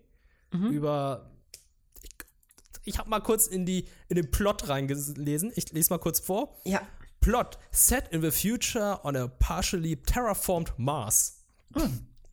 über. 0.51 1.29
Ich, 2.01 2.11
ich 2.85 2.97
habe 2.99 3.09
mal 3.09 3.19
kurz 3.21 3.47
in, 3.47 3.65
die, 3.65 3.87
in 4.07 4.15
den 4.15 4.31
Plot 4.31 4.67
reingelesen. 4.69 5.51
Ich 5.55 5.71
lese 5.71 5.91
mal 5.93 5.99
kurz 5.99 6.19
vor. 6.19 6.59
Ja. 6.65 6.81
Plot: 7.23 7.57
Set 7.71 8.09
in 8.11 8.21
the 8.21 8.31
future 8.31 8.99
on 9.03 9.15
a 9.15 9.27
partially 9.27 9.95
terraformed 9.95 10.73
Mars. 10.77 11.39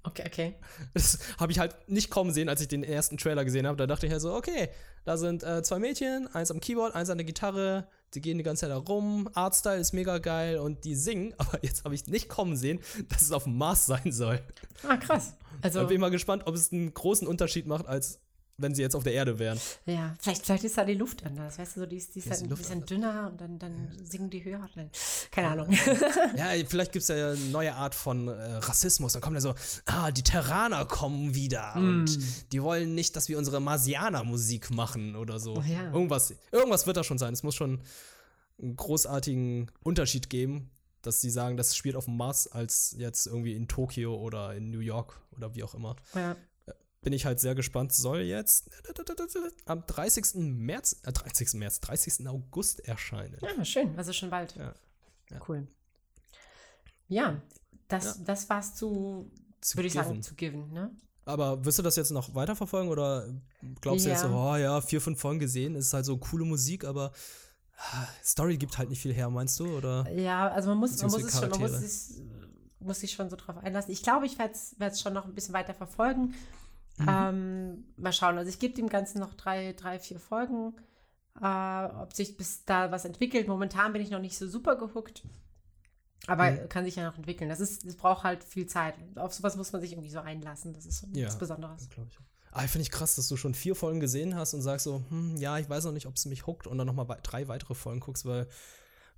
Okay, 0.03 0.25
okay. 0.27 0.55
Das 0.95 1.19
habe 1.39 1.53
ich 1.53 1.59
halt 1.59 1.77
nicht 1.89 2.11
kommen 2.11 2.33
sehen, 2.33 2.49
als 2.49 2.61
ich 2.61 2.69
den 2.69 2.83
ersten 2.83 3.17
Trailer 3.17 3.45
gesehen 3.45 3.67
habe. 3.67 3.77
Da 3.77 3.87
dachte 3.87 4.07
ich 4.07 4.13
halt 4.13 4.23
so, 4.23 4.35
okay, 4.35 4.69
da 5.05 5.17
sind 5.17 5.43
äh, 5.43 5.63
zwei 5.63 5.79
Mädchen, 5.79 6.27
eins 6.35 6.51
am 6.51 6.61
Keyboard, 6.61 6.95
eins 6.95 7.11
an 7.11 7.19
der 7.19 7.25
Gitarre, 7.25 7.87
die 8.15 8.21
gehen 8.21 8.39
die 8.39 8.45
ganze 8.45 8.63
Zeit 8.63 8.71
da 8.71 8.79
rum, 8.79 9.29
Artstyle 9.35 9.77
ist 9.79 9.93
mega 9.93 10.19
geil 10.19 10.59
und 10.59 10.85
die 10.85 10.95
singen, 10.95 11.35
aber 11.39 11.63
jetzt 11.63 11.85
habe 11.85 11.95
ich 11.95 12.07
nicht 12.07 12.29
kommen 12.29 12.57
sehen, 12.57 12.81
dass 13.09 13.23
es 13.23 13.33
auf 13.33 13.45
dem 13.45 13.57
Mars 13.57 13.87
sein 13.87 14.11
soll. 14.11 14.41
Ah, 14.89 14.97
krass. 14.97 15.35
Also, 15.63 15.81
Da 15.81 15.87
bin 15.87 15.97
ich 15.97 16.01
mal 16.01 16.11
gespannt, 16.11 16.47
ob 16.47 16.55
es 16.55 16.73
einen 16.73 16.93
großen 16.93 17.29
Unterschied 17.29 17.67
macht, 17.67 17.87
als 17.87 18.19
wenn 18.61 18.75
sie 18.75 18.83
jetzt 18.83 18.95
auf 18.95 19.03
der 19.05 19.13
Erde 19.13 19.39
wären. 19.39 19.59
ja, 19.87 20.15
vielleicht, 20.21 20.45
vielleicht 20.45 20.65
ist 20.65 20.79
da 20.79 20.85
die 20.85 20.95
Luft 20.95 21.25
anders. 21.25 21.59
Weißt 21.59 21.77
du, 21.77 21.81
so, 21.81 21.87
die 21.87 21.97
ist, 21.97 22.15
die 22.15 22.21
ist, 22.21 22.27
Ja, 22.27 22.33
halt 22.33 22.41
die 22.43 22.47
ein 22.47 22.57
bisschen 22.57 22.87
dünner 22.87 23.31
und 23.31 23.41
dann, 23.41 23.59
dann 23.59 23.97
singen 24.05 24.31
die 24.31 24.45
höher. 24.45 24.69
Dann, 24.75 24.91
keine 25.31 25.49
Ahnung. 25.49 25.71
Ja, 26.37 26.51
vielleicht 26.67 26.93
gibt 26.93 27.03
es 27.03 27.09
ja 27.09 27.33
eine 27.33 27.37
neue 27.51 27.75
Art 27.75 27.95
von 27.95 28.29
äh, 28.29 28.33
Rassismus. 28.33 29.13
Dann 29.13 29.23
kommt 29.23 29.35
ja 29.35 29.41
so, 29.41 29.55
ah, 29.87 30.11
die 30.11 30.23
Terraner 30.23 30.85
kommen 30.85 31.35
wieder 31.35 31.75
und 31.77 32.19
die 32.53 32.63
wollen 32.63 32.95
nicht, 32.95 33.17
dass 33.17 33.29
wir 33.29 33.39
unsere 33.39 33.61
Marsianer-Musik 33.61 34.71
machen 34.71 35.17
oder 35.17 35.39
so. 35.39 35.57
Oh 35.57 35.63
ja. 35.67 35.93
Irgendwas, 35.93 36.35
irgendwas 36.53 36.87
wird 36.87 36.97
da 36.97 37.05
schon 37.05 37.19
sein. 37.19 37.33
Es 37.33 37.43
muss 37.43 37.55
schon 37.55 37.81
einen 38.61 38.77
großartigen 38.77 39.71
Unterschied 39.83 40.31
geben, 40.31 40.71
dass 41.03 41.21
sie 41.21 41.31
sagen, 41.31 41.57
das 41.57 41.75
spielt 41.77 41.97
auf 41.97 42.05
dem 42.05 42.17
Mars 42.17 42.47
als 42.47 42.95
jetzt 42.99 43.27
irgendwie 43.27 43.55
in 43.55 43.69
Tokio 43.69 44.15
oder 44.17 44.55
in 44.55 44.71
New 44.71 44.81
York 44.81 45.21
oder 45.37 45.55
wie 45.55 45.63
auch 45.63 45.75
immer. 45.75 45.97
ja. 46.15 46.37
Bin 47.03 47.13
ich 47.15 47.25
halt 47.25 47.41
sehr 47.41 47.55
gespannt. 47.55 47.93
Soll 47.93 48.21
jetzt 48.21 48.69
am 49.65 49.85
30. 49.87 50.35
März, 50.35 51.01
äh, 51.05 51.13
30. 51.13 51.55
März, 51.55 51.81
30. 51.81 52.29
August 52.29 52.81
erscheinen. 52.81 53.39
ja, 53.41 53.65
schön. 53.65 53.97
Also 53.97 54.13
schon 54.13 54.29
bald. 54.31 54.55
Ja. 54.57 54.75
Ja. 55.31 55.41
Cool. 55.49 55.67
Ja, 57.09 57.41
das, 57.89 58.05
Ja. 58.05 58.25
das 58.25 58.49
war's 58.51 58.75
zu, 58.75 59.31
Zu 59.61 59.79
würde 59.79 59.87
ich 59.89 59.95
sagen, 59.95 60.11
Given. 60.11 60.23
zu 60.23 60.35
Given, 60.35 60.73
ne? 60.73 60.91
Aber 61.25 61.65
wirst 61.65 61.79
du 61.79 61.83
das 61.83 61.97
jetzt 61.97 62.11
noch 62.11 62.35
weiterverfolgen 62.35 62.91
oder 62.91 63.29
glaubst 63.81 64.05
du 64.05 64.11
jetzt 64.11 64.23
so, 64.23 64.29
oh 64.29 64.57
ja, 64.57 64.81
vier, 64.81 65.01
fünf 65.01 65.21
Folgen 65.21 65.39
gesehen, 65.39 65.75
ist 65.77 65.93
halt 65.93 66.05
so 66.05 66.17
coole 66.19 66.45
Musik, 66.45 66.85
aber 66.85 67.13
ah, 67.77 68.07
Story 68.25 68.57
gibt 68.57 68.77
halt 68.79 68.89
nicht 68.89 69.01
viel 69.01 69.13
her, 69.13 69.31
meinst 69.31 69.59
du? 69.61 69.77
Oder? 69.77 70.11
Ja, 70.11 70.49
also 70.49 70.71
man 70.71 70.79
muss, 70.79 71.01
man 71.01 71.11
muss 71.11 71.23
es 71.23 71.39
schon, 71.39 71.51
man 71.51 71.61
muss 71.61 71.73
sich, 71.79 72.23
muss 72.81 73.01
sich 73.01 73.13
schon 73.13 73.31
so 73.31 73.37
drauf 73.37 73.59
einlassen. 73.59 73.93
Ich 73.93 74.03
glaube, 74.03 74.27
ich 74.27 74.39
werde 74.39 74.55
es 74.55 75.01
schon 75.01 75.13
noch 75.13 75.25
ein 75.27 75.35
bisschen 75.35 75.55
weiter 75.55 75.75
verfolgen. 75.75 76.35
Mhm. 77.01 77.09
Ähm, 77.09 77.85
mal 77.97 78.13
schauen. 78.13 78.37
Also 78.39 78.49
ich 78.51 78.59
gebe 78.59 78.75
dem 78.75 78.89
Ganzen 78.89 79.19
noch 79.21 79.35
drei, 79.35 79.73
drei, 79.73 79.99
vier 79.99 80.19
Folgen. 80.21 80.75
Äh, 81.41 81.85
ob 82.03 82.13
sich 82.13 82.37
bis 82.37 82.65
da 82.65 82.91
was 82.91 83.05
entwickelt. 83.05 83.49
Momentan 83.49 83.93
bin 83.93 84.03
ich 84.03 84.11
noch 84.11 84.19
nicht 84.21 84.37
so 84.37 84.49
super 84.49 84.77
gehuckt. 84.77 85.23
Aber 86.27 86.51
Mhm. 86.51 86.69
kann 86.69 86.85
sich 86.85 86.97
ja 86.97 87.05
noch 87.09 87.17
entwickeln. 87.17 87.49
Das 87.49 87.61
ist, 87.61 87.85
es 87.85 87.97
braucht 87.97 88.25
halt 88.25 88.45
viel 88.45 88.67
Zeit. 88.67 88.95
Auf 89.17 89.33
sowas 89.33 89.57
muss 89.57 89.73
man 89.73 89.81
sich 89.81 89.93
irgendwie 89.93 90.11
so 90.11 90.19
einlassen. 90.21 90.73
Das 90.75 90.85
ist 90.85 90.99
so 90.99 91.07
Ja. 91.07 91.13
nichts 91.25 91.39
Besonderes. 91.39 91.89
Glaube 91.89 92.09
ich. 92.11 92.19
Ah, 92.53 92.67
finde 92.67 92.83
ich 92.83 92.91
krass, 92.91 93.15
dass 93.15 93.29
du 93.29 93.37
schon 93.37 93.55
vier 93.55 93.77
Folgen 93.77 94.01
gesehen 94.01 94.35
hast 94.35 94.55
und 94.55 94.61
sagst 94.61 94.85
so, 94.85 95.03
hm, 95.09 95.37
ja, 95.37 95.59
ich 95.59 95.71
weiß 95.71 95.85
noch 95.85 95.93
nicht, 95.93 96.07
ob 96.07 96.17
es 96.17 96.27
mich 96.27 96.47
huckt 96.49 96.67
und 96.67 96.77
dann 96.79 96.87
nochmal 96.87 97.07
drei 97.23 97.47
weitere 97.49 97.75
Folgen 97.75 98.01
guckst, 98.01 98.27
weil 98.27 98.49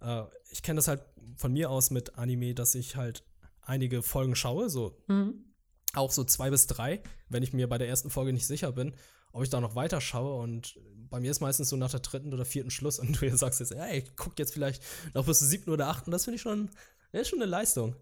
äh, 0.03 0.23
ich 0.51 0.63
kenne 0.63 0.77
das 0.77 0.87
halt 0.87 1.03
von 1.37 1.53
mir 1.53 1.71
aus 1.71 1.91
mit 1.91 2.19
Anime, 2.19 2.55
dass 2.55 2.75
ich 2.75 2.95
halt 2.97 3.25
einige 3.63 4.03
Folgen 4.03 4.37
schaue, 4.37 4.69
so 4.69 4.99
Mhm. 5.09 5.47
Auch 5.95 6.11
so 6.11 6.25
zwei 6.25 6.51
bis 6.51 6.67
drei, 6.67 7.03
wenn 7.29 7.43
ich 7.43 7.53
mir 7.53 7.69
bei 7.69 7.79
der 7.79 7.89
ersten 7.89 8.11
Folge 8.11 8.33
nicht 8.33 8.47
sicher 8.47 8.73
bin, 8.73 8.95
ob 9.33 9.43
ich 9.43 9.51
da 9.51 9.61
noch 9.61 9.75
weiter 9.75 10.01
schaue. 10.01 10.41
Und 10.43 10.79
bei 11.11 11.21
mir 11.21 11.31
ist 11.31 11.41
meistens 11.41 11.69
so 11.69 11.77
nach 11.77 11.91
der 11.91 12.01
dritten 12.01 12.33
oder 12.33 12.45
vierten 12.45 12.71
Schluss 12.71 12.99
und 12.99 13.21
du 13.23 13.37
sagst 13.37 13.61
jetzt, 13.61 13.73
ey, 13.73 13.99
ich 13.99 14.17
guck 14.17 14.39
jetzt 14.39 14.53
vielleicht 14.53 14.83
noch 15.15 15.27
bis 15.27 15.39
zur 15.39 15.49
siebten 15.49 15.71
oder 15.71 15.89
achten. 15.89 16.11
Das 16.11 16.25
finde 16.25 16.37
ich 16.37 16.43
schon, 16.43 16.71
das 17.13 17.23
ist 17.23 17.29
schon 17.29 17.43
eine 17.43 17.51
Leistung. 17.51 17.95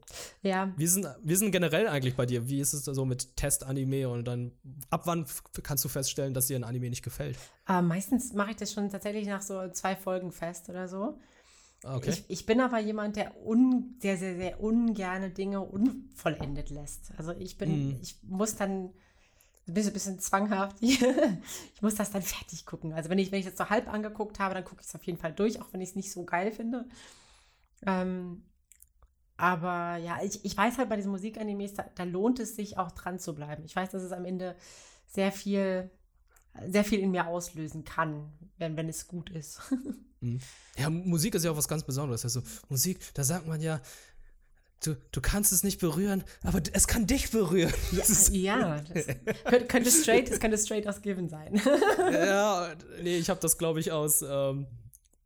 Ja, 0.43 0.73
Wie 0.77 0.87
sind, 0.87 1.07
wie 1.23 1.35
sind 1.35 1.51
generell 1.51 1.89
eigentlich 1.89 2.15
bei 2.15 2.27
dir? 2.27 2.49
Wie 2.49 2.61
ist 2.61 2.73
es 2.73 2.85
da 2.85 2.95
so 2.95 3.05
mit 3.05 3.37
Test-Anime 3.37 4.09
und 4.09 4.25
dann 4.25 4.53
ab 4.91 5.03
wann 5.07 5.27
kannst 5.63 5.85
du 5.85 5.89
feststellen, 5.89 6.33
dass 6.33 6.47
dir 6.47 6.57
ein 6.57 6.65
Anime 6.65 6.91
nicht 6.91 7.03
gefällt? 7.03 7.37
äh, 7.69 7.83
meistens 7.83 8.33
mache 8.33 8.51
ich 8.51 8.57
das 8.57 8.73
schon 8.73 8.89
tatsächlich 8.89 9.27
nach 9.27 9.43
so 9.43 9.69
zwei 9.71 9.97
Folgen 9.97 10.31
fest 10.31 10.69
oder 10.69 10.87
so. 10.89 11.19
Okay. 11.83 12.11
Ich, 12.11 12.25
ich 12.29 12.47
bin 12.47 12.61
aber 12.61 12.79
jemand, 12.79 13.17
der, 13.17 13.35
un, 13.47 13.99
der 14.03 14.17
sehr, 14.19 14.37
sehr 14.37 14.61
ungerne 14.63 15.31
Dinge 15.31 15.61
unvollendet 15.61 16.71
lässt. 16.71 17.13
Also 17.17 17.33
ich 17.33 17.57
bin, 17.57 17.71
Mhm. 17.71 17.97
ich 18.03 18.17
muss 18.23 18.57
dann 18.57 18.91
ein 19.69 19.75
bisschen, 19.75 19.93
bisschen 19.95 20.19
zwanghaft, 20.21 20.77
ich 20.83 21.01
muss 21.83 21.95
das 21.97 22.11
dann 22.11 22.23
fertig 22.23 22.67
gucken. 22.67 22.93
Also 22.93 23.11
wenn 23.11 23.19
ich, 23.19 23.33
wenn 23.33 23.41
ich 23.41 23.47
das 23.47 23.57
so 23.59 23.71
halb 23.71 23.89
angeguckt 23.93 24.41
habe, 24.41 24.55
dann 24.55 24.65
gucke 24.65 24.83
ich 24.83 24.89
es 24.89 24.95
auf 24.95 25.05
jeden 25.05 25.19
Fall 25.19 25.33
durch, 25.33 25.61
auch 25.61 25.73
wenn 25.73 25.81
ich 25.81 25.91
es 25.91 25.97
nicht 25.97 26.13
so 26.13 26.25
geil 26.25 26.53
finde. 26.53 26.87
Ähm, 27.87 28.45
aber 29.37 29.97
ja, 29.99 30.19
ich, 30.23 30.45
ich 30.45 30.57
weiß 30.57 30.79
halt 30.79 30.89
bei 30.91 30.97
diesen 30.97 31.13
Musikanimes, 31.13 31.75
da, 31.75 31.85
da 31.95 32.05
lohnt 32.05 32.41
es 32.41 32.57
sich 32.57 32.79
auch 32.79 32.93
dran 32.93 33.19
zu 33.19 33.35
bleiben. 33.35 33.65
Ich 33.65 33.77
weiß, 33.77 33.91
dass 33.91 34.03
es 34.03 34.13
am 34.13 34.25
Ende 34.27 34.57
sehr 35.07 35.33
viel, 35.33 35.91
sehr 36.69 36.85
viel 36.85 37.01
in 37.01 37.13
mir 37.13 37.27
auslösen 37.29 37.85
kann, 37.85 38.33
wenn, 38.59 38.77
wenn 38.77 38.89
es 38.89 39.09
gut 39.09 39.31
ist. 39.31 39.61
Ja, 40.77 40.91
Musik 40.91 41.35
ist 41.35 41.45
ja 41.45 41.51
auch 41.51 41.57
was 41.57 41.69
ganz 41.69 41.83
Besonderes. 41.83 42.25
Also 42.25 42.43
Musik, 42.69 42.99
da 43.15 43.25
sagt 43.25 43.47
man 43.47 43.61
ja, 43.61 43.81
du, 44.85 44.97
du 45.13 45.21
kannst 45.21 45.53
es 45.53 45.63
nicht 45.63 45.81
berühren, 45.81 46.25
aber 46.43 46.61
es 46.73 46.87
kann 46.87 47.07
dich 47.07 47.31
berühren. 47.31 47.73
Das 47.97 48.29
Ja, 48.33 48.81
das 48.81 49.07
könnte, 49.45 49.67
könnte 49.67 49.91
straight, 49.91 50.31
es 50.31 50.41
könnte 50.41 50.59
straight 50.59 50.87
aus 50.87 51.01
Given 51.03 51.29
sein. 51.29 51.61
ja, 51.99 52.75
nee, 53.03 53.19
ich 53.19 53.31
habe 53.31 53.41
das, 53.41 53.59
glaube 53.59 53.81
ich, 53.81 53.93
aus 53.93 54.23
ähm, 54.23 54.67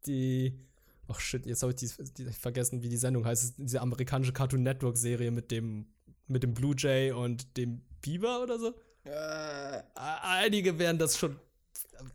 die. 0.06 0.60
Ach 1.06 1.20
shit, 1.20 1.44
jetzt 1.44 1.62
habe 1.62 1.72
ich 1.72 1.76
die, 1.76 1.90
die, 2.16 2.24
vergessen, 2.32 2.82
wie 2.82 2.88
die 2.88 2.96
Sendung 2.96 3.26
heißt. 3.26 3.54
Diese 3.58 3.80
amerikanische 3.80 4.32
Cartoon 4.32 4.62
Network 4.62 4.96
Serie 4.96 5.30
mit 5.30 5.50
dem 5.50 5.86
mit 6.26 6.42
dem 6.42 6.54
Blue 6.54 6.74
Jay 6.76 7.12
und 7.12 7.56
dem 7.56 7.82
Biber 8.00 8.42
oder 8.42 8.58
so. 8.58 8.74
Äh, 9.04 9.82
einige 9.94 10.78
werden 10.78 10.98
das 10.98 11.18
schon 11.18 11.36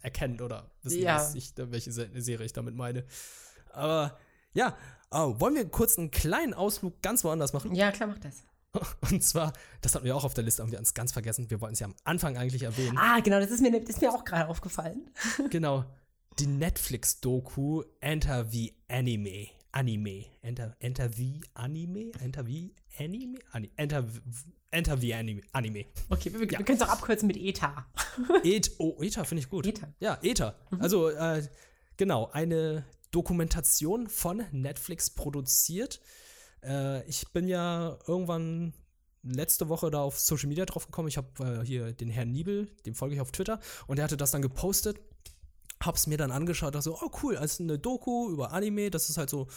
erkennen 0.02 0.40
oder 0.42 0.72
wissen, 0.84 1.02
Ja. 1.02 1.16
was 1.18 1.36
ich, 1.36 1.54
welche 1.56 1.92
Se- 1.92 2.10
Serie 2.16 2.46
ich 2.46 2.54
damit 2.54 2.76
meine. 2.76 3.06
Aber 3.72 4.18
ja, 4.54 4.76
oh, 5.12 5.40
wollen 5.40 5.56
wir 5.56 5.68
kurz 5.70 5.98
einen 5.98 6.12
kleinen 6.12 6.54
Ausflug 6.54 7.02
ganz 7.02 7.24
woanders 7.24 7.54
machen? 7.54 7.74
Ja, 7.76 7.92
klar, 7.92 8.10
mach 8.10 8.20
das. 8.20 8.36
Und 9.12 9.24
zwar, 9.24 9.54
das 9.82 9.96
hatten 9.96 10.06
wir 10.06 10.16
auch 10.16 10.24
auf 10.24 10.34
der 10.36 10.44
Liste, 10.44 10.62
haben 10.62 10.72
wir 10.72 10.78
uns 10.80 10.94
ganz 10.94 11.12
vergessen. 11.12 11.50
Wir 11.50 11.60
wollten 11.62 11.74
es 11.74 11.80
ja 11.80 11.88
am 11.88 11.96
Anfang 12.04 12.38
eigentlich 12.38 12.64
erwähnen. 12.64 12.98
Ah, 13.00 13.20
genau, 13.20 13.40
das 13.40 13.50
ist 13.52 13.62
mir, 13.62 13.72
das 13.72 13.90
ist 13.90 14.02
mir 14.02 14.12
auch 14.14 14.24
gerade 14.26 14.48
aufgefallen. 14.48 15.10
Genau. 15.50 15.86
Die 16.38 16.48
Netflix-Doku 16.48 17.84
Enter 18.00 18.46
the 18.46 18.74
Anime. 18.88 19.48
Anime. 19.72 20.26
Enter, 20.42 20.76
Enter 20.80 21.10
the 21.12 21.42
Anime? 21.54 22.12
Enter 22.22 22.44
the 22.46 22.74
Anime? 22.98 23.40
Ani- 23.52 23.72
Enter, 23.76 24.06
Enter 24.72 24.98
the 24.98 25.14
Anime. 25.14 25.86
Okay, 26.10 26.32
wir, 26.32 26.40
wir 26.42 26.48
können 26.48 26.78
es 26.78 26.82
auch 26.82 26.90
abkürzen 26.90 27.28
mit 27.28 27.38
ETA. 27.38 27.86
Et, 28.44 28.72
oh, 28.78 29.02
ETA 29.02 29.24
finde 29.24 29.42
ich 29.42 29.50
gut. 29.50 29.66
ETA. 29.66 29.88
Ja, 30.00 30.20
ETA. 30.22 30.56
Also, 30.80 31.10
äh, 31.10 31.48
genau, 31.98 32.30
eine 32.32 32.86
Dokumentation 33.12 34.08
von 34.08 34.44
Netflix 34.52 35.10
produziert. 35.10 36.00
Äh, 36.64 37.04
ich 37.08 37.32
bin 37.34 37.48
ja 37.48 37.98
irgendwann 38.08 38.74
letzte 39.24 39.70
Woche 39.70 39.90
da 39.90 40.02
auf 40.02 40.20
Social 40.20 40.48
Media 40.48 40.66
drauf 40.66 40.86
gekommen. 40.86 41.08
Ich 41.08 41.18
habe 41.18 41.62
äh, 41.62 41.66
hier 41.66 41.92
den 41.92 42.10
Herrn 42.10 42.32
Niebel, 42.32 42.68
dem 42.86 42.96
folge 42.96 43.16
ich 43.16 43.22
auf 43.22 43.32
Twitter, 43.32 43.60
und 43.88 43.98
der 43.98 44.06
hatte 44.06 44.18
das 44.18 44.32
dann 44.32 44.42
gepostet. 44.42 45.00
hab's 45.82 46.08
mir 46.08 46.18
dann 46.18 46.32
angeschaut, 46.32 46.76
dachte 46.76 46.84
so, 46.86 47.00
oh 47.02 47.12
cool, 47.24 47.38
als 47.38 47.60
eine 47.60 47.80
Doku 47.80 48.30
über 48.30 48.52
Anime, 48.52 48.92
das 48.92 49.10
ist 49.10 49.18
halt 49.18 49.30
so 49.30 49.48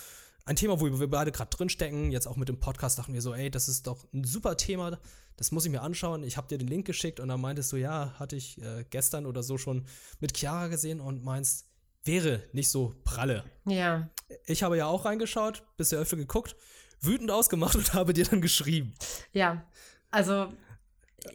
ein 0.44 0.56
Thema, 0.56 0.80
wo 0.80 0.98
wir 1.00 1.10
beide 1.10 1.32
gerade 1.32 1.50
drinstecken. 1.50 2.10
Jetzt 2.10 2.26
auch 2.26 2.36
mit 2.36 2.48
dem 2.48 2.58
Podcast 2.58 2.98
dachten 2.98 3.14
wir 3.14 3.22
so, 3.22 3.34
ey, 3.34 3.50
das 3.50 3.68
ist 3.68 3.86
doch 3.86 4.06
ein 4.12 4.24
super 4.24 4.56
Thema, 4.56 4.98
das 5.36 5.52
muss 5.52 5.64
ich 5.64 5.70
mir 5.70 5.82
anschauen. 5.82 6.24
Ich 6.24 6.36
habe 6.36 6.48
dir 6.48 6.58
den 6.58 6.68
Link 6.68 6.86
geschickt 6.86 7.20
und 7.20 7.28
dann 7.28 7.40
meintest 7.40 7.72
du, 7.72 7.76
ja, 7.76 8.14
hatte 8.18 8.36
ich 8.36 8.60
äh, 8.60 8.84
gestern 8.90 9.26
oder 9.26 9.42
so 9.42 9.56
schon 9.58 9.86
mit 10.20 10.36
Chiara 10.36 10.68
gesehen 10.68 11.00
und 11.00 11.24
meinst, 11.24 11.66
wäre 12.04 12.42
nicht 12.52 12.68
so 12.70 12.94
pralle. 13.04 13.44
Ja. 13.64 14.08
Ich 14.46 14.62
habe 14.62 14.76
ja 14.76 14.86
auch 14.86 15.04
reingeschaut, 15.04 15.62
bisher 15.76 16.00
öfter 16.00 16.16
geguckt, 16.16 16.56
wütend 17.00 17.30
ausgemacht 17.30 17.76
und 17.76 17.94
habe 17.94 18.12
dir 18.12 18.24
dann 18.24 18.40
geschrieben. 18.40 18.94
Ja, 19.32 19.64
also 20.10 20.48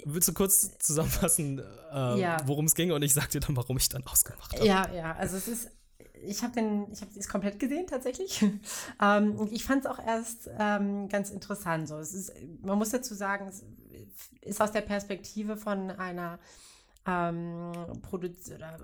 Willst 0.04 0.28
du 0.28 0.34
kurz 0.34 0.78
zusammenfassen, 0.80 1.60
äh, 1.60 2.20
Ja. 2.20 2.38
worum 2.46 2.66
es 2.66 2.76
ging 2.76 2.92
und 2.92 3.02
ich 3.04 3.14
sag 3.14 3.30
dir 3.30 3.40
dann, 3.40 3.56
warum 3.56 3.78
ich 3.78 3.88
dann 3.88 4.06
ausgemacht 4.06 4.54
habe? 4.54 4.66
Ja, 4.68 4.92
ja, 4.92 5.16
also 5.16 5.38
es 5.38 5.48
ist, 5.48 5.70
ich 6.26 6.44
habe 6.44 6.54
den, 6.54 6.92
ich 6.92 7.02
habe 7.02 7.12
es 7.18 7.28
komplett 7.28 7.60
gesehen 7.60 7.88
tatsächlich. 7.88 8.44
ähm, 9.02 9.48
ich 9.52 9.64
fand 9.64 9.86
es 9.86 9.92
auch 9.92 10.00
erst 10.00 10.50
ähm, 10.58 11.10
ganz 11.10 11.30
interessant. 11.30 11.88
So, 11.88 11.98
es 11.98 12.14
ist, 12.14 12.34
man 12.62 12.78
muss 12.78 12.90
dazu 12.90 13.14
sagen, 13.14 13.48
es 13.48 13.64
ist 14.42 14.62
aus 14.62 14.72
der 14.72 14.82
Perspektive 14.82 15.58
von 15.58 15.92
einer 15.92 16.40
ähm, 17.06 17.72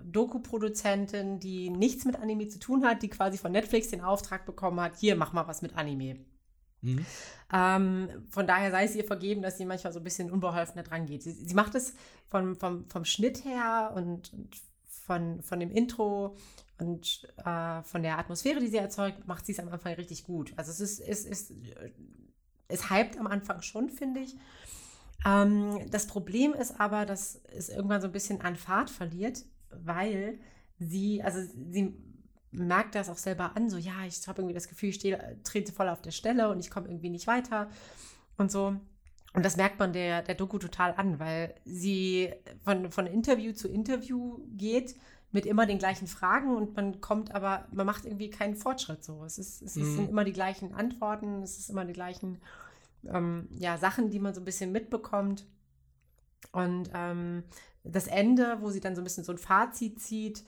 Doku-Produzentin, 0.05 1.39
die 1.39 1.69
nichts 1.69 2.05
mit 2.05 2.15
Anime 2.15 2.47
zu 2.47 2.59
tun 2.59 2.85
hat, 2.85 3.03
die 3.03 3.09
quasi 3.09 3.37
von 3.37 3.51
Netflix 3.51 3.89
den 3.89 4.01
Auftrag 4.01 4.45
bekommen 4.45 4.79
hat, 4.79 4.97
hier 4.97 5.15
mach 5.15 5.33
mal 5.33 5.47
was 5.47 5.61
mit 5.61 5.75
Anime. 5.75 6.19
Mhm. 6.81 7.05
Ähm, 7.51 8.09
von 8.29 8.47
daher 8.47 8.71
sei 8.71 8.85
es 8.85 8.95
ihr 8.95 9.05
vergeben, 9.05 9.41
dass 9.41 9.57
sie 9.57 9.65
manchmal 9.65 9.93
so 9.93 9.99
ein 9.99 10.03
bisschen 10.03 10.31
unbeholfen 10.31 10.75
da 10.75 10.83
dran 10.83 11.05
geht. 11.05 11.23
Sie, 11.23 11.31
sie 11.31 11.53
macht 11.53 11.75
es 11.75 11.93
vom, 12.29 12.55
vom, 12.55 12.85
vom 12.89 13.05
Schnitt 13.05 13.43
her 13.45 13.91
und, 13.95 14.33
und 14.33 14.49
von, 15.05 15.41
von 15.41 15.59
dem 15.59 15.71
Intro 15.71 16.35
und 16.79 17.27
äh, 17.45 17.83
von 17.83 18.03
der 18.03 18.17
Atmosphäre, 18.17 18.59
die 18.59 18.67
sie 18.67 18.77
erzeugt, 18.77 19.27
macht 19.27 19.45
sie 19.45 19.51
es 19.51 19.59
am 19.59 19.69
Anfang 19.69 19.93
richtig 19.93 20.23
gut. 20.23 20.53
Also 20.55 20.71
es 20.71 20.79
ist, 20.79 20.99
es 20.99 21.25
ist, 21.25 21.53
es 22.67 22.89
hypt 22.89 23.17
am 23.17 23.27
Anfang 23.27 23.61
schon, 23.61 23.89
finde 23.89 24.21
ich. 24.21 24.35
Ähm, 25.25 25.79
das 25.89 26.07
Problem 26.07 26.53
ist 26.53 26.79
aber, 26.79 27.05
dass 27.05 27.41
es 27.55 27.69
irgendwann 27.69 28.01
so 28.01 28.07
ein 28.07 28.13
bisschen 28.13 28.41
an 28.41 28.55
Fahrt 28.55 28.89
verliert, 28.89 29.45
weil 29.69 30.39
sie, 30.79 31.21
also 31.23 31.39
sie 31.69 31.95
merkt 32.51 32.95
das 32.95 33.09
auch 33.09 33.17
selber 33.17 33.55
an, 33.55 33.69
so 33.69 33.77
ja, 33.77 34.05
ich 34.05 34.27
habe 34.27 34.41
irgendwie 34.41 34.53
das 34.53 34.67
Gefühl, 34.67 34.89
ich 34.89 34.95
stehe, 34.95 35.39
trete 35.43 35.71
voll 35.71 35.89
auf 35.89 36.01
der 36.01 36.11
Stelle 36.11 36.49
und 36.49 36.59
ich 36.59 36.69
komme 36.69 36.87
irgendwie 36.87 37.09
nicht 37.09 37.27
weiter 37.27 37.69
und 38.37 38.51
so. 38.51 38.75
Und 39.33 39.43
das 39.43 39.57
merkt 39.57 39.79
man 39.79 39.93
der, 39.93 40.21
der 40.21 40.35
Doku 40.35 40.59
total 40.59 40.93
an, 40.95 41.19
weil 41.19 41.55
sie 41.65 42.31
von, 42.63 42.91
von 42.91 43.07
Interview 43.07 43.53
zu 43.53 43.67
Interview 43.67 44.39
geht 44.51 44.95
mit 45.33 45.45
immer 45.45 45.65
den 45.65 45.79
gleichen 45.79 46.07
Fragen 46.07 46.55
und 46.55 46.75
man 46.75 47.01
kommt 47.01 47.33
aber, 47.35 47.67
man 47.73 47.85
macht 47.85 48.05
irgendwie 48.05 48.29
keinen 48.29 48.55
Fortschritt 48.55 49.03
so. 49.03 49.25
Es, 49.25 49.37
ist, 49.37 49.61
es 49.61 49.75
Mhm. 49.75 49.95
sind 49.95 50.09
immer 50.11 50.23
die 50.23 50.31
gleichen 50.31 50.73
Antworten, 50.73 51.41
es 51.43 51.57
ist 51.59 51.69
immer 51.69 51.83
die 51.85 51.93
gleichen 51.93 52.39
ähm, 53.05 53.49
ja, 53.51 53.77
Sachen, 53.77 54.09
die 54.11 54.19
man 54.19 54.33
so 54.33 54.39
ein 54.39 54.45
bisschen 54.45 54.71
mitbekommt. 54.71 55.45
Und 56.51 56.89
ähm, 56.93 57.43
das 57.83 58.07
Ende, 58.07 58.57
wo 58.61 58.69
sie 58.69 58.79
dann 58.79 58.95
so 58.95 59.01
ein 59.01 59.03
bisschen 59.03 59.23
so 59.25 59.31
ein 59.33 59.37
Fazit 59.37 59.99
zieht, 59.99 60.43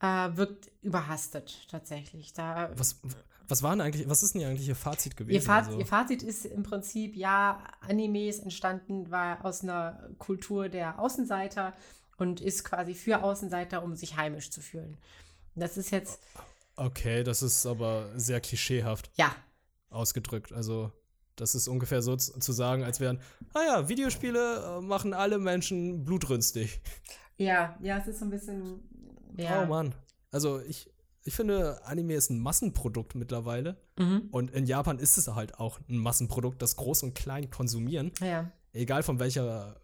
äh, 0.00 0.28
wirkt 0.34 0.70
überhastet 0.82 1.66
tatsächlich. 1.70 2.32
Da, 2.32 2.70
Was, 2.76 3.00
was 3.48 3.62
war 3.62 3.70
denn 3.72 3.80
eigentlich, 3.80 4.08
was 4.08 4.22
ist 4.22 4.34
denn 4.34 4.44
eigentlich 4.44 4.68
ihr 4.68 4.76
Fazit 4.76 5.16
gewesen? 5.16 5.34
ihr, 5.34 5.42
Fazit, 5.42 5.68
Also- 5.68 5.78
ihr 5.80 5.86
Fazit 5.86 6.22
ist 6.22 6.46
im 6.46 6.62
Prinzip, 6.62 7.16
ja, 7.16 7.58
Anime 7.80 8.28
ist 8.28 8.40
entstanden, 8.40 9.10
war 9.10 9.44
aus 9.44 9.62
einer 9.62 10.08
Kultur 10.18 10.68
der 10.68 10.98
Außenseiter 11.00 11.74
und 12.18 12.40
ist 12.40 12.64
quasi 12.64 12.94
für 12.94 13.22
Außenseiter, 13.22 13.82
um 13.82 13.94
sich 13.96 14.16
heimisch 14.16 14.50
zu 14.50 14.60
fühlen. 14.60 14.98
Das 15.54 15.76
ist 15.76 15.90
jetzt, 15.90 16.20
Okay, 16.78 17.24
das 17.24 17.42
ist 17.42 17.66
aber 17.66 18.08
sehr 18.14 18.40
klischeehaft 18.40 19.10
ja, 19.16 19.34
ausgedrückt. 19.90 20.52
Also, 20.52 20.92
das 21.34 21.56
ist 21.56 21.66
ungefähr 21.66 22.02
so 22.02 22.14
zu, 22.14 22.52
sagen, 22.52 22.84
als 22.84 23.00
wären, 23.00 23.20
ah 23.52 23.62
ja, 23.66 23.88
Videospiele 23.88 24.78
äh, 24.78 24.80
machen 24.80 25.12
alle 25.12 25.38
Menschen 25.38 26.04
blutrünstig. 26.04 26.80
ja, 27.36 27.76
ja, 27.82 27.98
es 27.98 28.06
ist 28.06 28.20
so 28.20 28.26
ein 28.26 28.30
bisschen, 28.30 28.80
ja. 29.36 29.64
Oh 29.64 29.66
Mann. 29.66 29.92
Also, 30.30 30.60
ich, 30.60 30.88
ich 31.24 31.34
finde, 31.34 31.84
Anime 31.84 32.14
ist 32.14 32.30
ein 32.30 32.38
Massenprodukt 32.38 33.16
mittlerweile. 33.16 33.76
Mhm. 33.98 34.28
Und 34.30 34.52
in 34.52 34.64
Japan 34.64 35.00
ist 35.00 35.18
es 35.18 35.26
halt 35.34 35.58
auch 35.58 35.80
ein 35.88 35.98
Massenprodukt, 35.98 36.62
das 36.62 36.76
groß 36.76 37.02
und 37.02 37.14
klein 37.14 37.50
konsumieren. 37.50 38.12
Ja, 38.20 38.52
Egal 38.72 39.02
von 39.02 39.18
welcher 39.18 39.80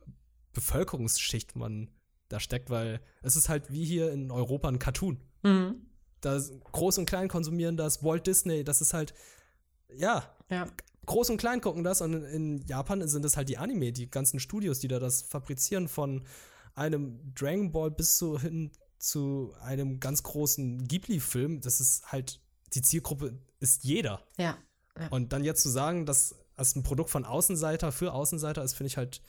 Bevölkerungsschicht 0.52 1.56
man 1.56 1.90
da 2.28 2.40
steckt, 2.40 2.70
weil 2.70 3.00
es 3.22 3.37
ist 3.37 3.48
halt 3.48 3.70
wie 3.70 3.84
hier 3.84 4.12
in 4.12 4.30
Europa 4.30 4.68
ein 4.68 4.78
Cartoon. 4.78 5.20
mhm. 5.42 5.87
Das 6.20 6.52
Groß 6.72 6.96
und 6.96 7.06
Klein 7.06 7.28
konsumieren 7.28 7.76
das, 7.76 8.02
Walt 8.02 8.26
Disney, 8.26 8.64
das 8.64 8.80
ist 8.80 8.94
halt, 8.94 9.12
ja, 9.94 10.24
ja, 10.48 10.66
Groß 11.04 11.30
und 11.30 11.37
Klein 11.37 11.60
gucken 11.60 11.84
das 11.84 12.00
und 12.00 12.14
in, 12.14 12.64
Japan 12.66 13.06
sind 13.06 13.24
es 13.24 13.37
halt 13.37 13.48
die 13.48 13.58
Anime, 13.58 13.92
die 13.92 14.10
ganzen 14.10 14.40
Studios, 14.40 14.78
die 14.78 14.88
da 14.88 14.98
das 14.98 15.22
fabrizieren 15.22 15.87
von 15.87 16.24
einem 16.74 17.34
Dragon 17.34 17.72
Ball 17.72 17.90
bis 17.90 18.16
zu 18.16 18.38
hin 18.38 18.72
zu 18.98 19.54
einem 19.60 20.00
ganz 20.00 20.22
großen 20.22 20.88
Ghibli-Film. 20.88 21.60
Das 21.60 21.80
ist 21.80 22.10
halt, 22.10 22.40
die 22.72 22.80
Zielgruppe 22.80 23.38
ist 23.60 23.84
jeder. 23.84 24.22
ja. 24.98 25.08
Und 25.08 25.32
dann 25.32 25.44
jetzt 25.44 25.62
zu 25.62 25.68
sagen, 25.68 26.06
dass 26.06 26.34
das 26.56 26.74
ein 26.74 26.82
Produkt 26.82 27.10
von 27.10 27.24
Außenseiter 27.24 27.92
für 27.92 28.12
Außenseiter 28.12 28.62
ist, 28.62 28.74
finde 28.74 28.88
ich 28.88 28.96
halt, 28.96 29.20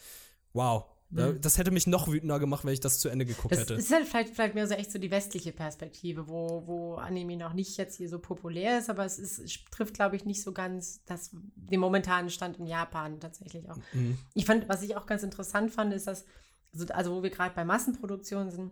wow. 0.53 0.86
Mhm. 1.09 1.39
Das 1.41 1.57
hätte 1.57 1.71
mich 1.71 1.87
noch 1.87 2.07
wütender 2.07 2.39
gemacht, 2.39 2.65
wenn 2.65 2.73
ich 2.73 2.79
das 2.79 2.99
zu 2.99 3.09
Ende 3.09 3.25
geguckt 3.25 3.51
Das 3.53 3.61
hätte. 3.61 3.75
ist 3.75 3.91
halt 3.93 4.07
vielleicht, 4.07 4.33
vielleicht 4.33 4.55
mehr 4.55 4.67
so 4.67 4.73
echt 4.73 4.91
so 4.91 4.99
die 4.99 5.11
westliche 5.11 5.51
Perspektive, 5.51 6.27
wo, 6.27 6.63
wo 6.65 6.95
Anime 6.95 7.37
noch 7.37 7.53
nicht 7.53 7.77
jetzt 7.77 7.97
hier 7.97 8.09
so 8.09 8.19
populär 8.19 8.79
ist, 8.79 8.89
aber 8.89 9.05
es, 9.05 9.19
ist, 9.19 9.39
es 9.39 9.59
trifft, 9.71 9.93
glaube 9.93 10.15
ich, 10.15 10.25
nicht 10.25 10.41
so 10.41 10.51
ganz 10.51 11.03
das, 11.05 11.31
den 11.55 11.79
momentanen 11.79 12.29
Stand 12.29 12.57
in 12.57 12.65
Japan 12.65 13.19
tatsächlich 13.19 13.69
auch. 13.69 13.77
Mhm. 13.93 14.17
Ich 14.33 14.45
fand, 14.45 14.67
was 14.67 14.81
ich 14.81 14.95
auch 14.97 15.05
ganz 15.05 15.23
interessant 15.23 15.71
fand, 15.71 15.93
ist, 15.93 16.07
dass, 16.07 16.25
also, 16.73 16.93
also 16.93 17.15
wo 17.15 17.23
wir 17.23 17.29
gerade 17.29 17.55
bei 17.55 17.65
Massenproduktion 17.65 18.49
sind, 18.49 18.71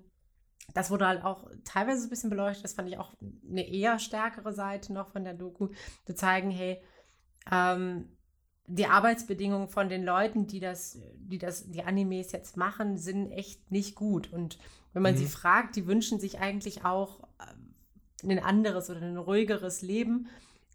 das 0.73 0.89
wurde 0.89 1.07
halt 1.07 1.23
auch 1.23 1.49
teilweise 1.65 1.99
so 1.99 2.07
ein 2.07 2.09
bisschen 2.09 2.29
beleuchtet. 2.29 2.63
Das 2.63 2.73
fand 2.73 2.89
ich 2.89 2.97
auch 2.97 3.13
eine 3.47 3.67
eher 3.67 3.99
stärkere 3.99 4.53
Seite 4.53 4.93
noch 4.93 5.11
von 5.11 5.23
der 5.23 5.33
Doku, 5.33 5.69
zu 6.05 6.15
zeigen, 6.15 6.51
hey, 6.51 6.81
ähm, 7.51 8.17
die 8.67 8.85
Arbeitsbedingungen 8.87 9.67
von 9.67 9.89
den 9.89 10.03
Leuten, 10.03 10.47
die 10.47 10.59
das, 10.59 10.97
die 11.15 11.37
das, 11.37 11.69
die 11.69 11.83
Animes 11.83 12.31
jetzt 12.31 12.55
machen, 12.57 12.97
sind 12.97 13.31
echt 13.31 13.71
nicht 13.71 13.95
gut. 13.95 14.31
Und 14.31 14.57
wenn 14.93 15.01
man 15.01 15.13
Mhm. 15.13 15.17
sie 15.17 15.25
fragt, 15.27 15.75
die 15.75 15.85
wünschen 15.87 16.19
sich 16.19 16.39
eigentlich 16.39 16.85
auch 16.85 17.19
ähm, 17.41 18.29
ein 18.29 18.39
anderes 18.39 18.89
oder 18.89 19.01
ein 19.01 19.17
ruhigeres 19.17 19.81
Leben 19.81 20.27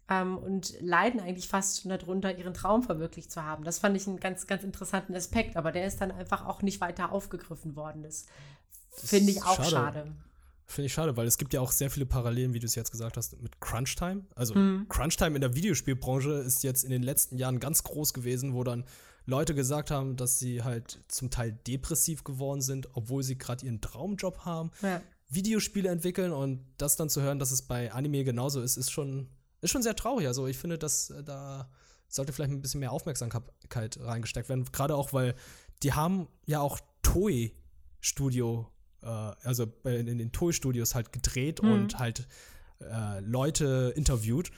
ähm, 0.07 0.37
und 0.37 0.79
leiden 0.81 1.19
eigentlich 1.19 1.47
fast 1.47 1.81
schon 1.81 1.89
darunter, 1.89 2.37
ihren 2.37 2.53
Traum 2.53 2.83
verwirklicht 2.83 3.31
zu 3.31 3.43
haben. 3.43 3.63
Das 3.63 3.79
fand 3.79 3.97
ich 3.97 4.07
einen 4.07 4.19
ganz, 4.19 4.45
ganz 4.45 4.63
interessanten 4.63 5.15
Aspekt, 5.15 5.57
aber 5.57 5.71
der 5.71 5.85
ist 5.87 5.99
dann 5.99 6.11
einfach 6.11 6.45
auch 6.45 6.61
nicht 6.61 6.81
weiter 6.81 7.11
aufgegriffen 7.11 7.75
worden. 7.75 8.03
Das, 8.03 8.27
Das 8.91 9.09
finde 9.09 9.31
ich 9.31 9.43
auch 9.43 9.55
schade. 9.55 9.69
schade. 9.69 10.11
Finde 10.71 10.85
ich 10.85 10.93
schade, 10.93 11.17
weil 11.17 11.25
es 11.25 11.39
gibt 11.39 11.51
ja 11.53 11.61
auch 11.61 11.71
sehr 11.71 11.89
viele 11.89 12.05
Parallelen, 12.05 12.53
wie 12.53 12.59
du 12.59 12.67
es 12.67 12.75
jetzt 12.75 12.91
gesagt 12.91 13.17
hast, 13.17 13.41
mit 13.41 13.59
Crunchtime. 13.59 14.25
Also 14.35 14.53
Mhm. 14.53 14.85
Crunchtime 14.87 15.33
in 15.35 15.41
der 15.41 15.55
Videospielbranche 15.55 16.31
ist 16.31 16.61
jetzt 16.63 16.83
in 16.83 16.91
den 16.91 17.01
letzten 17.01 17.37
Jahren 17.37 17.59
ganz 17.59 17.81
groß 17.83 18.13
gewesen, 18.13 18.53
wo 18.53 18.63
dann 18.63 18.85
Leute 19.25 19.55
gesagt 19.55 19.89
haben, 19.89 20.15
dass 20.15 20.37
sie 20.37 20.61
halt 20.63 21.03
zum 21.07 21.31
Teil 21.31 21.53
depressiv 21.67 22.23
geworden 22.23 22.61
sind, 22.61 22.87
obwohl 22.93 23.23
sie 23.23 23.35
gerade 23.37 23.65
ihren 23.65 23.81
Traumjob 23.81 24.45
haben, 24.45 24.69
Ja. 24.83 25.01
Videospiele 25.27 25.89
entwickeln 25.89 26.31
und 26.31 26.65
das 26.77 26.95
dann 26.95 27.09
zu 27.09 27.21
hören, 27.21 27.39
dass 27.39 27.49
es 27.51 27.63
bei 27.63 27.91
Anime 27.91 28.23
genauso 28.23 28.61
ist, 28.61 28.77
ist 28.77 28.91
schon, 28.91 29.27
ist 29.61 29.71
schon 29.71 29.81
sehr 29.83 29.95
traurig. 29.95 30.27
Also 30.27 30.45
ich 30.47 30.57
finde, 30.57 30.77
dass 30.77 31.09
äh, 31.09 31.23
da 31.23 31.69
sollte 32.07 32.31
vielleicht 32.33 32.51
ein 32.51 32.61
bisschen 32.61 32.79
mehr 32.79 32.91
Aufmerksamkeit 32.91 33.97
reingesteckt 33.99 34.49
werden. 34.49 34.65
Gerade 34.71 34.95
auch, 34.95 35.13
weil 35.13 35.35
die 35.83 35.93
haben 35.93 36.27
ja 36.45 36.59
auch 36.61 36.79
Toei 37.03 37.53
Studio, 38.01 38.67
äh, 39.01 39.05
also 39.07 39.65
bei- 39.67 39.95
in 39.97 40.17
den 40.17 40.31
Toei 40.31 40.51
Studios 40.51 40.95
halt 40.95 41.11
gedreht 41.13 41.61
Mhm. 41.63 41.71
und 41.71 41.99
halt 41.99 42.27
äh, 42.81 43.19
Leute 43.19 43.93
interviewt. 43.95 44.51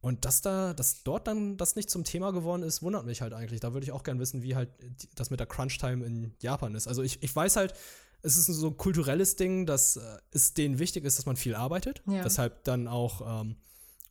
Und 0.00 0.24
dass 0.26 0.42
da, 0.42 0.74
dass 0.74 1.02
dort 1.02 1.26
dann 1.26 1.56
das 1.56 1.76
nicht 1.76 1.88
zum 1.88 2.04
Thema 2.04 2.32
geworden 2.32 2.62
ist, 2.62 2.82
wundert 2.82 3.06
mich 3.06 3.22
halt 3.22 3.32
eigentlich. 3.32 3.60
Da 3.60 3.72
würde 3.72 3.84
ich 3.84 3.92
auch 3.92 4.02
gern 4.02 4.18
wissen, 4.18 4.42
wie 4.42 4.54
halt 4.54 4.68
das 5.14 5.30
mit 5.30 5.40
der 5.40 5.46
Crunch-Time 5.46 6.04
in 6.04 6.34
Japan 6.42 6.74
ist. 6.74 6.86
Also 6.88 7.02
ich, 7.02 7.22
ich 7.22 7.34
weiß 7.34 7.56
halt, 7.56 7.72
es 8.20 8.36
ist 8.36 8.46
so 8.46 8.66
ein 8.68 8.76
kulturelles 8.76 9.36
Ding, 9.36 9.64
dass 9.66 9.96
äh, 9.96 10.18
es 10.32 10.52
denen 10.52 10.78
wichtig 10.78 11.04
ist, 11.04 11.18
dass 11.18 11.26
man 11.26 11.36
viel 11.36 11.54
arbeitet. 11.54 12.02
Ja. 12.06 12.24
Weshalb 12.24 12.64
dann 12.64 12.86
auch 12.88 13.40
ähm, 13.42 13.56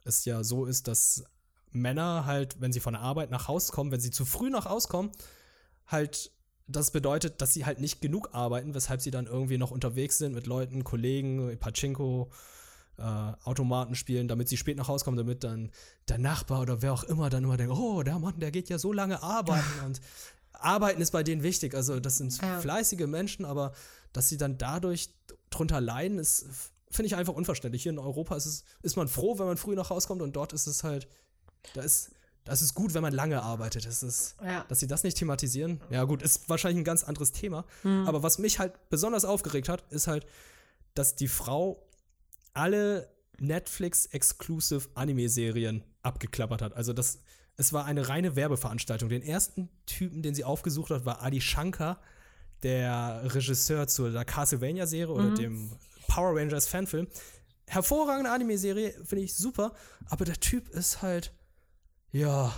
es 0.04 0.26
ja 0.26 0.43
so 0.43 0.65
ist, 0.65 0.88
dass 0.88 1.23
Männer 1.71 2.26
halt, 2.26 2.60
wenn 2.62 2.71
sie 2.73 2.80
von 2.80 2.93
der 2.93 3.02
Arbeit 3.02 3.30
nach 3.30 3.47
Hause 3.47 3.71
kommen, 3.71 3.91
wenn 3.91 3.99
sie 3.99 4.12
zu 4.12 4.26
früh 4.26 4.49
nach 4.49 4.65
Hause 4.65 4.88
kommen, 4.88 5.12
halt 5.88 6.32
das 6.67 6.91
bedeutet, 6.91 7.41
dass 7.41 7.54
sie 7.54 7.65
halt 7.65 7.80
nicht 7.80 8.02
genug 8.02 8.30
arbeiten, 8.34 8.73
weshalb 8.73 9.02
sie 9.02 9.12
dann 9.12 9.26
irgendwie 9.26 9.58
noch 9.58 9.71
unterwegs 9.71 10.17
sind 10.17 10.34
mit 10.34 10.47
Leuten, 10.47 10.84
Kollegen, 10.84 11.58
Pachinko, 11.60 12.30
äh, 12.97 13.02
Automaten 13.02 13.95
spielen, 13.95 14.28
damit 14.28 14.47
sie 14.49 14.58
spät 14.58 14.78
nach 14.78 14.88
Hause 14.88 15.04
kommen, 15.04 15.17
damit 15.17 15.43
dann 15.43 15.71
der 16.08 16.19
Nachbar 16.19 16.62
oder 16.62 16.82
wer 16.82 16.93
auch 16.93 17.04
immer 17.04 17.30
dann 17.30 17.43
immer 17.43 17.58
denkt, 17.58 17.73
oh, 17.76 18.04
der 18.04 18.19
Mann, 18.19 18.39
der 18.39 18.52
geht 18.52 18.69
ja 18.69 18.78
so 18.78 18.93
lange 18.93 19.21
arbeiten 19.21 19.65
und 19.86 19.99
Arbeiten 20.54 21.02
ist 21.02 21.12
bei 21.12 21.23
denen 21.23 21.43
wichtig. 21.43 21.73
Also 21.76 21.99
das 21.99 22.17
sind 22.19 22.39
Ja. 22.41 22.60
fleißige 22.60 23.08
Menschen, 23.08 23.43
aber 23.45 23.73
dass 24.13 24.30
sie 24.30 24.38
dann 24.38 24.58
dadurch 24.58 25.10
drunter 25.49 25.82
leiden, 25.82 26.19
ist 26.19 26.45
finde 26.91 27.08
ich 27.08 27.15
einfach 27.15 27.34
unverständlich. 27.34 27.82
Hier 27.82 27.91
in 27.91 27.97
Europa 27.97 28.36
ist, 28.36 28.45
es, 28.45 28.63
ist 28.84 28.95
man 28.95 29.08
froh, 29.08 29.39
wenn 29.39 29.47
man 29.47 29.58
früh 29.58 29.73
nach 29.73 29.89
Hause 29.89 30.08
kommt 30.08 30.21
und 30.21 30.36
dort 30.36 30.54
ist 30.54 30.67
es 30.67 30.84
halt, 30.84 31.08
da 31.73 31.82
ist, 31.82 32.12
das 32.45 32.62
ist 32.62 32.73
gut, 32.73 32.93
wenn 32.93 33.01
man 33.01 33.13
lange 33.13 33.41
arbeitet. 33.41 33.86
Das 33.86 34.03
ist, 34.03 34.36
Ja. 34.43 34.65
Dass 34.67 34.79
sie 34.79 34.88
das 34.88 35.03
nicht 35.03 35.17
thematisieren. 35.17 35.82
Ja, 35.89 36.03
gut, 36.03 36.21
ist 36.21 36.49
wahrscheinlich 36.49 36.82
ein 36.82 36.86
ganz 36.86 37.03
anderes 37.03 37.32
Thema. 37.32 37.65
Hm. 37.84 38.08
Aber 38.08 38.23
was 38.23 38.38
mich 38.38 38.60
halt 38.60 38.73
besonders 38.89 39.25
aufgeregt 39.25 39.69
hat, 39.69 39.84
ist 39.91 40.08
halt, 40.08 40.25
dass 40.93 41.15
die 41.15 41.27
Frau 41.27 41.88
alle 42.53 43.10
Netflix-exclusive 43.39 44.89
Anime-Serien 44.95 45.84
abgeklappert 46.01 46.62
hat. 46.62 46.73
Also 46.73 46.93
das, 46.93 47.19
es 47.56 47.73
war 47.73 47.86
eine 47.86 48.10
reine 48.10 48.36
Werbeveranstaltung. 48.36 49.10
Den 49.10 49.23
ersten 49.23 49.69
Typen, 49.86 50.21
den 50.21 50.36
sie 50.36 50.43
aufgesucht 50.43 50.91
hat, 50.91 51.06
war 51.06 51.23
Adi 51.23 51.41
Shankar, 51.41 52.01
der 52.62 53.21
Regisseur 53.34 53.88
zu 53.88 54.10
der 54.10 54.25
Castlevania-Serie 54.25 55.13
oder 55.13 55.34
dem 55.34 55.71
Power 56.08 56.38
Rangers 56.38 56.67
Fanfilm. 56.67 57.08
Hervorragende 57.67 58.32
Anime-Serie, 58.32 58.93
finde 59.06 59.23
ich 59.23 59.34
super. 59.34 59.73
Aber 60.10 60.25
der 60.25 60.39
Typ 60.39 60.69
ist 60.69 61.01
halt, 61.01 61.34
ja, 62.13 62.54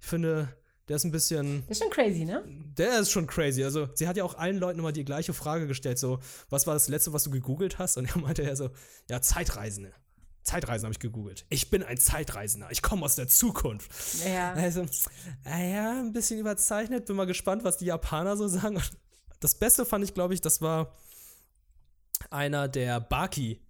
ich 0.00 0.06
finde, 0.06 0.48
der 0.88 0.96
ist 0.96 1.04
ein 1.04 1.10
bisschen 1.10 1.64
Das 1.66 1.78
ist 1.78 1.82
schon 1.82 1.92
crazy, 1.92 2.24
ne? 2.24 2.42
der 2.46 3.00
ist 3.00 3.10
schon 3.10 3.26
crazy. 3.26 3.64
Also, 3.64 3.88
sie 3.94 4.06
hat 4.06 4.16
ja 4.16 4.24
auch 4.24 4.34
allen 4.34 4.58
Leuten 4.58 4.78
immer 4.78 4.92
die 4.92 5.04
gleiche 5.04 5.34
Frage 5.34 5.66
gestellt: 5.66 5.98
so, 5.98 6.20
was 6.48 6.66
war 6.66 6.74
das 6.74 6.88
letzte, 6.88 7.12
was 7.12 7.24
du 7.24 7.30
gegoogelt 7.30 7.78
hast? 7.78 7.96
Und 7.98 8.08
er 8.08 8.18
meinte 8.18 8.42
ja 8.44 8.54
so, 8.56 8.70
ja, 9.10 9.20
Zeitreisende. 9.20 9.92
Zeitreisen 10.44 10.86
habe 10.86 10.92
ich 10.92 11.00
gegoogelt. 11.00 11.44
Ich 11.50 11.70
bin 11.70 11.82
ein 11.82 11.98
Zeitreisender. 11.98 12.68
Ich 12.70 12.80
komme 12.80 13.04
aus 13.04 13.16
der 13.16 13.26
Zukunft. 13.26 13.90
Ja. 14.24 14.52
Also, 14.52 14.86
naja, 15.44 15.98
ein 15.98 16.12
bisschen 16.12 16.38
überzeichnet. 16.38 17.06
Bin 17.06 17.16
mal 17.16 17.26
gespannt, 17.26 17.64
was 17.64 17.78
die 17.78 17.86
Japaner 17.86 18.36
so 18.36 18.46
sagen. 18.46 18.80
Das 19.40 19.56
Beste 19.56 19.84
fand 19.84 20.04
ich, 20.04 20.14
glaube 20.14 20.34
ich, 20.34 20.40
das 20.40 20.62
war 20.62 20.94
einer, 22.30 22.68
der 22.68 23.00
Baki 23.00 23.60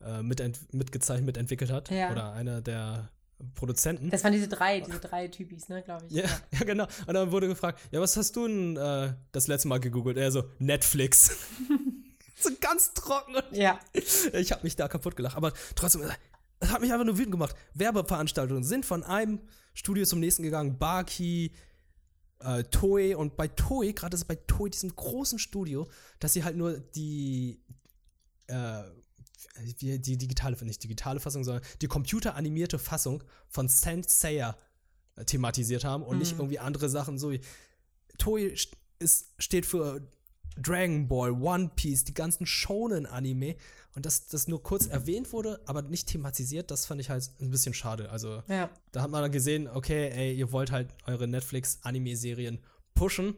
äh, 0.00 0.22
mitgezeichnet, 0.22 1.26
mitentwickelt 1.26 1.72
hat. 1.72 1.90
Ja. 1.90 2.12
Oder 2.12 2.32
einer 2.32 2.60
der 2.60 3.10
Produzenten. 3.54 4.10
Das 4.10 4.24
waren 4.24 4.32
diese 4.32 4.48
drei, 4.48 4.80
diese 4.80 5.00
drei 5.00 5.28
Typis, 5.28 5.68
ne, 5.68 5.82
glaube 5.82 6.06
ich. 6.06 6.12
Ja, 6.12 6.24
ja, 6.52 6.64
genau. 6.64 6.86
Und 7.06 7.14
dann 7.14 7.30
wurde 7.32 7.48
gefragt, 7.48 7.80
ja, 7.90 8.00
was 8.00 8.16
hast 8.16 8.36
du 8.36 8.46
denn 8.46 8.76
äh, 8.76 9.14
das 9.32 9.46
letzte 9.46 9.68
Mal 9.68 9.80
gegoogelt? 9.80 10.16
Er 10.16 10.30
so, 10.30 10.44
Netflix. 10.58 11.36
so 12.36 12.50
ganz 12.60 12.94
trocken. 12.94 13.36
Und 13.36 13.56
Ja. 13.56 13.78
ich 13.92 14.52
habe 14.52 14.62
mich 14.62 14.76
da 14.76 14.88
kaputt 14.88 15.16
gelacht. 15.16 15.36
Aber 15.36 15.52
trotzdem, 15.74 16.02
es 16.60 16.70
hat 16.70 16.80
mich 16.80 16.92
einfach 16.92 17.06
nur 17.06 17.18
wütend 17.18 17.32
gemacht. 17.32 17.54
Werbeveranstaltungen 17.74 18.64
sind 18.64 18.84
von 18.84 19.02
einem 19.02 19.40
Studio 19.74 20.04
zum 20.04 20.20
nächsten 20.20 20.42
gegangen. 20.42 20.78
Baki, 20.78 21.52
äh, 22.40 22.64
Toei. 22.64 23.16
Und 23.16 23.36
bei 23.36 23.48
Toei, 23.48 23.92
gerade 23.92 24.14
ist 24.14 24.24
bei 24.24 24.36
Toei, 24.36 24.68
diesem 24.68 24.94
großen 24.94 25.38
Studio, 25.38 25.88
dass 26.18 26.32
sie 26.32 26.44
halt 26.44 26.56
nur 26.56 26.78
die 26.78 27.62
äh, 28.46 28.82
die 29.80 30.16
digitale, 30.18 30.56
nicht 30.64 30.82
digitale 30.82 31.20
Fassung, 31.20 31.44
sondern 31.44 31.62
die 31.82 31.86
computeranimierte 31.88 32.78
Fassung 32.78 33.22
von 33.48 33.68
Saint 33.68 34.08
Seiya 34.08 34.56
äh, 35.16 35.24
thematisiert 35.24 35.84
haben 35.84 36.02
und 36.02 36.18
nicht 36.18 36.32
irgendwie 36.32 36.58
andere 36.58 36.88
Sachen 36.88 37.18
so 37.18 37.30
wie 37.30 37.40
Toei 38.18 38.48
st- 38.54 38.72
ist, 38.98 39.28
steht 39.38 39.64
für 39.66 40.00
Dragon 40.60 41.08
Ball, 41.08 41.30
One 41.30 41.70
Piece, 41.74 42.04
die 42.04 42.12
ganzen 42.12 42.44
Shonen-Anime 42.44 43.56
und 43.94 44.04
dass 44.04 44.26
das 44.26 44.46
nur 44.46 44.62
kurz 44.62 44.86
erwähnt 44.86 45.32
wurde, 45.32 45.60
aber 45.64 45.80
nicht 45.82 46.08
thematisiert, 46.08 46.70
das 46.70 46.84
fand 46.86 47.00
ich 47.00 47.08
halt 47.08 47.30
ein 47.40 47.50
bisschen 47.50 47.72
schade. 47.72 48.10
Also 48.10 48.42
Ja. 48.48 48.68
da 48.92 49.00
hat 49.02 49.10
man 49.10 49.22
dann 49.22 49.32
gesehen, 49.32 49.68
okay, 49.68 50.10
ey, 50.10 50.34
ihr 50.34 50.52
wollt 50.52 50.70
halt 50.70 50.88
eure 51.06 51.26
Netflix-Anime-Serien 51.28 52.58
pushen. 52.94 53.36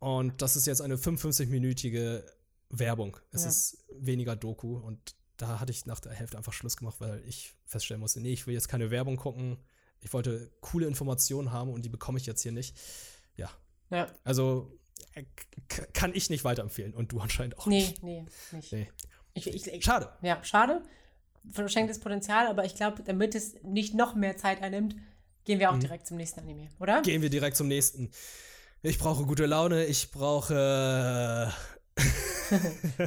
Und 0.00 0.42
das 0.42 0.54
ist 0.54 0.66
jetzt 0.66 0.82
eine 0.82 0.96
55-minütige 0.96 2.22
Werbung. 2.70 3.16
Es 3.32 3.42
Ja. 3.44 3.48
ist 3.48 3.84
weniger 3.92 4.36
Doku. 4.36 4.76
Und 4.76 5.14
da 5.36 5.60
hatte 5.60 5.70
ich 5.72 5.86
nach 5.86 6.00
der 6.00 6.12
Hälfte 6.12 6.36
einfach 6.36 6.52
Schluss 6.52 6.76
gemacht, 6.76 6.96
weil 7.00 7.22
ich 7.26 7.54
feststellen 7.64 8.00
musste, 8.00 8.20
nee, 8.20 8.32
ich 8.32 8.46
will 8.46 8.54
jetzt 8.54 8.68
keine 8.68 8.90
Werbung 8.90 9.16
gucken. 9.16 9.58
Ich 10.00 10.12
wollte 10.12 10.50
coole 10.60 10.86
Informationen 10.86 11.52
haben 11.52 11.70
und 11.72 11.82
die 11.84 11.88
bekomme 11.88 12.18
ich 12.18 12.26
jetzt 12.26 12.42
hier 12.42 12.52
nicht. 12.52 12.76
Ja, 13.36 13.50
Ja. 13.90 14.08
also 14.24 14.72
äh, 15.14 15.24
kann 15.92 16.12
ich 16.14 16.28
nicht 16.30 16.44
weiterempfehlen. 16.44 16.92
Und 16.94 17.12
du 17.12 17.20
anscheinend 17.20 17.58
auch 17.58 17.66
Nee, 17.66 17.80
nicht. 17.80 18.02
nee, 18.02 18.26
nicht. 18.52 18.72
Nee. 18.72 18.90
Ich, 19.34 19.46
ich, 19.46 19.66
ich, 19.66 19.84
Schade. 19.84 20.12
ja, 20.22 20.42
schade. 20.44 20.82
Verschenktes 21.52 22.00
Potenzial, 22.00 22.46
aber 22.48 22.64
ich 22.64 22.74
glaube, 22.74 23.02
damit 23.04 23.34
es 23.34 23.54
nicht 23.62 23.94
noch 23.94 24.14
mehr 24.14 24.36
Zeit 24.36 24.60
einnimmt, 24.60 24.96
gehen 25.44 25.60
wir 25.60 25.70
auch 25.70 25.78
direkt 25.78 26.06
zum 26.06 26.16
nächsten 26.16 26.40
Anime, 26.40 26.68
oder? 26.78 27.00
Gehen 27.02 27.22
wir 27.22 27.30
direkt 27.30 27.56
zum 27.56 27.68
nächsten. 27.68 28.10
Ich 28.82 28.98
brauche 28.98 29.24
gute 29.24 29.46
Laune, 29.46 29.86
ich 29.86 30.10
brauche. 30.10 31.52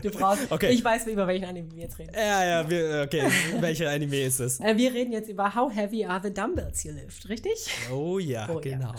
Du 0.04 0.12
brauchst. 0.12 0.51
Okay. 0.51 0.69
Ich 0.71 0.84
weiß, 0.84 1.08
über 1.08 1.25
welchen 1.27 1.45
Anime 1.45 1.71
wir 1.71 1.84
jetzt 1.84 1.97
reden. 1.97 2.12
Ja, 2.15 2.45
ja, 2.45 2.69
wir, 2.69 3.04
okay. 3.06 3.23
Welcher 3.60 3.89
Anime 3.89 4.21
ist 4.21 4.39
es? 4.39 4.60
Äh, 4.60 4.77
Wir 4.77 4.93
reden 4.93 5.12
jetzt 5.12 5.30
über 5.30 5.56
How 5.56 5.73
Heavy 5.73 6.06
Are 6.06 6.21
the 6.23 6.34
Dumbbells 6.34 6.84
You 6.84 6.91
Lift, 6.93 7.27
richtig? 7.30 7.67
Oh 7.91 8.19
ja, 8.19 8.47
Oh 8.49 8.56
ja. 8.56 8.60
genau. 8.60 8.93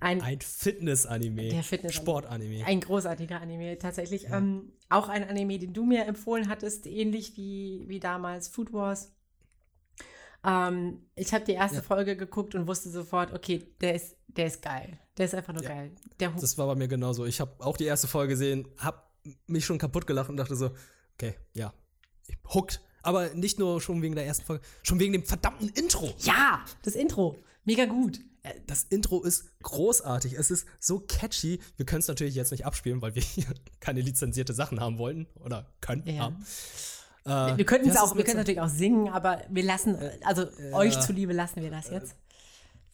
Ein, 0.00 0.22
Ein 0.22 0.40
Fitness-Anime. 0.40 1.48
Der 1.50 1.62
Fitness-Anime. 1.62 1.92
Sport-Anime. 1.92 2.64
ein 2.66 2.80
großartiger 2.80 3.40
Anime, 3.40 3.78
tatsächlich. 3.78 4.26
Ähm, 4.30 4.72
auch 4.88 5.08
ein 5.10 5.28
Anime, 5.28 5.58
den 5.58 5.72
du 5.74 5.84
mir 5.84 6.06
empfohlen 6.06 6.48
hattest, 6.48 6.86
ähnlich 6.86 7.36
wie, 7.36 7.84
wie 7.86 8.00
damals 8.00 8.48
Food 8.48 8.72
Wars. 8.72 9.12
Ähm, 10.44 11.02
ich 11.16 11.32
habe 11.34 11.44
die 11.44 11.52
erste 11.52 11.76
Ja. 11.78 11.82
Folge 11.82 12.16
geguckt 12.16 12.54
und 12.54 12.66
wusste 12.66 12.88
sofort, 12.90 13.32
okay, 13.34 13.66
der 13.82 13.94
ist, 13.94 14.16
der 14.28 14.46
ist 14.46 14.62
geil. 14.62 14.98
Der 15.18 15.26
ist 15.26 15.34
einfach 15.34 15.52
nur 15.52 15.62
Ja. 15.62 15.68
geil. 15.68 15.90
Der 16.18 16.30
Das 16.30 16.56
war 16.56 16.66
bei 16.66 16.74
mir 16.76 16.88
genauso. 16.88 17.26
Ich 17.26 17.40
habe 17.40 17.52
auch 17.58 17.76
die 17.76 17.84
erste 17.84 18.08
Folge 18.08 18.32
gesehen, 18.32 18.66
habe 18.78 19.02
mich 19.46 19.64
schon 19.64 19.78
kaputt 19.78 20.06
gelacht 20.06 20.28
und 20.30 20.36
dachte 20.36 20.56
so, 20.56 20.70
okay, 21.14 21.34
ja, 21.54 21.72
hooked. 22.54 22.80
Aber 23.02 23.32
nicht 23.34 23.58
nur 23.58 23.80
schon 23.80 24.02
wegen 24.02 24.14
der 24.14 24.26
ersten 24.26 24.44
Folge, 24.44 24.64
schon 24.82 24.98
wegen 25.00 25.12
dem 25.14 25.24
verdammten 25.24 25.68
Intro. 25.70 26.12
ja, 26.18 26.64
das 26.82 26.94
Intro, 26.94 27.38
mega 27.64 27.86
gut. 27.86 28.20
Äh, 28.42 28.54
Das 28.66 28.84
Intro 28.84 29.22
ist 29.22 29.44
großartig. 29.62 30.34
Es 30.34 30.50
ist 30.50 30.66
so 30.78 31.00
catchy. 31.00 31.60
Wir 31.76 31.86
können 31.86 32.00
es 32.00 32.08
natürlich 32.08 32.34
jetzt 32.34 32.50
nicht 32.50 32.66
abspielen, 32.66 33.00
weil 33.02 33.14
wir 33.14 33.22
hier 33.22 33.46
keine 33.80 34.00
lizenzierte 34.02 34.52
Sachen 34.52 34.80
haben 34.80 34.98
wollten 34.98 35.26
oder 35.44 35.72
können 35.80 36.06
Ja. 36.06 36.24
haben. 36.24 36.44
Äh, 37.24 37.58
Wir 37.58 37.64
könnten 37.66 37.88
es 37.90 37.96
auch, 37.96 38.16
wir 38.16 38.24
können 38.24 38.38
natürlich 38.38 38.60
auch 38.60 38.68
singen, 38.68 39.08
aber 39.08 39.42
wir 39.50 39.62
lassen, 39.62 39.96
also 40.24 40.46
euch 40.72 40.98
zuliebe 41.00 41.32
lassen 41.32 41.62
wir 41.62 41.70
das 41.70 41.88
jetzt. 41.90 42.14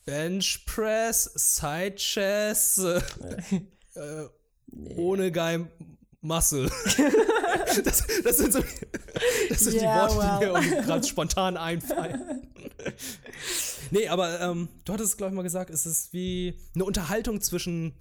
Bench 0.04 0.64
Press, 0.66 1.24
Side 1.34 1.96
Chest, 1.96 2.78
äh, 2.78 3.00
äh, 3.94 4.28
ohne 4.96 5.32
Guy 5.32 5.66
Muscle. 6.26 6.70
das, 7.84 8.06
das 8.24 8.36
sind 8.38 8.52
so 8.52 8.60
das 9.48 9.60
sind 9.60 9.74
Ja, 9.80 10.08
die 10.08 10.14
Worte, 10.14 10.14
die 10.14 10.20
wow. 10.20 10.40
mir 10.40 10.46
irgendwie 10.68 10.82
gerade 10.86 11.06
spontan 11.06 11.56
einfallen. 11.56 12.42
nee, 13.90 14.08
aber 14.08 14.40
ähm, 14.40 14.68
du 14.84 14.92
hattest 14.92 15.10
es, 15.10 15.16
glaube 15.16 15.32
ich, 15.32 15.36
mal 15.36 15.42
gesagt, 15.42 15.70
es 15.70 15.86
ist 15.86 16.12
wie 16.12 16.58
eine 16.74 16.84
Unterhaltung 16.84 17.40
zwischen 17.40 17.94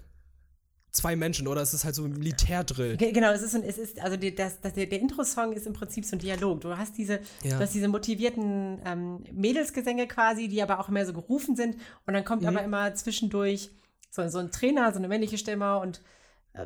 zwei 0.91 1.15
Menschen 1.17 1.47
oder 1.47 1.61
es 1.61 1.73
ist 1.73 1.83
halt 1.83 1.93
so 1.95 2.05
ein 2.05 2.13
Militärdrill. 2.13 2.95
Ge- 2.95 3.11
Genau, 3.11 3.31
es 3.31 3.41
ist, 3.41 3.53
ein, 3.53 3.63
es 3.63 3.77
ist 3.77 3.99
also 4.01 4.15
die, 4.15 4.33
das, 4.33 4.61
das, 4.61 4.73
der, 4.73 4.85
der 4.85 4.99
Intro-Song 5.01 5.51
ist 5.51 5.67
im 5.67 5.73
Prinzip 5.73 6.05
so 6.05 6.15
ein 6.15 6.19
Dialog. 6.19 6.61
Du 6.61 6.77
hast 6.77 6.97
diese, 6.97 7.19
Ja. 7.43 7.57
du 7.57 7.59
hast 7.59 7.73
diese 7.73 7.89
motivierten 7.89 8.81
ähm, 8.85 9.23
Mädelsgesänge 9.33 10.07
quasi, 10.07 10.47
die 10.47 10.61
aber 10.61 10.79
auch 10.79 10.87
mehr 10.87 11.05
so 11.05 11.11
gerufen 11.13 11.55
sind. 11.57 11.75
Und 12.05 12.13
dann 12.13 12.23
kommt 12.23 12.43
Mhm. 12.43 12.47
aber 12.47 12.63
immer 12.63 12.93
zwischendurch 12.95 13.71
so, 14.09 14.25
so 14.29 14.37
ein 14.39 14.51
Trainer, 14.51 14.91
so 14.93 14.99
eine 14.99 15.09
männliche 15.09 15.37
Stimme 15.37 15.79
und 15.79 16.01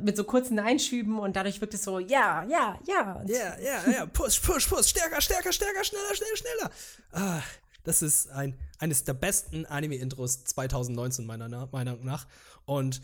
mit 0.01 0.15
so 0.17 0.23
kurzen 0.23 0.59
Einschüben 0.59 1.19
und 1.19 1.35
dadurch 1.35 1.59
wirkt 1.61 1.73
es 1.73 1.83
so, 1.83 1.99
ja, 1.99 2.43
ja, 2.49 2.79
ja. 2.87 3.23
Ja, 3.27 3.57
ja, 3.59 3.89
ja, 3.91 4.05
push, 4.05 4.39
push, 4.39 4.67
push, 4.67 4.87
stärker, 4.87 5.19
stärker, 5.21 5.51
stärker, 5.51 5.83
schneller, 5.83 6.15
schneller, 6.15 6.35
schneller. 6.37 6.71
Ah, 7.11 7.41
das 7.83 8.01
ist 8.01 8.29
ein, 8.29 8.57
eines 8.77 9.03
der 9.03 9.13
besten 9.13 9.65
Anime-Intros 9.65 10.43
2019, 10.45 11.25
meiner 11.25 11.67
Meinung 11.71 12.03
nach. 12.05 12.27
Und 12.65 13.01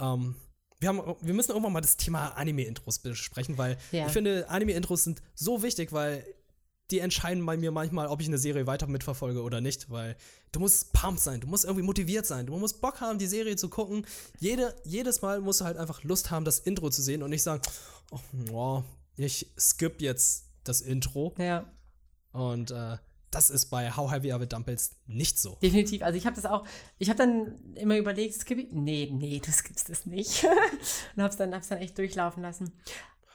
ähm, 0.00 0.36
wir, 0.80 0.88
haben, 0.88 1.16
wir 1.20 1.34
müssen 1.34 1.50
irgendwann 1.50 1.72
mal 1.72 1.80
das 1.80 1.96
Thema 1.96 2.28
Anime-Intros 2.36 3.00
besprechen, 3.00 3.58
weil 3.58 3.76
Ja. 3.90 4.06
ich 4.06 4.12
finde, 4.12 4.48
Anime-Intros 4.48 5.04
sind 5.04 5.20
so 5.34 5.62
wichtig, 5.62 5.92
weil 5.92 6.24
die 6.90 7.00
entscheiden 7.00 7.44
bei 7.44 7.56
mir 7.56 7.70
manchmal, 7.70 8.06
ob 8.06 8.20
ich 8.20 8.28
eine 8.28 8.38
Serie 8.38 8.66
weiter 8.66 8.86
mitverfolge 8.86 9.42
oder 9.42 9.60
nicht, 9.60 9.90
weil 9.90 10.16
du 10.52 10.60
musst 10.60 10.92
pumped 10.92 11.20
sein, 11.20 11.40
du 11.40 11.46
musst 11.46 11.64
irgendwie 11.64 11.84
motiviert 11.84 12.26
sein, 12.26 12.46
du 12.46 12.56
musst 12.56 12.80
Bock 12.80 13.00
haben, 13.00 13.18
die 13.18 13.26
Serie 13.26 13.56
zu 13.56 13.68
gucken. 13.68 14.06
Jede, 14.38 14.74
jedes 14.84 15.20
Mal 15.20 15.40
musst 15.40 15.60
du 15.60 15.64
halt 15.64 15.76
einfach 15.76 16.02
Lust 16.04 16.30
haben, 16.30 16.44
das 16.44 16.60
Intro 16.60 16.88
zu 16.90 17.02
sehen 17.02 17.22
und 17.22 17.30
nicht 17.30 17.42
sagen, 17.42 17.60
oh, 18.10 18.20
oh, 18.52 18.82
ich 19.16 19.52
skip 19.58 20.00
jetzt 20.00 20.46
das 20.64 20.80
Intro. 20.80 21.34
Ja, 21.38 21.70
Und 22.32 22.70
äh, 22.70 22.96
das 23.30 23.50
ist 23.50 23.66
bei 23.66 23.90
How 23.94 24.10
Heavy 24.10 24.32
Are 24.32 24.40
the 24.40 24.48
Dumbbells 24.48 24.92
nicht 25.06 25.38
so. 25.38 25.58
definitiv. 25.62 26.02
Also 26.02 26.16
ich 26.16 26.24
habe 26.24 26.36
das 26.36 26.46
auch, 26.46 26.66
ich 26.98 27.10
habe 27.10 27.18
dann 27.18 27.74
immer 27.74 27.98
überlegt, 27.98 28.34
skip 28.34 28.58
ich? 28.58 28.68
Nee, 28.72 29.10
nee, 29.12 29.40
du 29.44 29.52
skippst 29.52 29.90
das 29.90 30.06
nicht. 30.06 30.44
und 31.16 31.22
hab's 31.22 31.36
dann, 31.36 31.54
hab's 31.54 31.68
dann 31.68 31.78
echt 31.78 31.98
durchlaufen 31.98 32.42
lassen. 32.42 32.72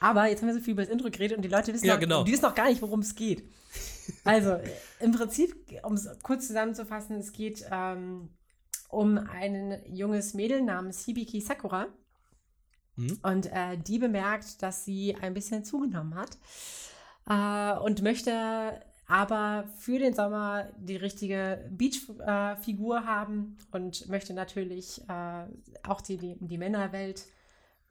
Aber 0.04 0.28
jetzt 0.28 0.41
haben 0.41 0.49
wir 0.49 0.54
so 0.56 0.60
viel 0.60 0.74
über 0.74 0.82
das 0.84 0.91
Intro 0.91 1.10
geredet 1.10 1.38
und 1.38 1.43
die 1.43 1.49
Leute 1.49 1.74
wissen, 1.74 1.86
Ja, 1.86 1.93
noch, 1.93 2.01
genau. 2.01 2.24
die 2.26 2.34
wissen 2.34 2.43
noch 2.43 2.56
gar 2.56 2.68
nicht, 2.68 2.82
worum 2.82 2.99
es 2.99 3.16
geht. 3.16 3.43
Also, 4.26 4.60
im 4.99 5.14
Prinzip, 5.14 5.56
um 5.84 5.93
es 5.93 6.10
kurz 6.22 6.47
zusammenzufassen, 6.47 7.18
es 7.20 7.32
geht 7.32 7.66
ähm, 7.72 8.28
um 8.89 9.18
ein 9.18 9.82
junges 9.88 10.34
Mädel 10.34 10.62
namens 10.62 11.06
Hibiki 11.06 11.39
Sakura. 11.39 11.88
Mhm. 12.97 13.18
Und 13.24 13.45
äh, 13.54 13.78
die 13.78 13.97
bemerkt, 13.97 14.62
dass 14.62 14.84
sie 14.84 15.16
ein 15.22 15.34
bisschen 15.34 15.64
zugenommen 15.64 16.16
hat. 16.16 16.38
äh, 17.30 17.80
und 17.80 18.01
möchte 18.01 18.82
aber 19.08 19.70
für 19.78 19.99
den 19.99 20.14
Sommer 20.14 20.68
die 20.78 20.97
richtige 20.97 21.66
Beach-Figur 21.72 22.97
äh, 22.97 23.01
haben 23.06 23.58
und 23.72 24.10
möchte 24.10 24.34
natürlich 24.34 25.01
äh, 25.08 25.45
auch 25.88 26.01
die, 26.01 26.18
die, 26.18 26.36
die 26.41 26.58
Männerwelt 26.58 27.24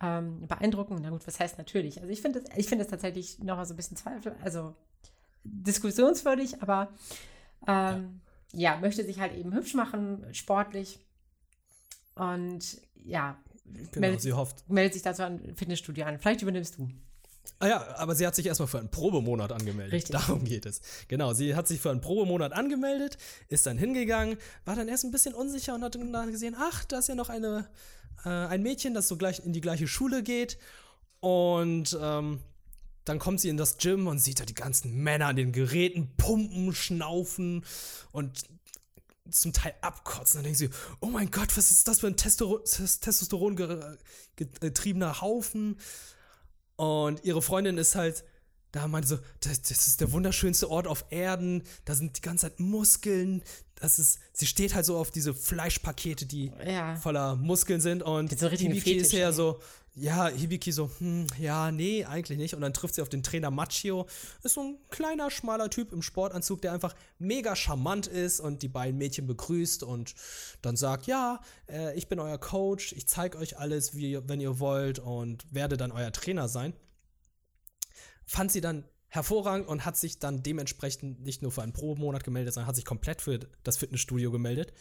ähm, 0.02 0.46
beeindrucken. 0.46 0.98
Na 1.00 1.10
gut, 1.10 1.26
was 1.26 1.38
heißt 1.38 1.58
natürlich? 1.58 2.00
Also 2.00 2.12
ich 2.12 2.20
finde 2.20 2.40
es 2.40 2.56
ich 2.56 2.66
find 2.66 2.86
tatsächlich 2.88 3.38
noch 3.38 3.56
mal 3.56 3.64
so 3.64 3.74
ein 3.74 3.76
bisschen 3.76 3.96
Zweifel, 3.96 4.34
also 4.42 4.74
diskussionswürdig, 5.44 6.62
aber 6.62 6.88
ähm, 7.66 8.20
ja. 8.52 8.74
ja, 8.74 8.80
möchte 8.80 9.04
sich 9.04 9.20
halt 9.20 9.34
eben 9.34 9.54
hübsch 9.54 9.74
machen, 9.74 10.26
sportlich. 10.32 10.98
Und 12.14 12.80
ja, 13.04 13.38
genau, 13.64 14.00
meldet, 14.00 14.20
sie 14.20 14.32
hofft. 14.32 14.68
meldet 14.68 14.94
sich 14.94 15.02
dazu 15.02 15.22
ein 15.22 15.56
Fitnessstudio 15.56 16.04
an. 16.04 16.18
Vielleicht 16.18 16.42
übernimmst 16.42 16.78
du. 16.78 16.88
Ah 17.58 17.68
ja, 17.68 17.96
aber 17.96 18.14
sie 18.14 18.26
hat 18.26 18.34
sich 18.34 18.46
erstmal 18.46 18.66
für 18.66 18.80
einen 18.80 18.90
Probemonat 18.90 19.52
angemeldet. 19.52 19.92
Richtig. 19.92 20.16
Darum 20.16 20.44
geht 20.44 20.66
es. 20.66 20.80
Genau, 21.08 21.32
sie 21.32 21.54
hat 21.54 21.68
sich 21.68 21.80
für 21.80 21.90
einen 21.90 22.00
Probemonat 22.00 22.52
angemeldet, 22.52 23.18
ist 23.48 23.66
dann 23.66 23.78
hingegangen, 23.78 24.36
war 24.64 24.74
dann 24.74 24.88
erst 24.88 25.04
ein 25.04 25.12
bisschen 25.12 25.34
unsicher 25.34 25.74
und 25.74 25.84
hat 25.84 25.94
dann 25.94 26.32
gesehen, 26.32 26.56
ach, 26.58 26.84
da 26.84 26.98
ist 26.98 27.08
ja 27.08 27.14
noch 27.14 27.28
eine, 27.28 27.68
äh, 28.24 28.28
ein 28.28 28.62
Mädchen, 28.62 28.94
das 28.94 29.08
so 29.08 29.16
gleich 29.16 29.44
in 29.44 29.52
die 29.52 29.60
gleiche 29.60 29.86
Schule 29.86 30.22
geht. 30.22 30.58
Und 31.20 31.96
ähm, 32.00 32.40
dann 33.04 33.18
kommt 33.18 33.40
sie 33.40 33.48
in 33.48 33.56
das 33.56 33.78
Gym 33.78 34.06
und 34.06 34.18
sieht 34.18 34.40
da 34.40 34.44
die 34.44 34.54
ganzen 34.54 35.02
Männer 35.02 35.26
an 35.26 35.36
den 35.36 35.52
Geräten 35.52 36.14
pumpen, 36.16 36.74
schnaufen 36.74 37.64
und 38.12 38.44
zum 39.30 39.52
Teil 39.52 39.74
abkotzen. 39.80 40.38
Dann 40.38 40.44
denkt 40.44 40.58
sie, 40.58 40.70
oh 41.00 41.06
mein 41.06 41.30
Gott, 41.30 41.56
was 41.56 41.70
ist 41.70 41.88
das 41.88 42.00
für 42.00 42.06
ein 42.06 42.16
Testosteron 42.16 43.56
getriebener 44.36 45.20
Haufen? 45.20 45.78
Und 46.76 47.24
ihre 47.24 47.42
Freundin 47.42 47.78
ist 47.78 47.94
halt, 47.94 48.24
da 48.72 48.88
meinte 48.88 49.08
so, 49.08 49.18
das, 49.40 49.62
das, 49.62 49.86
ist 49.86 50.00
der 50.00 50.12
wunderschönste 50.12 50.68
Ort 50.70 50.86
auf 50.86 51.04
Erden, 51.10 51.62
da 51.84 51.94
sind 51.94 52.16
die 52.16 52.22
ganze 52.22 52.48
Zeit 52.48 52.58
Muskeln, 52.58 53.42
das 53.76 53.98
ist, 53.98 54.18
sie 54.32 54.46
steht 54.46 54.74
halt 54.74 54.86
so 54.86 54.96
auf 54.96 55.10
diese 55.10 55.34
Fleischpakete, 55.34 56.26
die 56.26 56.52
Ja. 56.64 56.96
voller 56.96 57.36
Muskeln 57.36 57.80
sind 57.80 58.02
und 58.02 58.38
so 58.38 58.48
Hibiki 58.48 58.80
Fetisch, 58.80 59.02
ist 59.02 59.12
ja 59.12 59.28
ey. 59.28 59.32
so, 59.32 59.60
ja, 59.94 60.28
Hibiki 60.28 60.72
so, 60.72 60.90
hm, 60.98 61.26
ja, 61.38 61.70
nee, 61.70 62.04
eigentlich 62.04 62.38
nicht. 62.38 62.54
Und 62.54 62.62
dann 62.62 62.72
trifft 62.72 62.94
sie 62.94 63.02
auf 63.02 63.10
den 63.10 63.22
Trainer 63.22 63.50
Machio. 63.50 64.06
Ist 64.42 64.54
so 64.54 64.62
ein 64.62 64.78
kleiner, 64.88 65.30
schmaler 65.30 65.68
Typ 65.68 65.92
im 65.92 66.00
Sportanzug, 66.00 66.62
der 66.62 66.72
einfach 66.72 66.94
mega 67.18 67.54
charmant 67.54 68.06
ist 68.06 68.40
und 68.40 68.62
die 68.62 68.68
beiden 68.68 68.96
Mädchen 68.96 69.26
begrüßt 69.26 69.82
und 69.82 70.14
dann 70.62 70.76
sagt, 70.76 71.06
ja, 71.06 71.40
äh, 71.68 71.94
ich 71.96 72.08
bin 72.08 72.20
euer 72.20 72.38
Coach, 72.38 72.94
ich 72.94 73.06
zeige 73.06 73.36
euch 73.36 73.58
alles, 73.58 73.94
wie, 73.94 74.18
wenn 74.26 74.40
ihr 74.40 74.58
wollt 74.60 74.98
und 74.98 75.44
werde 75.50 75.76
dann 75.76 75.92
euer 75.92 76.12
Trainer 76.12 76.48
sein. 76.48 76.72
Fand 78.32 78.50
sie 78.50 78.62
dann 78.62 78.88
hervorragend 79.08 79.68
und 79.68 79.84
hat 79.84 79.98
sich 79.98 80.18
dann 80.18 80.42
dementsprechend 80.42 81.20
nicht 81.20 81.42
nur 81.42 81.52
für 81.52 81.60
einen 81.60 81.74
Probemonat 81.74 82.24
gemeldet, 82.24 82.54
sondern 82.54 82.66
hat 82.66 82.76
sich 82.76 82.86
komplett 82.86 83.20
für 83.20 83.40
das 83.62 83.76
Fitnessstudio 83.76 84.30
gemeldet. 84.30 84.72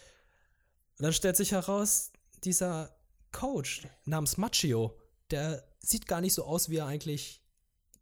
Und 0.98 1.04
dann 1.04 1.12
stellt 1.12 1.36
sich 1.36 1.52
heraus, 1.52 2.14
dieser 2.46 2.96
Coach 3.34 3.90
namens 4.06 4.38
Machio, 4.38 4.98
der 5.32 5.68
sieht 5.80 6.08
gar 6.08 6.22
nicht 6.22 6.34
so 6.34 6.46
aus, 6.46 6.70
wie 6.70 6.78
er 6.78 6.86
eigentlich. 6.86 7.44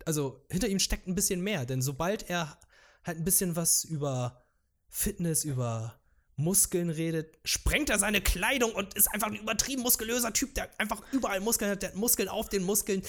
Also 0.06 0.46
hinter 0.52 0.68
ihm 0.68 0.78
steckt 0.78 1.08
ein 1.08 1.16
bisschen 1.16 1.42
mehr, 1.42 1.66
denn 1.66 1.82
sobald 1.82 2.30
er 2.30 2.60
halt 3.04 3.18
ein 3.18 3.26
bisschen 3.26 3.56
was 3.56 3.84
über 3.84 4.46
Fitness, 4.88 5.44
über 5.46 6.00
Muskeln 6.36 6.92
redet, 6.92 7.40
sprengt 7.44 7.90
er 7.90 7.98
seine 7.98 8.22
Kleidung 8.22 8.74
und 8.74 8.94
ist 8.94 9.12
einfach 9.12 9.30
ein 9.30 9.36
übertrieben 9.36 9.82
muskulöser 9.82 10.32
Typ, 10.32 10.54
der 10.54 10.70
einfach 10.80 11.02
überall 11.12 11.40
Muskeln 11.40 11.72
hat, 11.72 11.82
der 11.82 11.90
hat 11.90 11.96
Muskeln 11.96 12.30
auf 12.30 12.50
den 12.50 12.62
Muskeln. 12.62 13.02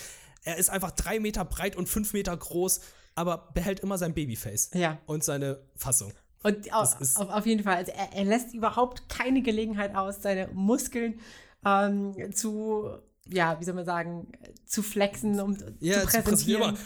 Er 0.45 0.57
ist 0.57 0.71
einfach 0.71 0.91
drei 0.93 1.21
Meter 1.21 1.45
breit 1.45 1.77
und 1.77 1.89
fünf 1.89 2.13
Meter 2.13 2.37
groß, 2.37 2.81
aber 3.15 3.51
behält 3.55 3.81
immer 3.81 3.99
sein 3.99 4.15
Babyface 4.15 4.71
Ja. 4.75 4.99
und 5.07 5.23
seine 5.25 5.61
Fassung. 5.77 6.13
Und 6.43 6.73
auf, 6.73 6.97
auf, 7.17 7.29
auf 7.29 7.47
jeden 7.47 7.63
Fall, 7.65 7.77
also 7.77 7.93
er, 7.93 8.13
er 8.15 8.25
lässt 8.25 8.55
überhaupt 8.55 9.09
keine 9.11 9.43
Gelegenheit 9.43 9.95
aus, 9.95 10.23
seine 10.23 10.49
Muskeln 10.55 11.21
ähm, 11.67 12.15
zu, 12.35 12.89
ja, 13.29 13.61
wie 13.61 13.65
soll 13.65 13.75
man 13.75 13.85
sagen, 13.85 14.33
zu 14.65 14.83
flexen, 14.83 15.39
um 15.41 15.57
Ja, 15.81 16.01
zu 16.01 16.07
zu 16.09 16.23
präsentieren. 16.23 16.61
präsentieren. 16.75 16.79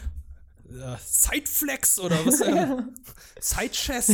Immer, 0.71 0.95
äh, 0.95 0.97
Sideflex 1.07 2.01
oder 2.01 2.17
was? 2.27 2.41
äh, 2.41 2.77
Sidechest, 3.41 4.11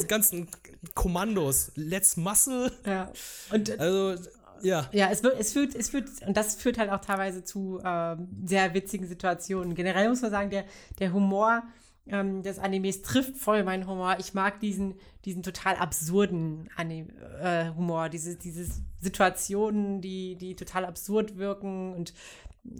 die 0.00 0.06
ganzen 0.06 0.46
Kommandos. 0.94 1.72
Let's 1.74 2.16
Muscle. 2.16 2.70
Ja. 2.86 3.10
Und 3.50 3.76
Also, 3.80 4.22
ja. 4.64 4.88
ja, 4.92 5.10
es, 5.10 5.22
wird, 5.22 5.38
es, 5.38 5.52
führt, 5.52 5.74
es 5.74 5.90
führt, 5.90 6.08
und 6.26 6.36
das 6.36 6.56
führt 6.56 6.78
halt 6.78 6.90
auch 6.90 7.00
teilweise 7.00 7.44
zu 7.44 7.80
ähm, 7.84 8.28
sehr 8.44 8.74
witzigen 8.74 9.06
Situationen. 9.06 9.74
Generell 9.74 10.08
muss 10.08 10.22
man 10.22 10.30
sagen, 10.30 10.50
der, 10.50 10.64
der 10.98 11.12
Humor 11.12 11.62
ähm, 12.06 12.42
des 12.42 12.58
Animes 12.58 13.02
trifft 13.02 13.36
voll 13.36 13.64
meinen 13.64 13.86
Humor. 13.86 14.16
Ich 14.18 14.34
mag 14.34 14.60
diesen, 14.60 14.94
diesen 15.24 15.42
total 15.42 15.76
absurden 15.76 16.68
Anim 16.76 17.08
äh, 17.40 17.70
Humor, 17.70 18.08
diese, 18.08 18.36
diese 18.36 18.82
Situationen, 19.00 20.00
die, 20.00 20.36
die 20.36 20.56
total 20.56 20.84
absurd 20.84 21.36
wirken 21.36 21.94
und 21.94 22.12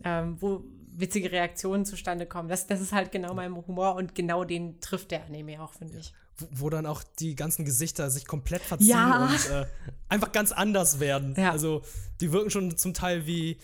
ähm, 0.05 0.37
wo 0.41 0.65
witzige 0.97 1.33
Reaktionen 1.33 1.85
zustande 1.85 2.27
kommen. 2.27 2.49
Das, 2.49 2.67
das 2.67 2.81
ist 2.81 2.93
halt 2.93 3.13
genau 3.13 3.35
mein 3.35 3.55
Humor 3.55 3.97
und 3.97 4.15
genau 4.15 4.45
den 4.45 4.81
trifft 4.81 5.11
der 5.11 5.25
Anime 5.25 5.61
auch, 5.63 5.73
finde 5.73 5.99
ich. 5.99 6.15
Wo, 6.51 6.69
dann 6.69 6.87
auch 6.87 7.03
die 7.21 7.37
ganzen 7.37 7.65
Gesichter 7.65 8.11
sich 8.11 8.27
komplett 8.27 8.63
verziehen 8.63 8.89
Ja. 8.89 9.27
und 9.27 9.51
äh, 9.51 9.67
einfach 10.09 10.33
ganz 10.33 10.51
anders 10.53 10.99
werden. 11.01 11.35
Ja. 11.37 11.53
Also, 11.53 11.83
die 12.21 12.33
wirken 12.33 12.51
schon 12.51 12.77
zum 12.77 12.93
Teil 12.95 13.27
wie, 13.27 13.59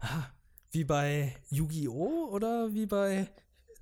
ah, 0.00 0.24
wie 0.70 0.84
bei 0.84 1.34
Yu-Gi-Oh! 1.50 2.28
oder 2.30 2.72
wie 2.74 2.86
bei. 2.86 3.28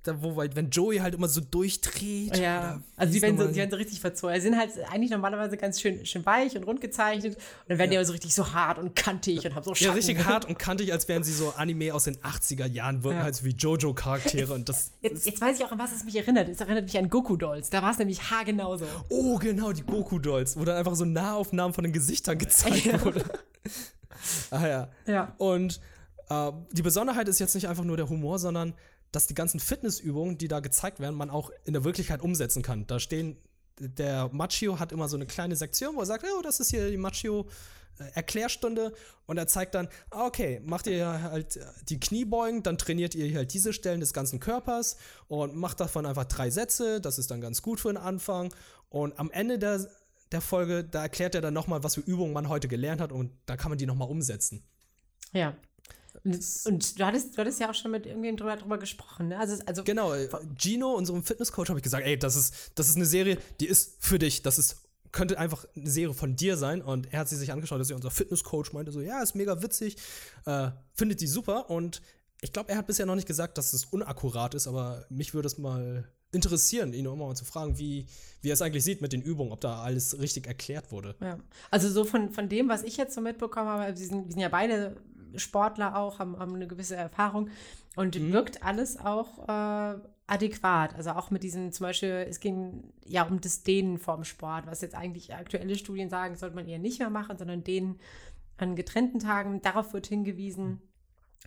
Da, 0.09 0.21
wo, 0.21 0.35
wenn 0.37 0.69
Joey 0.69 0.97
halt 0.97 1.13
immer 1.13 1.27
so 1.27 1.41
durchdreht. 1.41 2.37
Ja, 2.37 2.81
also 2.95 3.13
die 3.13 3.21
werden, 3.21 3.37
so, 3.37 3.47
die 3.47 3.55
werden 3.55 3.69
so 3.71 3.77
richtig 3.77 3.99
verzogen. 4.01 4.33
Die 4.35 4.41
sind 4.41 4.57
halt 4.57 4.71
eigentlich 4.91 5.11
normalerweise 5.11 5.55
ganz 5.57 5.79
schön, 5.79 6.05
schön 6.05 6.25
weich 6.25 6.55
und 6.57 6.63
rund 6.63 6.81
gezeichnet. 6.81 7.35
Und 7.35 7.41
dann 7.69 7.77
werden 7.77 7.91
die 7.91 7.97
aber 7.97 8.05
so 8.05 8.11
richtig 8.13 8.33
so 8.33 8.53
hart 8.53 8.79
und 8.79 8.95
kantig 8.95 9.45
und 9.45 9.55
haben 9.55 9.63
so 9.63 9.71
Ja, 9.71 9.75
Schatten. 9.75 9.93
richtig 9.93 10.25
hart 10.25 10.45
und 10.45 10.57
kantig, 10.57 10.91
als 10.91 11.07
wären 11.07 11.23
sie 11.23 11.33
so 11.33 11.53
Anime 11.57 11.93
aus 11.93 12.05
den 12.05 12.17
80er 12.17 12.65
Jahren, 12.67 13.03
wirken 13.03 13.19
Ja. 13.19 13.23
halt 13.23 13.35
so 13.35 13.45
wie 13.45 13.51
Jojo-Charaktere 13.51 14.53
und 14.53 14.67
das. 14.69 14.91
Jetzt, 15.01 15.25
jetzt 15.25 15.41
weiß 15.41 15.57
ich 15.59 15.65
auch, 15.65 15.71
an 15.71 15.79
was 15.79 15.91
es 15.95 16.03
mich 16.03 16.15
erinnert. 16.15 16.49
Es 16.49 16.59
erinnert 16.59 16.85
mich 16.85 16.97
an 16.97 17.09
Goku-Dolls. 17.09 17.69
Da 17.69 17.81
war 17.81 17.91
es 17.91 17.97
nämlich 17.99 18.31
haargenauso. 18.31 18.85
Oh, 19.09 19.37
genau, 19.37 19.71
die 19.71 19.83
Goku-Dolls, 19.83 20.57
wo 20.57 20.65
dann 20.65 20.77
einfach 20.77 20.95
so 20.95 21.05
Nahaufnahmen 21.05 21.73
von 21.73 21.83
den 21.83 21.93
Gesichtern 21.93 22.37
gezeigt 22.37 23.03
wurde. 23.05 23.23
ah 24.51 24.67
ja. 24.67 24.89
Ja. 25.05 25.33
Und 25.37 25.79
äh, 26.29 26.51
die 26.71 26.81
Besonderheit 26.81 27.27
ist 27.27 27.39
jetzt 27.39 27.55
nicht 27.55 27.67
einfach 27.67 27.83
nur 27.83 27.97
der 27.97 28.09
Humor, 28.09 28.39
sondern 28.39 28.73
dass 29.11 29.27
die 29.27 29.35
ganzen 29.35 29.59
Fitnessübungen, 29.59 30.37
die 30.37 30.47
da 30.47 30.59
gezeigt 30.59 30.99
werden, 30.99 31.15
man 31.15 31.29
auch 31.29 31.51
in 31.65 31.73
der 31.73 31.83
Wirklichkeit 31.83 32.21
umsetzen 32.21 32.61
kann. 32.61 32.87
Da 32.87 32.99
stehen, 32.99 33.37
der 33.79 34.29
Machio 34.31 34.79
hat 34.79 34.91
immer 34.91 35.07
so 35.07 35.15
eine 35.15 35.25
kleine 35.25 35.55
Sektion, 35.55 35.95
wo 35.95 36.01
er 36.01 36.05
sagt, 36.05 36.25
oh, 36.25 36.41
das 36.41 36.59
ist 36.59 36.69
hier 36.69 36.89
die 36.89 36.97
Machio. 36.97 37.47
äh, 37.99 38.11
Erklärstunde 38.13 38.93
und 39.25 39.37
er 39.37 39.47
zeigt 39.47 39.75
dann, 39.75 39.89
ah, 40.09 40.25
okay, 40.25 40.61
macht 40.63 40.87
ihr 40.87 41.21
halt 41.21 41.57
äh, 41.57 41.65
die 41.83 41.99
Kniebeugen, 41.99 42.63
dann 42.63 42.77
trainiert 42.77 43.15
ihr 43.15 43.35
halt 43.35 43.53
diese 43.53 43.73
Stellen 43.73 43.99
des 43.99 44.13
ganzen 44.13 44.39
Körpers 44.39 44.97
und 45.27 45.55
macht 45.55 45.79
davon 45.79 46.05
einfach 46.05 46.25
drei 46.25 46.49
Sätze, 46.49 47.01
das 47.01 47.19
ist 47.19 47.29
dann 47.31 47.41
ganz 47.41 47.61
gut 47.61 47.79
für 47.79 47.89
den 47.89 47.97
Anfang 47.97 48.53
und 48.89 49.19
am 49.19 49.29
Ende 49.31 49.59
der, 49.59 49.87
der 50.31 50.41
Folge, 50.41 50.83
da 50.83 51.01
erklärt 51.01 51.35
er 51.35 51.41
dann 51.41 51.53
nochmal, 51.53 51.83
was 51.83 51.95
für 51.95 52.01
Übungen 52.01 52.33
man 52.33 52.49
heute 52.49 52.67
gelernt 52.67 53.01
hat 53.01 53.11
und 53.11 53.31
da 53.45 53.57
kann 53.57 53.69
man 53.69 53.77
die 53.77 53.85
nochmal 53.85 54.09
umsetzen. 54.09 54.63
Ja. 55.33 55.55
Und, 56.23 56.39
und 56.65 56.99
du, 56.99 57.05
hattest, 57.05 57.33
du 57.33 57.37
hattest 57.37 57.59
ja 57.59 57.69
auch 57.69 57.73
schon 57.73 57.91
mit 57.91 58.05
irgendwem 58.05 58.37
drüber, 58.37 58.55
drüber 58.55 58.77
gesprochen. 58.77 59.29
Ne? 59.29 59.39
Also, 59.39 59.61
also 59.65 59.83
Genau, 59.83 60.13
äh, 60.13 60.29
Gino, 60.57 60.93
unserem 60.93 61.23
Fitnesscoach, 61.23 61.69
habe 61.69 61.79
ich 61.79 61.83
gesagt, 61.83 62.05
ey, 62.05 62.17
das 62.17 62.35
ist, 62.35 62.71
das 62.75 62.89
ist 62.89 62.95
eine 62.95 63.05
Serie, 63.05 63.37
die 63.59 63.67
ist 63.67 63.97
für 63.99 64.19
dich. 64.19 64.41
Das 64.41 64.57
ist, 64.57 64.77
könnte 65.11 65.39
einfach 65.39 65.65
eine 65.75 65.89
Serie 65.89 66.13
von 66.13 66.35
dir 66.35 66.57
sein. 66.57 66.81
Und 66.81 67.11
er 67.13 67.19
hat 67.19 67.29
sie 67.29 67.37
sich 67.37 67.51
angeschaut, 67.51 67.79
dass 67.79 67.89
er 67.89 67.95
unser 67.95 68.11
Fitnesscoach 68.11 68.73
meinte 68.73 68.91
so, 68.91 69.01
ja, 69.01 69.21
ist 69.21 69.35
mega 69.35 69.61
witzig, 69.61 69.97
äh, 70.45 70.69
findet 70.93 71.21
die 71.21 71.27
super. 71.27 71.69
Und 71.69 72.01
ich 72.41 72.53
glaube, 72.53 72.69
er 72.71 72.77
hat 72.77 72.87
bisher 72.87 73.05
noch 73.05 73.15
nicht 73.15 73.27
gesagt, 73.27 73.57
dass 73.57 73.73
es 73.73 73.85
unakkurat 73.85 74.53
ist, 74.53 74.67
aber 74.67 75.05
mich 75.09 75.33
würde 75.33 75.47
es 75.47 75.57
mal 75.57 76.07
interessieren, 76.31 76.93
ihn 76.93 77.07
auch 77.07 77.15
mal 77.15 77.35
zu 77.35 77.43
fragen, 77.43 77.77
wie, 77.79 78.05
wie 78.41 78.49
er 78.49 78.53
es 78.53 78.61
eigentlich 78.61 78.83
sieht 78.83 79.01
mit 79.01 79.13
den 79.13 79.21
Übungen, 79.21 79.51
ob 79.51 79.61
da 79.61 79.81
alles 79.81 80.19
richtig 80.19 80.47
erklärt 80.47 80.91
wurde. 80.91 81.15
Ja. 81.21 81.39
Also 81.71 81.89
so 81.89 82.05
von, 82.05 82.31
von 82.31 82.47
dem, 82.49 82.69
was 82.69 82.83
ich 82.83 82.97
jetzt 82.97 83.15
so 83.15 83.21
mitbekommen 83.21 83.67
habe, 83.67 83.87
wir 83.87 84.07
sind, 84.07 84.25
wir 84.25 84.31
sind 84.31 84.41
ja 84.41 84.49
beide 84.49 84.95
Sportler 85.35 85.95
auch, 85.97 86.19
haben, 86.19 86.37
haben 86.37 86.55
eine 86.55 86.67
gewisse 86.67 86.95
Erfahrung 86.95 87.49
und 87.95 88.19
wirkt 88.31 88.63
alles 88.63 88.97
auch 88.97 89.47
äh, 89.47 89.99
adäquat. 90.27 90.95
Also 90.95 91.11
auch 91.11 91.31
mit 91.31 91.43
diesen, 91.43 91.71
zum 91.71 91.85
Beispiel, 91.85 92.25
es 92.29 92.39
ging 92.39 92.93
ja 93.05 93.23
um 93.23 93.41
das 93.41 93.63
Dehnen 93.63 93.97
vorm 93.97 94.23
Sport, 94.23 94.67
was 94.67 94.81
jetzt 94.81 94.95
eigentlich 94.95 95.33
aktuelle 95.33 95.75
Studien 95.75 96.09
sagen, 96.09 96.35
sollte 96.35 96.55
man 96.55 96.67
eher 96.67 96.79
nicht 96.79 96.99
mehr 96.99 97.09
machen, 97.09 97.37
sondern 97.37 97.63
Dehnen 97.63 97.99
an 98.57 98.75
getrennten 98.75 99.19
Tagen. 99.19 99.61
Darauf 99.61 99.93
wird 99.93 100.07
hingewiesen. 100.07 100.81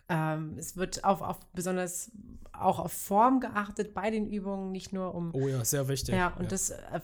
Ähm, 0.09 0.57
es 0.59 0.77
wird 0.77 1.05
auf, 1.05 1.23
auf 1.23 1.39
besonders 1.53 2.11
auch 2.53 2.79
auf 2.79 2.93
Form 2.93 3.41
geachtet 3.41 3.95
bei 3.95 4.11
den 4.11 4.27
Übungen, 4.27 4.73
nicht 4.73 4.93
nur 4.93 5.15
um 5.15 5.31
Oh 5.35 5.49
ja, 5.49 5.65
sehr 5.65 5.89
wichtig. 5.89 6.15
ja, 6.15 6.35
und 6.39 6.53
das 6.53 6.71
äh, 6.71 7.01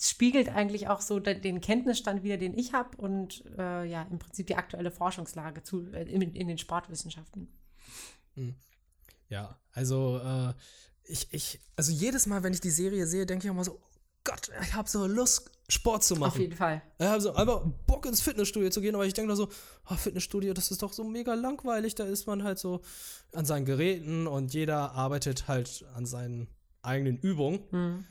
spiegelt 0.00 0.48
eigentlich 0.48 0.88
auch 0.88 1.00
so 1.00 1.18
de- 1.18 1.40
den 1.40 1.60
Kenntnisstand 1.60 2.22
wieder, 2.22 2.36
den 2.36 2.56
ich 2.56 2.72
habe 2.72 2.96
und 2.96 3.44
äh, 3.58 3.84
ja, 3.84 4.02
im 4.10 4.18
Prinzip 4.18 4.46
die 4.46 4.56
aktuelle 4.56 4.90
Forschungslage 4.90 5.62
zu, 5.62 5.86
äh, 5.92 6.04
in, 6.04 6.22
in 6.22 6.48
den 6.48 6.58
Sportwissenschaften. 6.58 7.48
Ja, 9.28 9.58
also 9.72 10.18
äh, 10.18 10.54
ich, 11.04 11.32
ich, 11.32 11.60
also 11.76 11.92
jedes 11.92 12.26
Mal, 12.26 12.42
wenn 12.42 12.52
ich 12.52 12.60
die 12.60 12.70
Serie 12.70 13.06
sehe, 13.06 13.26
denke 13.26 13.46
ich 13.46 13.50
auch 13.50 13.54
mal 13.54 13.64
so, 13.64 13.72
oh 13.72 13.88
Gott, 14.24 14.50
ich 14.62 14.74
habe 14.74 14.88
so 14.88 15.06
Lust, 15.06 15.50
Sport 15.68 16.04
zu 16.04 16.16
machen. 16.16 16.32
Auf 16.32 16.38
jeden 16.38 16.56
Fall. 16.56 16.82
Ich 16.98 17.06
habe 17.06 17.20
so 17.20 17.32
einfach 17.34 17.64
Bock 17.86 18.06
ins 18.06 18.20
Fitnessstudio 18.20 18.70
zu 18.70 18.80
gehen, 18.80 18.94
aber 18.94 19.06
ich 19.06 19.14
denke 19.14 19.30
da 19.30 19.36
so, 19.36 19.48
oh, 19.90 19.94
Fitnessstudio, 19.94 20.52
das 20.52 20.70
ist 20.70 20.82
doch 20.82 20.92
so 20.92 21.02
mega 21.02 21.34
langweilig, 21.34 21.94
da 21.94 22.04
ist 22.04 22.26
man 22.26 22.44
halt 22.44 22.58
so 22.58 22.82
an 23.32 23.46
seinen 23.46 23.64
Geräten 23.64 24.26
und 24.26 24.52
jeder 24.52 24.92
arbeitet 24.92 25.48
halt 25.48 25.84
an 25.94 26.04
seinen 26.06 26.48
eigenen 26.82 27.16
Übungen. 27.16 27.64
Mhm. 27.70 28.04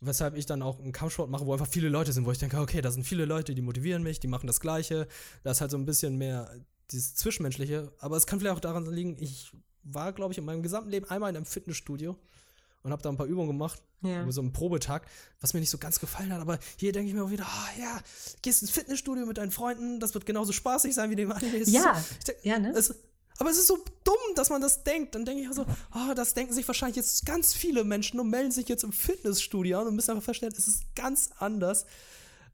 Weshalb 0.00 0.36
ich 0.36 0.44
dann 0.46 0.60
auch 0.62 0.80
einen 0.80 0.92
Kampfsport 0.92 1.30
mache, 1.30 1.46
wo 1.46 1.52
einfach 1.52 1.66
viele 1.68 1.88
Leute 1.88 2.12
sind, 2.12 2.26
wo 2.26 2.32
ich 2.32 2.38
denke, 2.38 2.58
okay, 2.58 2.80
da 2.82 2.90
sind 2.90 3.04
viele 3.04 3.24
Leute, 3.24 3.54
die 3.54 3.62
motivieren 3.62 4.02
mich, 4.02 4.20
die 4.20 4.26
machen 4.28 4.46
das 4.46 4.60
Gleiche. 4.60 5.08
Da 5.42 5.50
ist 5.52 5.60
halt 5.60 5.70
so 5.70 5.78
ein 5.78 5.86
bisschen 5.86 6.16
mehr 6.18 6.50
dieses 6.90 7.14
Zwischenmenschliche. 7.14 7.92
Aber 8.00 8.16
es 8.16 8.26
kann 8.26 8.38
vielleicht 8.40 8.56
auch 8.56 8.60
daran 8.60 8.84
liegen, 8.86 9.16
ich 9.18 9.52
war, 9.82 10.12
glaube 10.12 10.32
ich, 10.32 10.38
in 10.38 10.44
meinem 10.44 10.62
gesamten 10.62 10.90
Leben 10.90 11.08
einmal 11.08 11.30
in 11.30 11.36
einem 11.36 11.46
Fitnessstudio 11.46 12.18
und 12.82 12.92
habe 12.92 13.02
da 13.02 13.08
ein 13.08 13.16
paar 13.16 13.26
Übungen 13.26 13.48
gemacht, 13.48 13.82
Ja. 14.02 14.22
über 14.22 14.32
so 14.32 14.42
einen 14.42 14.52
Probetag, 14.52 15.06
was 15.40 15.54
mir 15.54 15.60
nicht 15.60 15.70
so 15.70 15.78
ganz 15.78 16.00
gefallen 16.00 16.32
hat. 16.32 16.40
Aber 16.42 16.58
hier 16.76 16.92
denke 16.92 17.08
ich 17.08 17.14
mir 17.14 17.24
auch 17.24 17.30
wieder, 17.30 17.46
ah 17.46 17.68
ja, 17.78 18.00
gehst 18.42 18.60
ins 18.60 18.70
Fitnessstudio 18.70 19.24
mit 19.24 19.38
deinen 19.38 19.50
Freunden, 19.52 20.00
das 20.00 20.12
wird 20.12 20.26
genauso 20.26 20.52
spaßig 20.52 20.94
sein 20.94 21.08
wie 21.10 21.16
dem 21.16 21.32
Anime. 21.32 21.58
Ja, 21.64 21.94
so, 21.96 22.14
denk, 22.32 22.44
ja, 22.44 22.58
ne? 22.58 22.72
es, 22.76 22.94
aber 23.38 23.50
es 23.50 23.56
ist 23.58 23.68
so 23.68 23.82
dass 24.38 24.50
man 24.50 24.60
das 24.60 24.84
denkt. 24.84 25.14
Dann 25.14 25.24
denke 25.24 25.42
ich 25.42 25.48
auch 25.48 25.54
so, 25.54 25.66
ah, 25.90 26.14
das 26.14 26.34
denken 26.34 26.52
sich 26.52 26.66
wahrscheinlich 26.66 26.96
jetzt 26.96 27.26
ganz 27.26 27.54
viele 27.54 27.84
Menschen 27.84 28.20
und 28.20 28.30
melden 28.30 28.50
sich 28.50 28.68
jetzt 28.68 28.84
im 28.84 28.92
Fitnessstudio 28.92 29.80
an 29.80 29.86
und 29.88 29.94
müssen 29.94 30.12
einfach 30.12 30.24
feststellen, 30.24 30.54
es 30.56 30.68
ist 30.68 30.94
ganz 30.94 31.30
anders. 31.38 31.84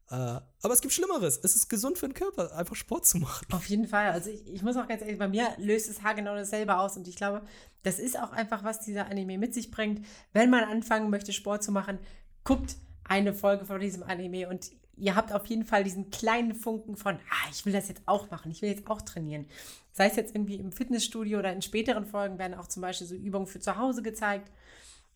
Äh, 0.09 0.15
aber 0.15 0.73
es 0.73 0.81
gibt 0.81 0.93
Schlimmeres. 0.93 1.39
Es 1.41 1.55
ist 1.55 1.69
gesund 1.69 1.97
für 1.97 2.07
den 2.07 2.13
Körper, 2.13 2.55
einfach 2.55 2.75
Sport 2.75 3.05
zu 3.05 3.17
machen. 3.17 3.47
Auf 3.51 3.67
jeden 3.67 3.87
Fall. 3.87 4.11
Also 4.11 4.29
ich, 4.29 4.45
ich 4.45 4.61
muss 4.61 4.75
auch 4.75 4.87
ganz 4.87 5.01
ehrlich, 5.01 5.17
bei 5.17 5.29
mir 5.29 5.47
löst 5.57 5.89
es 5.89 6.03
haargenau 6.03 6.35
dasselbe 6.35 6.77
aus 6.77 6.97
und 6.97 7.07
ich 7.07 7.15
glaube, 7.15 7.41
das 7.83 7.97
ist 7.97 8.19
auch 8.19 8.31
einfach, 8.33 8.63
was 8.63 8.81
dieser 8.81 9.05
Anime 9.07 9.37
mit 9.37 9.53
sich 9.53 9.71
bringt. 9.71 10.05
Wenn 10.33 10.49
man 10.49 10.65
anfangen 10.65 11.09
möchte, 11.09 11.31
Sport 11.31 11.63
zu 11.63 11.71
machen, 11.71 11.97
guckt 12.43 12.75
eine 13.05 13.33
Folge 13.33 13.65
von 13.65 13.79
diesem 13.79 14.03
Anime 14.03 14.49
und 14.49 14.71
ihr 14.97 15.15
habt 15.15 15.33
auf 15.33 15.45
jeden 15.47 15.65
Fall 15.65 15.83
diesen 15.83 16.09
kleinen 16.11 16.53
Funken 16.53 16.95
von, 16.95 17.15
ah, 17.15 17.49
ich 17.51 17.65
will 17.65 17.73
das 17.73 17.89
jetzt 17.89 18.03
auch 18.05 18.29
machen, 18.29 18.51
ich 18.51 18.61
will 18.61 18.69
jetzt 18.69 18.87
auch 18.89 19.01
trainieren. 19.01 19.45
Sei 19.91 20.07
es 20.07 20.15
jetzt 20.15 20.35
irgendwie 20.35 20.55
im 20.55 20.71
Fitnessstudio 20.71 21.39
oder 21.39 21.51
in 21.51 21.61
späteren 21.61 22.05
Folgen 22.05 22.37
werden 22.37 22.53
auch 22.53 22.67
zum 22.67 22.81
Beispiel 22.81 23.07
so 23.07 23.15
Übungen 23.15 23.47
für 23.47 23.59
zu 23.59 23.77
Hause 23.77 24.01
gezeigt. 24.01 24.51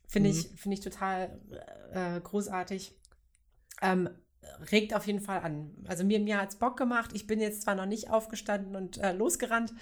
Finde 0.08 0.30
ich, 0.30 0.50
finde 0.56 0.76
ich 0.76 0.82
total 0.82 1.40
äh, 1.92 2.20
großartig. 2.22 2.96
Ähm, 3.82 4.10
regt 4.72 4.94
auf 4.94 5.08
jeden 5.08 5.22
Fall 5.22 5.40
an. 5.40 5.72
Also 5.88 6.04
mir, 6.04 6.20
mir 6.20 6.40
hat 6.40 6.50
es 6.50 6.56
Bock 6.58 6.78
gemacht. 6.78 7.12
Ich 7.14 7.28
bin 7.28 7.40
jetzt 7.40 7.64
zwar 7.64 7.76
noch 7.76 7.86
nicht 7.86 8.10
aufgestanden 8.10 8.76
und 8.76 8.98
äh, 8.98 9.14
losgerannt, 9.14 9.74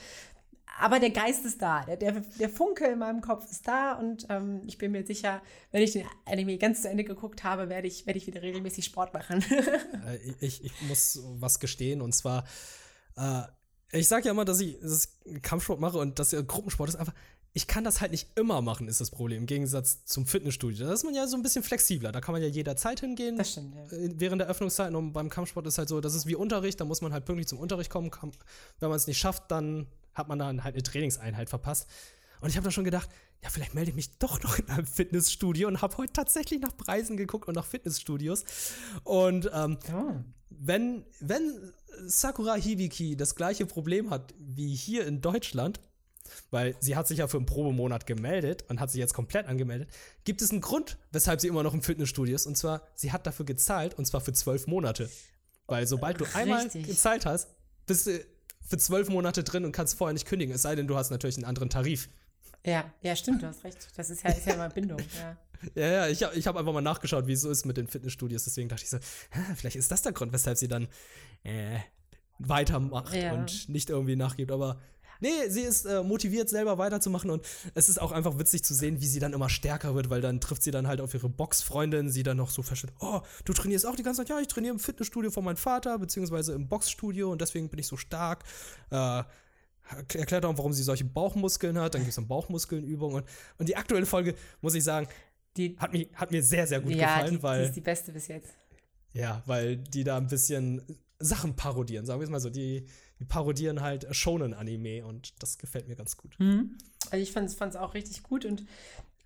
aber 0.80 1.00
der 1.00 1.12
Geist 1.12 1.46
ist 1.46 1.62
da. 1.62 1.84
Der, 1.86 1.98
der, 1.98 2.22
der 2.40 2.50
Funke 2.50 2.86
in 2.86 3.00
meinem 3.00 3.22
Kopf 3.22 3.50
ist 3.50 3.68
da 3.68 3.94
und 3.94 4.26
ähm, 4.30 4.62
ich 4.66 4.78
bin 4.78 4.92
mir 4.92 5.06
sicher, 5.06 5.42
wenn 5.72 5.84
ich 5.84 5.94
den 5.94 6.06
Anime 6.26 6.58
ganz 6.58 6.82
zu 6.82 6.90
Ende 6.90 7.04
geguckt 7.04 7.44
habe, 7.44 7.70
werde 7.70 7.88
ich, 7.88 8.06
werde 8.06 8.18
ich 8.18 8.28
wieder 8.28 8.42
regelmäßig 8.42 8.86
Sport 8.86 9.14
machen. 9.14 9.44
Äh, 10.06 10.18
ich, 10.40 10.64
ich 10.64 10.82
muss 10.84 11.20
was 11.40 11.60
gestehen 11.60 12.02
und 12.02 12.14
zwar, 12.14 12.46
äh, 13.16 13.44
ich 13.92 14.08
sage 14.08 14.26
ja 14.26 14.32
immer, 14.32 14.44
dass 14.44 14.60
ich, 14.60 14.78
ich 14.82 15.42
Kampfsport 15.42 15.80
mache 15.80 15.98
und 16.00 16.20
dass 16.20 16.32
ja 16.32 16.42
Gruppensport 16.42 16.90
ist 16.90 16.96
einfach. 16.96 17.14
Ich 17.54 17.68
kann 17.68 17.84
das 17.84 18.02
halt 18.02 18.12
nicht 18.12 18.28
immer 18.36 18.62
machen, 18.62 18.88
ist 18.88 19.00
das 19.00 19.12
Problem. 19.12 19.42
Im 19.42 19.46
Gegensatz 19.46 20.04
zum 20.06 20.26
Fitnessstudio. 20.26 20.88
Da 20.88 20.94
ist 20.94 21.04
man 21.04 21.14
ja 21.14 21.28
so 21.28 21.38
ein 21.38 21.44
bisschen 21.44 21.64
flexibler. 21.64 22.12
Da 22.12 22.20
kann 22.20 22.34
man 22.34 22.42
ja 22.42 22.48
jederzeit 22.48 23.00
hingehen. 23.00 23.38
Das 23.38 23.52
stimmt, 23.52 23.76
ja. 23.76 23.84
Äh, 23.96 24.10
Während 24.16 24.42
der 24.42 24.48
Öffnungszeiten 24.48 24.96
und 24.96 25.14
beim 25.14 25.30
Kampfsport 25.30 25.68
ist 25.68 25.78
halt 25.78 25.88
so, 25.88 26.02
das 26.02 26.16
ist 26.16 26.26
wie 26.26 26.36
Unterricht, 26.36 26.82
da 26.82 26.86
muss 26.86 27.02
man 27.02 27.14
halt 27.14 27.26
pünktlich 27.26 27.48
zum 27.48 27.60
Unterricht 27.60 27.92
kommen. 27.92 28.10
Wenn 28.80 28.90
man 28.90 28.98
es 28.98 29.06
nicht 29.06 29.20
schafft, 29.20 29.52
dann 29.52 29.88
hat 30.14 30.28
man 30.28 30.40
dann 30.40 30.64
halt 30.64 30.76
eine 30.76 30.84
Trainingseinheit 30.84 31.50
verpasst. 31.50 31.88
Und 32.42 32.50
ich 32.50 32.56
habe 32.58 32.64
dann 32.66 32.72
schon 32.74 32.84
gedacht, 32.84 33.10
ja, 33.42 33.50
vielleicht 33.50 33.74
melde 33.74 33.90
ich 33.92 33.96
mich 33.96 34.18
doch 34.20 34.42
noch 34.44 34.58
in 34.60 34.70
einem 34.70 34.86
Fitnessstudio 34.86 35.68
und 35.68 35.82
habe 35.82 35.98
heute 35.98 36.14
tatsächlich 36.14 36.60
nach 36.62 36.76
Preisen 36.76 37.18
geguckt 37.18 37.48
und 37.48 37.56
nach 37.56 37.66
Fitnessstudios. 37.66 38.44
Und 39.04 39.50
ähm, 39.54 39.78
Oh. 39.94 40.16
wenn, 40.50 41.06
wenn 41.20 41.74
Sakura 42.06 42.56
Hibiki 42.56 43.16
das 43.16 43.36
gleiche 43.36 43.66
Problem 43.66 44.10
hat 44.10 44.34
wie 44.40 44.74
hier 44.76 45.06
in 45.08 45.22
Deutschland, 45.22 45.80
weil 46.52 46.76
sie 46.80 46.96
hat 46.96 47.08
sich 47.08 47.20
ja 47.20 47.28
für 47.28 47.38
einen 47.38 47.46
Probemonat 47.46 48.08
gemeldet 48.08 48.66
und 48.70 48.80
hat 48.80 48.92
sich 48.92 49.00
jetzt 49.00 49.14
komplett 49.14 49.48
angemeldet, 49.48 49.90
gibt 50.24 50.42
es 50.42 50.52
einen 50.52 50.62
Grund, 50.62 50.98
weshalb 51.12 51.42
sie 51.42 51.48
immer 51.48 51.64
noch 51.64 51.74
im 51.74 51.82
Fitnessstudio 51.82 52.36
ist. 52.36 52.46
Und 52.48 52.58
zwar, 52.58 52.82
sie 52.96 53.12
hat 53.12 53.28
dafür 53.28 53.46
gezahlt 53.46 53.98
und 53.98 54.06
zwar 54.06 54.22
für 54.22 54.34
zwölf 54.34 54.68
Monate. 54.68 55.10
Weil 55.68 55.86
sobald 55.88 56.20
du 56.22 56.26
einmal 56.34 56.64
Richtig. 56.64 56.88
gezahlt 56.88 57.26
hast, 57.26 57.50
bist 57.86 58.08
du 58.08 58.20
für 58.66 58.78
zwölf 58.78 59.10
Monate 59.10 59.44
drin 59.44 59.66
und 59.66 59.72
kannst 59.72 59.98
vorher 59.98 60.14
nicht 60.14 60.26
kündigen. 60.28 60.54
Es 60.56 60.62
sei 60.62 60.76
denn, 60.76 60.88
du 60.88 60.96
hast 60.96 61.10
natürlich 61.12 61.36
einen 61.38 61.46
anderen 61.46 61.70
Tarif. 61.70 62.10
Ja, 62.66 62.92
ja, 63.02 63.16
stimmt, 63.16 63.42
du 63.44 63.48
hast 63.48 63.64
recht. 63.64 63.88
Das 63.98 64.10
ist 64.10 64.24
ja, 64.24 64.32
ist 64.32 64.46
ja 64.48 64.54
immer 64.54 64.70
Bindung. 64.70 65.00
Ja. 65.00 65.38
Ja, 65.76 65.88
ja, 65.88 66.08
ich 66.10 66.22
habe 66.24 66.36
ich 66.36 66.46
hab 66.46 66.58
einfach 66.58 66.74
mal 66.74 66.82
nachgeschaut, 66.82 67.26
wie 67.26 67.32
es 67.32 67.40
so 67.40 67.50
ist 67.50 67.66
mit 67.66 67.78
den 67.78 67.88
Fitnessstudios. 67.88 68.44
Deswegen 68.44 68.68
dachte 68.68 68.84
ich 68.84 68.90
so, 68.90 68.98
vielleicht 69.56 69.78
ist 69.78 69.90
das 69.92 70.02
der 70.02 70.12
Grund, 70.12 70.34
weshalb 70.34 70.58
sie 70.58 70.68
dann 70.68 70.90
äh, 71.44 71.80
weitermacht 72.38 73.14
Ja. 73.14 73.32
und 73.32 73.70
nicht 73.70 73.90
irgendwie 73.90 74.18
nachgibt. 74.18 74.52
Aber 74.52 74.82
nee, 75.24 75.50
sie 75.50 75.62
ist 75.62 75.86
äh, 75.86 76.04
motiviert, 76.04 76.50
selber 76.50 76.78
weiterzumachen. 76.78 77.32
Und 77.32 77.44
es 77.74 77.90
ist 77.90 78.00
auch 78.00 78.12
einfach 78.12 78.38
witzig 78.38 78.64
zu 78.64 78.76
sehen, 78.76 79.02
wie 79.02 79.08
sie 79.08 79.20
dann 79.20 79.34
immer 79.34 79.50
stärker 79.50 79.96
wird, 79.96 80.12
weil 80.12 80.22
dann 80.22 80.40
trifft 80.40 80.62
sie 80.62 80.70
dann 80.70 80.88
halt 80.88 81.02
auf 81.02 81.14
ihre 81.16 81.30
Boxfreundin, 81.30 82.12
sie 82.12 82.22
dann 82.22 82.38
noch 82.38 82.52
so 82.52 82.62
versteht, 82.62 82.92
oh, 83.00 83.22
du 83.46 83.54
trainierst 83.54 83.88
auch 83.88 83.96
die 83.96 84.04
ganze 84.04 84.22
Zeit. 84.22 84.30
Ja, 84.30 84.40
ich 84.40 84.48
trainiere 84.48 84.74
im 84.74 84.80
Fitnessstudio 84.80 85.32
von 85.32 85.44
meinem 85.44 85.58
Vater, 85.58 85.98
beziehungsweise 85.98 86.54
im 86.54 86.68
Boxstudio 86.68 87.32
und 87.32 87.42
deswegen 87.42 87.70
bin 87.70 87.80
ich 87.80 87.88
so 87.88 87.98
stark. 87.98 88.44
Äh, 88.92 89.24
erklärt 90.14 90.46
auch, 90.46 90.58
warum 90.58 90.74
sie 90.74 90.84
solche 90.84 91.06
Bauchmuskeln 91.06 91.80
hat. 91.80 91.96
Dann 91.96 92.02
gibt 92.02 92.10
es 92.10 92.16
dann 92.16 92.28
Bauchmuskelnübungen. 92.28 93.18
Und, 93.18 93.26
und 93.58 93.70
die 93.70 93.76
aktuelle 93.76 94.06
Folge, 94.06 94.36
muss 94.62 94.76
ich 94.76 94.84
sagen, 94.84 95.08
Die, 95.56 95.78
hat, 95.78 95.94
mich, 95.94 96.10
hat 96.16 96.32
mir 96.32 96.42
sehr, 96.42 96.66
sehr 96.66 96.82
gut 96.82 96.94
ja, 96.94 97.06
gefallen, 97.06 97.32
die, 97.32 97.38
die 97.38 97.44
weil, 97.44 97.64
ist 97.66 97.76
die 97.76 97.82
beste 97.82 98.12
bis 98.12 98.28
jetzt. 98.28 98.50
ja, 99.14 99.44
weil 99.46 99.78
die 99.78 100.04
da 100.04 100.18
ein 100.18 100.28
bisschen 100.28 100.82
Sachen 101.20 101.56
parodieren, 101.56 102.06
sagen 102.06 102.20
wir 102.20 102.26
es 102.26 102.32
mal 102.32 102.40
so. 102.40 102.50
Die, 102.50 102.88
die 103.24 103.30
parodieren 103.30 103.82
halt 103.82 104.06
Shonen-Anime 104.12 105.06
und 105.06 105.34
das 105.40 105.58
gefällt 105.58 105.88
mir 105.88 105.96
ganz 105.96 106.18
gut. 106.18 106.38
Also 107.10 107.24
ich 107.24 107.32
fand 107.32 107.50
es 107.50 107.76
auch 107.76 107.94
richtig 107.94 108.24
gut 108.24 108.44
und 108.46 108.66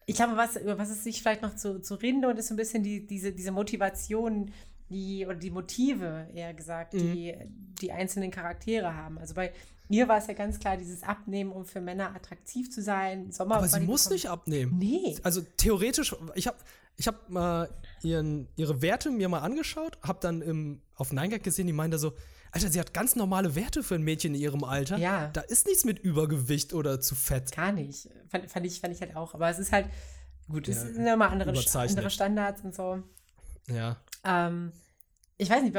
ich 0.06 0.16
glaube, 0.16 0.38
was, 0.38 0.56
über 0.56 0.78
was 0.78 0.90
es 0.90 1.04
sich 1.04 1.22
vielleicht 1.22 1.42
noch 1.42 1.56
zu, 1.56 1.82
zu 1.82 1.96
reden 1.96 2.22
lohnt, 2.22 2.40
ist 2.40 2.48
so 2.48 2.54
ein 2.54 2.58
bisschen 2.58 2.84
die, 2.84 3.06
diese, 3.06 3.34
diese 3.34 3.52
Motivation, 3.52 4.52
die, 4.90 5.26
oder 5.26 5.36
die 5.36 5.50
Motive, 5.50 6.28
eher 6.34 6.54
gesagt, 6.54 6.94
die 6.94 7.36
die 7.82 7.92
einzelnen 7.92 8.32
Charaktere 8.32 8.96
haben. 8.96 9.18
Also 9.18 9.34
bei 9.34 9.52
ihr 9.90 10.08
war 10.08 10.18
es 10.18 10.28
ja 10.28 10.34
ganz 10.34 10.60
klar, 10.60 10.78
dieses 10.78 11.04
Abnehmen, 11.04 11.52
um 11.52 11.66
für 11.66 11.82
Männer 11.82 12.16
attraktiv 12.16 12.72
zu 12.72 12.82
sein. 12.82 13.32
Sommer 13.32 13.58
Aber 13.58 13.68
sie 13.68 13.82
muss 13.82 14.10
nicht 14.10 14.30
abnehmen. 14.30 14.78
Nee. 14.78 15.18
Also 15.24 15.42
theoretisch, 15.58 16.16
ich 16.36 16.48
habe 16.48 16.58
ich 16.96 17.08
hab 17.08 17.30
mal 17.30 17.70
ihren, 18.02 18.48
ihre 18.56 18.82
Werte 18.82 19.12
mir 19.12 19.28
mal 19.28 19.40
angeschaut, 19.40 19.98
habe 20.02 20.20
dann 20.22 20.42
im, 20.42 20.82
auf 20.96 21.12
Neingag 21.12 21.44
gesehen, 21.44 21.68
die 21.68 21.74
meinte 21.74 22.00
so, 22.00 22.14
Alter, 22.52 22.70
sie 22.70 22.80
hat 22.80 22.94
ganz 22.94 23.16
normale 23.16 23.56
Werte 23.56 23.84
für 23.84 23.96
ein 23.96 24.04
Mädchen 24.04 24.34
in 24.34 24.42
ihrem 24.42 24.64
Alter. 24.64 24.98
Ja. 24.98 25.28
Da 25.28 25.42
ist 25.42 25.68
nichts 25.68 25.86
mit 25.86 26.00
Übergewicht 26.00 26.74
oder 26.74 27.00
zu 27.02 27.16
fett. 27.16 27.52
Gar 27.56 27.72
nicht. 27.72 28.10
Fand, 28.30 28.50
fand, 28.50 28.66
ich, 28.66 28.80
fand 28.80 28.94
ich 28.94 29.02
halt 29.02 29.16
auch. 29.16 29.34
Aber 29.34 29.50
es 29.50 29.60
ist 29.60 29.72
halt, 29.72 29.88
gut, 30.50 30.68
es 30.68 30.78
Ja, 30.78 30.86
sind 30.86 31.06
immer 31.06 31.30
andere, 31.30 31.50
andere 31.50 32.10
Standards 32.10 32.62
und 32.64 32.76
so. 32.76 33.04
Ja. 33.70 33.98
Ähm, 34.24 34.72
ich 35.38 35.50
weiß 35.50 35.62
nicht, 35.64 35.76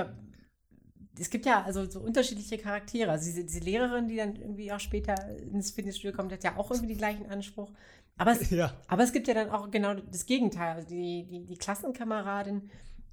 es 1.19 1.31
gibt 1.31 1.47
ja 1.47 1.63
also 1.63 1.89
so 1.91 2.01
unterschiedliche 2.01 2.59
Charaktere. 2.59 3.11
Also 3.11 3.25
diese, 3.27 3.45
diese 3.45 3.61
Lehrerin, 3.61 4.09
die 4.09 4.17
dann 4.17 4.37
irgendwie 4.37 4.71
auch 4.73 4.81
später 4.81 5.15
ins 5.39 5.71
Fitnessstudio 5.71 6.17
kommt, 6.17 6.33
hat 6.33 6.45
ja 6.45 6.57
auch 6.57 6.71
irgendwie 6.71 6.89
den 6.95 6.99
gleichen 6.99 7.27
Anspruch. 7.27 7.73
Aber 8.17 8.33
es, 8.33 8.51
Ja. 8.51 8.73
aber 8.87 9.03
es 9.03 9.13
gibt 9.13 9.27
ja 9.29 9.35
dann 9.35 9.51
auch 9.51 9.71
genau 9.71 9.95
das 9.95 10.27
Gegenteil. 10.27 10.77
Also 10.77 10.89
die, 10.89 11.27
die, 11.27 11.45
die 11.45 11.57
Klassenkameradin, 11.57 12.71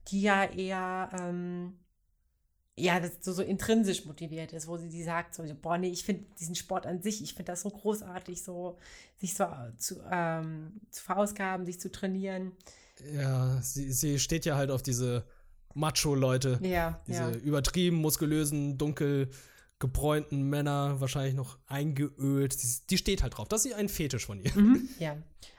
die 0.10 0.22
ja 0.22 0.44
eher 0.46 1.10
ähm, 1.20 1.80
ja, 2.78 3.00
das 3.00 3.12
so, 3.22 3.32
so 3.32 3.42
intrinsisch 3.42 4.06
motiviert 4.06 4.52
ist, 4.52 4.68
wo 4.68 4.78
sie 4.78 4.90
die 4.90 5.04
sagt, 5.04 5.34
so, 5.34 5.44
boah, 5.62 5.78
nee, 5.78 5.90
ich 5.90 6.04
finde 6.04 6.26
diesen 6.40 6.56
Sport 6.56 6.86
an 6.86 7.02
sich, 7.02 7.24
ich 7.24 7.34
finde 7.34 7.52
das 7.52 7.62
so 7.62 7.70
großartig, 7.70 8.44
so 8.44 8.78
sich 9.18 9.34
so 9.34 9.48
zu, 9.78 10.02
ähm, 10.12 10.74
zu 10.92 11.04
verausgaben, 11.04 11.66
sich 11.66 11.80
zu 11.80 11.90
trainieren. 11.90 12.52
Ja, 13.14 13.62
sie, 13.62 13.92
sie 13.92 14.20
steht 14.20 14.46
ja 14.46 14.58
halt 14.58 14.72
auf 14.72 14.82
diese 14.84 15.26
Macho-Leute. 15.74 16.60
Ja, 16.62 17.02
Diese 17.08 17.24
ja. 17.24 17.38
übertrieben 17.38 17.98
muskulösen, 17.98 18.78
dunkel 18.78 19.30
gebräunten 19.86 20.44
Männer, 20.50 21.00
wahrscheinlich 21.00 21.36
noch 21.36 21.58
eingeölt. 21.68 22.62
Die, 22.62 22.68
die 22.90 22.98
steht 22.98 23.22
halt 23.24 23.38
drauf. 23.38 23.48
Das 23.48 23.66
ist 23.66 23.74
ein 23.74 23.90
Fetisch 23.90 24.26
von 24.26 24.40
ihr. 24.42 24.52
Mhm, 24.56 24.90
ja. 25.00 25.16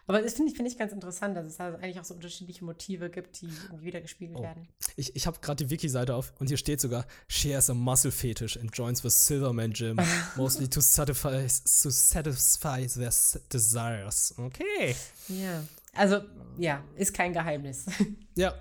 Aber 0.09 0.22
das 0.22 0.35
finde 0.35 0.51
ich, 0.53 0.57
finde 0.57 0.70
ich 0.70 0.79
ganz 0.79 0.93
interessant, 0.93 1.37
dass 1.37 1.47
es 1.47 1.59
also 1.59 1.79
eigentlich 1.79 1.99
auch 1.99 2.05
so 2.05 2.14
unterschiedliche 2.14 2.64
Motive 2.64 3.11
gibt, 3.11 3.41
die 3.41 3.47
irgendwie 3.47 3.87
wieder 3.87 4.01
gespiegelt 4.01 4.39
Oh. 4.39 4.43
werden. 4.43 4.68
Ich, 4.95 5.16
ich 5.16 5.27
habe 5.27 5.39
gerade 5.41 5.64
die 5.64 5.70
Wiki-Seite 5.70 6.14
auf 6.14 6.33
und 6.39 6.47
hier 6.47 6.57
steht 6.57 6.81
sogar, 6.81 7.07
she 7.27 7.55
has 7.55 7.68
a 7.70 7.74
muscle 7.74 8.12
fetish 8.12 8.57
and 8.57 8.70
joins 8.77 9.03
the 9.03 9.11
Silverman 9.11 9.72
Gym, 9.72 9.99
mostly 10.37 10.68
to 10.68 10.81
satisfy, 10.81 11.43
to 11.83 11.91
satisfy 11.91 12.87
their 12.87 13.11
desires. 13.53 14.33
Okay. 14.39 14.95
Ja. 15.29 15.64
Also, 15.95 16.20
ja, 16.59 16.85
ist 16.97 17.12
kein 17.14 17.33
Geheimnis. 17.33 17.87
Ja, 18.37 18.55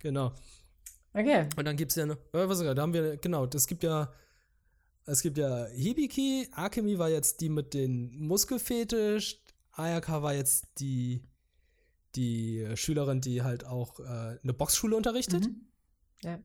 genau. 0.00 0.32
Okay. 1.12 1.46
Und 1.56 1.64
dann 1.64 1.76
gibt 1.76 1.92
es 1.92 1.96
ja 1.96 2.06
noch, 2.06 2.16
äh, 2.32 2.48
was 2.48 2.58
sogar, 2.58 2.74
da 2.74 2.82
haben 2.82 2.92
wir, 2.94 3.18
genau, 3.18 3.44
es 3.46 3.66
gibt 3.66 3.82
ja, 3.84 4.10
es 5.08 5.22
gibt 5.22 5.38
ja 5.38 5.66
Hibiki, 5.66 6.48
Akemi 6.52 6.98
war 6.98 7.08
jetzt 7.08 7.40
die 7.40 7.48
mit 7.48 7.74
den 7.74 8.18
Muskelfetisch, 8.18 9.40
Ayaka 9.72 10.22
war 10.22 10.34
jetzt 10.34 10.66
die, 10.78 11.22
die 12.14 12.66
Schülerin, 12.74 13.20
die 13.20 13.42
halt 13.42 13.64
auch 13.64 14.00
äh, 14.00 14.38
eine 14.42 14.52
Boxschule 14.52 14.96
unterrichtet. 14.96 15.46
Mhm. 15.46 15.66
Ja. 16.22 16.38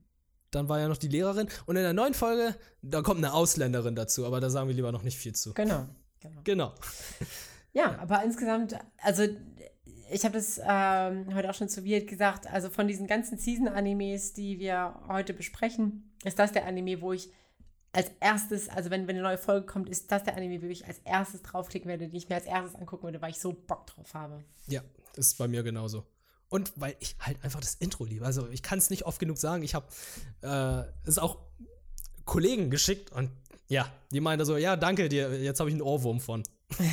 Dann 0.51 0.69
war 0.69 0.79
ja 0.79 0.87
noch 0.87 0.97
die 0.97 1.07
Lehrerin. 1.07 1.47
Und 1.65 1.75
in 1.75 1.81
der 1.81 1.93
neuen 1.93 2.13
Folge, 2.13 2.55
da 2.81 3.01
kommt 3.01 3.17
eine 3.17 3.33
Ausländerin 3.33 3.95
dazu, 3.95 4.25
aber 4.25 4.39
da 4.39 4.49
sagen 4.49 4.67
wir 4.67 4.75
lieber 4.75 4.91
noch 4.91 5.03
nicht 5.03 5.17
viel 5.17 5.33
zu. 5.33 5.53
Genau. 5.53 5.87
genau. 6.19 6.41
Genau. 6.43 6.73
Ja, 7.73 7.97
aber 7.97 8.23
insgesamt, 8.23 8.75
also 9.01 9.23
ich 10.11 10.23
habe 10.25 10.35
das 10.35 10.61
ähm, 10.63 11.33
heute 11.33 11.49
auch 11.49 11.55
schon 11.55 11.69
zu 11.69 11.83
Wirt 11.83 12.07
gesagt, 12.07 12.45
also 12.45 12.69
von 12.69 12.87
diesen 12.87 13.07
ganzen 13.07 13.39
Season-Animes, 13.39 14.33
die 14.33 14.59
wir 14.59 15.01
heute 15.07 15.33
besprechen, 15.33 16.13
ist 16.23 16.37
das 16.37 16.51
der 16.51 16.65
Anime, 16.67 17.01
wo 17.01 17.13
ich 17.13 17.31
als 17.93 18.11
erstes, 18.19 18.69
also 18.69 18.89
wenn, 18.89 19.07
wenn 19.07 19.15
eine 19.15 19.23
neue 19.23 19.37
Folge 19.37 19.67
kommt, 19.67 19.87
ist 19.87 20.11
das 20.11 20.23
der 20.23 20.35
Anime, 20.35 20.61
wo 20.61 20.65
ich 20.65 20.85
als 20.87 20.99
erstes 21.05 21.43
draufklicken 21.43 21.87
werde, 21.87 22.07
den 22.07 22.15
ich 22.15 22.27
mir 22.27 22.35
als 22.35 22.45
erstes 22.45 22.75
angucken 22.75 23.03
würde, 23.03 23.21
weil 23.21 23.29
ich 23.29 23.39
so 23.39 23.53
Bock 23.53 23.85
drauf 23.85 24.15
habe. 24.15 24.43
Ja, 24.67 24.81
das 25.15 25.27
ist 25.27 25.37
bei 25.37 25.47
mir 25.47 25.61
genauso. 25.61 26.03
Und 26.49 26.73
weil 26.75 26.95
ich 26.99 27.15
halt 27.19 27.43
einfach 27.43 27.61
das 27.61 27.75
Intro 27.75 28.05
liebe. 28.05 28.25
Also 28.25 28.49
ich 28.49 28.63
kann 28.63 28.79
es 28.79 28.89
nicht 28.89 29.03
oft 29.03 29.19
genug 29.19 29.37
sagen. 29.37 29.63
Ich 29.63 29.75
habe 29.75 29.85
äh, 30.41 31.07
es 31.07 31.19
auch 31.19 31.37
Kollegen 32.25 32.71
geschickt 32.71 33.11
und 33.11 33.29
ja, 33.67 33.91
die 34.11 34.21
meinte 34.21 34.45
so, 34.45 34.57
ja, 34.57 34.75
danke 34.75 35.07
dir, 35.07 35.41
jetzt 35.41 35.59
habe 35.59 35.69
ich 35.69 35.73
einen 35.73 35.81
Ohrwurm 35.81 36.19
von. 36.19 36.43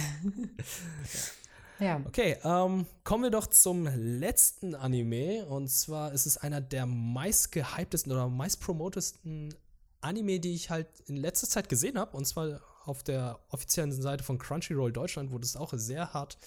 ja. 1.79 2.01
Okay, 2.07 2.37
ähm, 2.45 2.87
kommen 3.05 3.25
wir 3.25 3.31
doch 3.31 3.47
zum 3.47 3.87
letzten 3.87 4.75
Anime. 4.75 5.47
Und 5.47 5.69
zwar 5.69 6.13
ist 6.13 6.27
es 6.27 6.37
einer 6.37 6.61
der 6.61 6.87
meistgehyptesten 6.87 8.13
oder 8.13 8.29
meistpromotesten 8.29 9.55
Anime, 10.01 10.41
die 10.41 10.55
ich 10.55 10.71
halt 10.71 10.89
in 11.07 11.17
letzter 11.17 11.49
Zeit 11.49 11.69
gesehen 11.69 11.99
habe. 11.99 12.17
Und 12.17 12.27
zwar 12.27 12.61
auf 12.85 13.03
der 13.03 13.39
offiziellen 13.49 13.93
Seite 13.93 14.25
von 14.25 14.39
Crunchyroll 14.39 14.93
Deutschland 14.93 15.31
wurde 15.31 15.45
es 15.45 15.57
auch 15.57 15.73
sehr 15.77 16.13
hart 16.13 16.39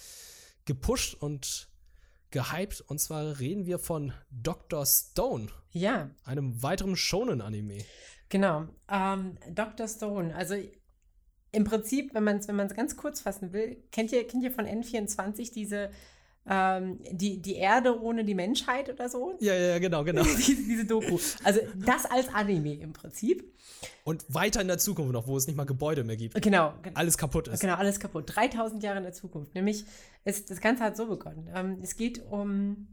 gepusht 0.64 1.14
und 1.20 1.68
gehypt. 2.30 2.80
Und 2.82 3.00
zwar 3.00 3.38
reden 3.38 3.66
wir 3.66 3.78
von 3.78 4.12
Dr. 4.30 4.84
Stone. 4.86 5.48
Ja. 5.70 6.10
Einem 6.24 6.62
weiteren 6.62 6.96
Shonen-Anime. 6.96 7.84
Genau. 8.28 8.66
Ähm, 8.88 9.38
Dr. 9.50 9.86
Stone. 9.88 10.34
Also 10.34 10.56
im 11.52 11.64
Prinzip, 11.64 12.14
wenn 12.14 12.24
man 12.24 12.38
es 12.38 12.48
wenn 12.48 12.56
ganz 12.68 12.96
kurz 12.96 13.20
fassen 13.20 13.52
will, 13.52 13.76
kennt 13.92 14.10
ihr, 14.10 14.26
kennt 14.26 14.42
ihr 14.42 14.50
von 14.50 14.66
N24 14.66 15.52
diese 15.52 15.90
ähm, 16.46 17.00
die, 17.10 17.40
die 17.40 17.54
Erde 17.54 18.00
ohne 18.00 18.24
die 18.24 18.34
Menschheit 18.34 18.90
oder 18.90 19.08
so? 19.08 19.34
Ja, 19.40 19.54
ja, 19.54 19.78
genau, 19.78 20.04
genau. 20.04 20.22
diese, 20.36 20.62
diese 20.62 20.84
Doku. 20.84 21.18
Also 21.42 21.60
das 21.74 22.04
als 22.06 22.28
Anime 22.34 22.74
im 22.74 22.92
Prinzip. 22.92 23.52
Und 24.04 24.24
weiter 24.28 24.60
in 24.60 24.68
der 24.68 24.78
Zukunft 24.78 25.12
noch, 25.12 25.26
wo 25.26 25.36
es 25.36 25.46
nicht 25.46 25.56
mal 25.56 25.64
Gebäude 25.64 26.04
mehr 26.04 26.16
gibt. 26.16 26.40
Genau. 26.40 26.74
Alles 26.94 27.16
kaputt 27.16 27.48
ist. 27.48 27.60
Genau, 27.60 27.74
alles 27.74 27.98
kaputt. 27.98 28.24
3000 28.34 28.82
Jahre 28.82 28.98
in 28.98 29.04
der 29.04 29.12
Zukunft. 29.12 29.54
Nämlich, 29.54 29.84
ist, 30.24 30.50
das 30.50 30.60
Ganze 30.60 30.84
hat 30.84 30.96
so 30.96 31.06
begonnen. 31.06 31.48
Ähm, 31.54 31.78
es 31.82 31.96
geht 31.96 32.22
um 32.30 32.88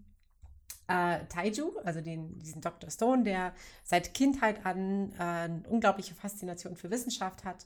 äh, 0.88 1.26
Taiju, 1.28 1.78
also 1.84 2.02
den, 2.02 2.40
diesen 2.40 2.62
Dr. 2.62 2.90
Stone, 2.90 3.24
der 3.24 3.54
seit 3.84 4.14
Kindheit 4.14 4.66
an 4.66 5.12
äh, 5.14 5.24
eine 5.24 5.64
unglaubliche 5.70 6.16
Faszination 6.16 6.76
für 6.76 6.90
Wissenschaft 6.90 7.44
hat 7.44 7.66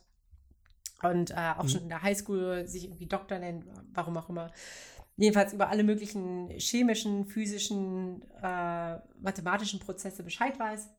und 1.02 1.30
äh, 1.30 1.34
auch 1.56 1.64
mhm. 1.64 1.68
schon 1.68 1.82
in 1.82 1.88
der 1.88 2.02
Highschool 2.02 2.66
sich 2.66 2.84
irgendwie 2.84 3.06
Doktor 3.06 3.38
nennt, 3.38 3.64
warum 3.92 4.16
auch 4.16 4.28
immer. 4.28 4.50
Jedenfalls 5.16 5.54
über 5.54 5.68
alle 5.70 5.82
möglichen 5.82 6.50
chemischen, 6.50 7.26
physischen, 7.26 8.22
äh, 8.42 8.98
mathematischen 9.18 9.80
Prozesse 9.80 10.22
Bescheid 10.22 10.58
weiß. 10.58 10.90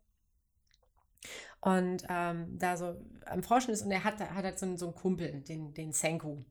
Und 1.61 2.03
ähm, 2.09 2.57
da 2.57 2.78
so 2.78 2.95
am 3.26 3.43
Forschen 3.43 3.72
ist 3.72 3.84
und 3.84 3.91
er 3.91 4.03
hat, 4.03 4.20
hat 4.20 4.43
halt 4.43 4.59
so 4.59 4.65
einen, 4.65 4.78
so 4.78 4.88
einen 4.88 4.95
Kumpel, 4.95 5.41
den, 5.41 5.74
den 5.74 5.91
Senku. 5.91 6.43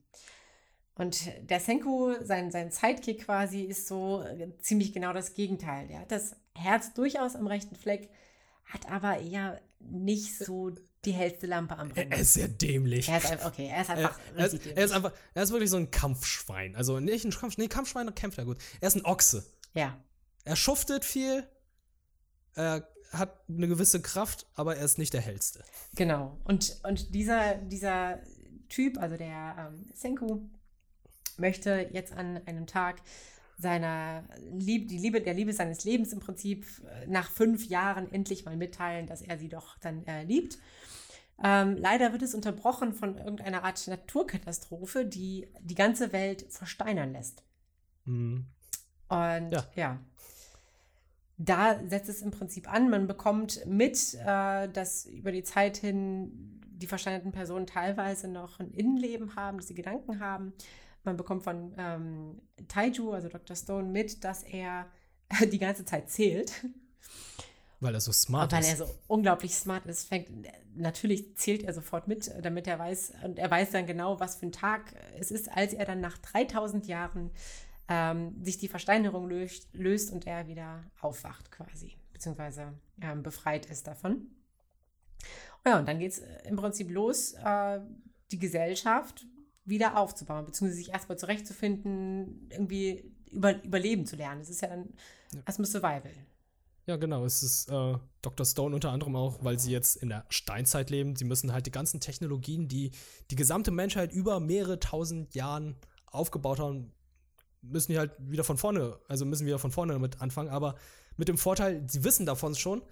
Und 0.95 1.31
der 1.51 1.61
Senku, 1.61 2.15
sein, 2.23 2.51
sein 2.51 2.71
Sidekick 2.71 3.25
quasi, 3.25 3.63
ist 3.63 3.87
so 3.87 4.23
äh, 4.23 4.57
ziemlich 4.61 4.93
genau 4.93 5.13
das 5.13 5.35
Gegenteil. 5.35 5.89
Der 5.89 6.01
hat 6.01 6.11
das 6.11 6.37
Herz 6.55 6.95
durchaus 6.95 7.37
am 7.37 7.47
rechten 7.47 7.77
Fleck, 7.77 8.11
hat 8.65 8.91
aber 8.91 9.19
eher 9.19 9.61
nicht 9.79 10.39
so 10.39 10.73
die 11.07 11.13
hellste 11.13 11.47
Lampe 11.47 11.79
am 11.79 11.89
Brennen. 11.89 12.13
Er 12.13 12.19
ist 12.19 12.35
sehr 12.35 12.49
dämlich. 12.49 13.09
Er 13.09 13.19
ist 13.19 13.31
einfach, 13.31 13.47
okay, 13.47 13.69
er 13.73 13.83
ist 13.83 13.91
einfach 13.91 14.19
er, 14.35 14.39
er, 14.39 14.47
ist, 14.47 14.67
er, 14.67 14.85
ist, 14.85 14.93
einfach, 14.93 15.13
er 15.35 15.43
ist 15.43 15.53
wirklich 15.53 15.71
so 15.71 15.77
ein 15.77 15.91
Kampfschwein. 15.91 16.77
Also 16.77 17.01
nicht 17.01 17.25
ein 17.25 17.31
Kampfschwein, 17.31 17.65
nee, 17.65 17.69
Kampfschwein 17.69 18.15
kämpft 18.15 18.39
ja 18.39 18.45
gut. 18.45 18.59
Er 18.81 18.89
ist 18.89 18.97
ein 18.97 19.05
Ochse. 19.05 19.47
Ja. 19.75 19.99
Er 20.45 20.57
schuftet 20.57 21.05
viel, 21.05 21.47
er 22.55 22.89
hat 23.13 23.41
eine 23.49 23.69
gewisse 23.69 24.01
Kraft, 24.01 24.47
aber 24.55 24.77
er 24.77 24.85
ist 24.85 24.99
nicht 24.99 25.15
der 25.15 25.21
hellste. 25.21 25.65
Genau. 25.95 26.39
Und, 26.45 26.81
und 26.85 27.15
dieser, 27.15 27.55
dieser 27.55 28.21
Typ, 28.69 28.99
also 28.99 29.17
der 29.17 29.71
ähm, 29.73 29.87
Senku, 29.95 30.41
möchte 31.39 31.89
jetzt 31.93 32.13
an 32.13 32.41
einem 32.47 32.67
Tag 32.67 33.03
seiner 33.59 34.25
Liebe, 34.53 34.87
die 34.87 34.99
Liebe, 34.99 35.21
der 35.21 35.35
Liebe 35.35 35.53
seines 35.53 35.85
Lebens 35.85 36.13
im 36.13 36.21
Prinzip 36.21 36.67
äh, 36.85 37.07
nach 37.07 37.31
fünf 37.31 37.67
Jahren 37.67 38.13
endlich 38.13 38.45
mal 38.45 38.57
mitteilen, 38.57 39.07
dass 39.07 39.23
er 39.23 39.39
sie 39.39 39.49
doch 39.49 39.79
dann 39.79 40.07
äh, 40.07 40.25
liebt. 40.25 40.59
Ähm, 41.43 41.77
leider 41.77 42.13
wird 42.13 42.23
es 42.23 42.35
unterbrochen 42.35 42.95
von 42.95 43.19
irgendeiner 43.19 43.63
Art 43.65 43.87
Naturkatastrophe, 43.87 45.05
die 45.05 45.49
die 45.61 45.75
ganze 45.75 46.13
Welt 46.13 46.47
versteinern 46.49 47.13
lässt. 47.13 47.43
Mhm. 48.05 48.47
Und 49.09 49.51
ja. 49.51 49.65
ja. 49.75 49.99
da 51.37 51.79
setzt 51.87 52.09
es 52.09 52.23
im 52.23 52.31
Prinzip 52.31 52.73
an. 52.73 52.89
Man 52.89 53.07
bekommt 53.07 53.67
mit, 53.67 54.15
äh, 54.15 54.69
dass 54.69 55.05
über 55.07 55.31
die 55.31 55.45
Zeit 55.45 55.77
hin 55.77 56.61
die 56.67 56.87
versteinerten 56.87 57.33
Personen 57.33 57.67
teilweise 57.67 58.29
noch 58.29 58.61
ein 58.61 58.71
Innenleben 58.73 59.37
haben, 59.37 59.59
dass 59.59 59.69
sie 59.69 59.75
Gedanken 59.75 60.21
haben. 60.21 60.53
Man 61.05 61.17
bekommt 61.17 61.45
von 61.45 61.75
ähm, 61.79 62.43
Taiju, 62.69 63.13
also 63.13 63.29
Dr. 63.29 63.57
Stone, 63.57 63.89
mit, 63.89 64.25
dass 64.25 64.43
er 64.43 64.87
die 65.53 65.59
ganze 65.59 65.85
Zeit 65.85 66.11
zählt. 66.11 66.53
Weil 67.81 67.95
er 67.95 68.01
so 68.01 68.13
smart 68.13 68.53
weil 68.53 68.61
ist. 68.61 68.67
Weil 68.67 68.81
er 68.81 68.87
so 68.87 68.95
unglaublich 69.07 69.55
smart 69.55 69.87
ist. 69.87 70.09
Fängt, 70.09 70.31
natürlich 70.75 71.37
zählt 71.37 71.63
er 71.63 71.75
sofort 71.75 72.09
mit, 72.09 72.33
damit 72.43 72.67
er 72.67 72.79
weiß, 72.79 73.13
und 73.25 73.39
er 73.39 73.51
weiß 73.51 73.71
dann 73.71 73.87
genau, 73.87 74.19
was 74.19 74.37
für 74.37 74.47
ein 74.47 74.53
Tag 74.53 74.95
es 75.19 75.31
ist, 75.31 75.51
als 75.51 75.75
er 75.75 75.85
dann 75.85 76.01
nach 76.01 76.19
3000 76.19 76.87
Jahren 76.87 77.31
ähm, 77.89 78.43
sich 78.43 78.59
die 78.59 78.69
Versteinerung 78.69 79.29
löst, 79.29 79.69
löst, 79.73 80.11
und 80.11 80.27
er 80.27 80.49
wieder 80.49 80.85
aufwacht 81.01 81.51
quasi, 81.51 81.97
beziehungsweise 82.13 82.73
ähm, 83.01 83.23
befreit 83.23 83.67
ist 83.67 83.87
davon. 83.87 84.29
Ja, 85.65 85.79
und 85.79 85.89
dann 85.89 85.99
geht 85.99 86.13
es 86.13 86.19
äh, 86.21 86.49
im 86.49 86.57
Prinzip 86.57 86.91
los, 86.91 87.35
äh, 87.35 87.81
die 88.31 88.39
Gesellschaft 88.39 89.27
wieder 89.65 89.97
aufzubauen, 89.97 90.45
beziehungsweise 90.47 90.79
sich 90.79 90.93
erstmal 90.93 91.19
zurechtzufinden, 91.19 92.49
irgendwie 92.51 93.13
über, 93.31 93.63
überleben 93.65 94.07
zu 94.07 94.17
lernen. 94.17 94.41
Das 94.41 94.49
ist 94.49 94.63
ja 94.63 94.69
dann 94.69 94.95
ja. 95.33 95.41
erstmal 95.45 95.67
Survival. 95.67 96.13
Ja, 96.87 96.95
genau. 96.95 97.25
Es 97.25 97.43
ist 97.43 97.69
äh, 97.69 97.99
Dr. 98.23 98.47
Stone 98.47 98.75
unter 98.75 98.93
anderem 98.93 99.17
auch, 99.17 99.43
weil 99.43 99.59
sie 99.59 99.73
jetzt 99.73 99.97
in 99.97 100.09
der 100.09 100.25
Steinzeit 100.29 100.89
leben. 100.89 101.17
Sie 101.17 101.25
müssen 101.25 101.53
halt 101.53 101.67
die 101.67 101.73
ganzen 101.73 101.99
Technologien, 101.99 102.69
die 102.69 102.93
die 103.31 103.37
gesamte 103.37 103.73
Menschheit 103.73 104.13
über 104.13 104.39
mehrere 104.39 104.79
tausend 104.79 105.35
Jahren 105.35 105.75
aufgebaut 106.07 106.61
haben, 106.61 106.93
müssen 107.61 107.91
die 107.91 107.99
halt 107.99 108.13
wieder 108.21 108.45
von 108.45 108.57
vorne, 108.57 109.01
also 109.09 109.25
müssen 109.25 109.47
wieder 109.47 109.59
von 109.59 109.73
vorne 109.73 109.95
damit 109.95 110.23
anfangen. 110.23 110.49
Aber 110.49 110.77
mit 111.17 111.27
dem 111.27 111.39
Vorteil, 111.39 111.85
sie 111.89 112.05
wissen 112.05 112.25
davon 112.25 112.55
schon. 112.55 112.83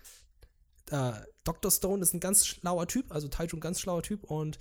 Äh, 0.91 1.13
Dr. 1.45 1.71
Stone 1.71 2.03
ist 2.03 2.15
ein 2.15 2.21
ganz 2.21 2.47
schlauer 2.47 2.89
Typ, 2.89 3.13
also 3.13 3.29
Taiju 3.29 3.57
ein 3.57 3.61
ganz 3.61 3.81
schlauer 3.81 4.03
Typ 4.03 4.25
und 4.25 4.59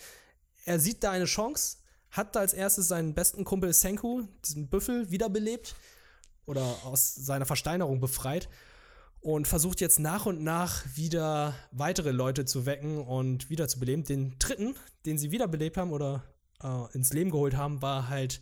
er 0.65 0.79
sieht 0.79 1.03
da 1.03 1.11
eine 1.11 1.25
Chance, 1.25 1.77
hat 2.11 2.36
da 2.36 2.41
als 2.41 2.53
erstes 2.53 2.88
seinen 2.88 3.15
besten 3.15 3.45
Kumpel 3.45 3.73
Senku, 3.73 4.27
diesen 4.45 4.69
Büffel, 4.69 5.09
wiederbelebt 5.09 5.75
oder 6.45 6.63
aus 6.84 7.15
seiner 7.15 7.45
Versteinerung 7.45 7.99
befreit 7.99 8.47
und 9.24 9.47
versucht 9.47 9.80
jetzt 9.80 9.99
nach 9.99 10.26
und 10.26 10.43
nach 10.43 10.84
wieder 10.95 11.55
weitere 11.71 12.11
Leute 12.11 12.43
zu 12.43 12.65
wecken 12.65 12.97
und 12.97 13.49
wieder 13.49 13.69
zu 13.69 13.80
beleben. 13.80 14.03
Den 14.03 14.38
dritten, 14.38 14.76
den 15.05 15.17
sie 15.17 15.32
wiederbelebt 15.32 15.78
haben 15.78 15.93
oder 15.93 16.26
äh, 16.61 16.93
ins 16.93 17.13
Leben 17.13 17.32
geholt 17.32 17.55
haben, 17.55 17.82
war 17.82 18.09
halt, 18.09 18.41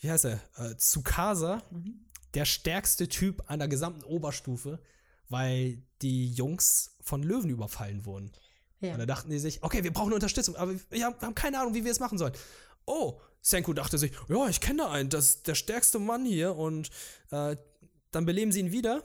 wie 0.00 0.10
heißt 0.10 0.24
er, 0.24 0.40
äh, 0.56 0.74
Tsukasa, 0.76 1.62
mhm. 1.70 2.00
der 2.34 2.46
stärkste 2.46 3.08
Typ 3.08 3.44
an 3.46 3.60
der 3.60 3.68
gesamten 3.68 4.02
Oberstufe, 4.02 4.80
weil 5.28 5.82
die 6.02 6.32
Jungs 6.32 6.96
von 7.00 7.22
Löwen 7.22 7.48
überfallen 7.48 8.06
wurden. 8.06 8.32
Ja. 8.80 8.94
Und 8.94 8.98
da 8.98 9.06
dachten 9.06 9.30
die 9.30 9.38
sich, 9.38 9.62
okay, 9.62 9.84
wir 9.84 9.92
brauchen 9.92 10.12
Unterstützung, 10.12 10.56
aber 10.56 10.74
wir 10.90 11.04
haben, 11.04 11.34
keine 11.36 11.60
Ahnung, 11.60 11.74
wie 11.74 11.84
wir 11.84 11.92
es 11.92 12.00
machen 12.00 12.18
sollen. 12.18 12.34
Oh, 12.86 13.20
Senku 13.40 13.72
dachte 13.72 13.98
sich, 13.98 14.10
ja, 14.28 14.48
ich 14.48 14.60
kenne 14.60 14.82
da 14.82 14.90
einen, 14.90 15.10
das 15.10 15.26
ist 15.26 15.46
der 15.46 15.54
stärkste 15.54 16.00
Mann 16.00 16.24
hier 16.24 16.56
und 16.56 16.90
äh, 17.30 17.56
dann 18.10 18.26
beleben 18.26 18.50
sie 18.50 18.60
ihn 18.60 18.72
wieder 18.72 19.04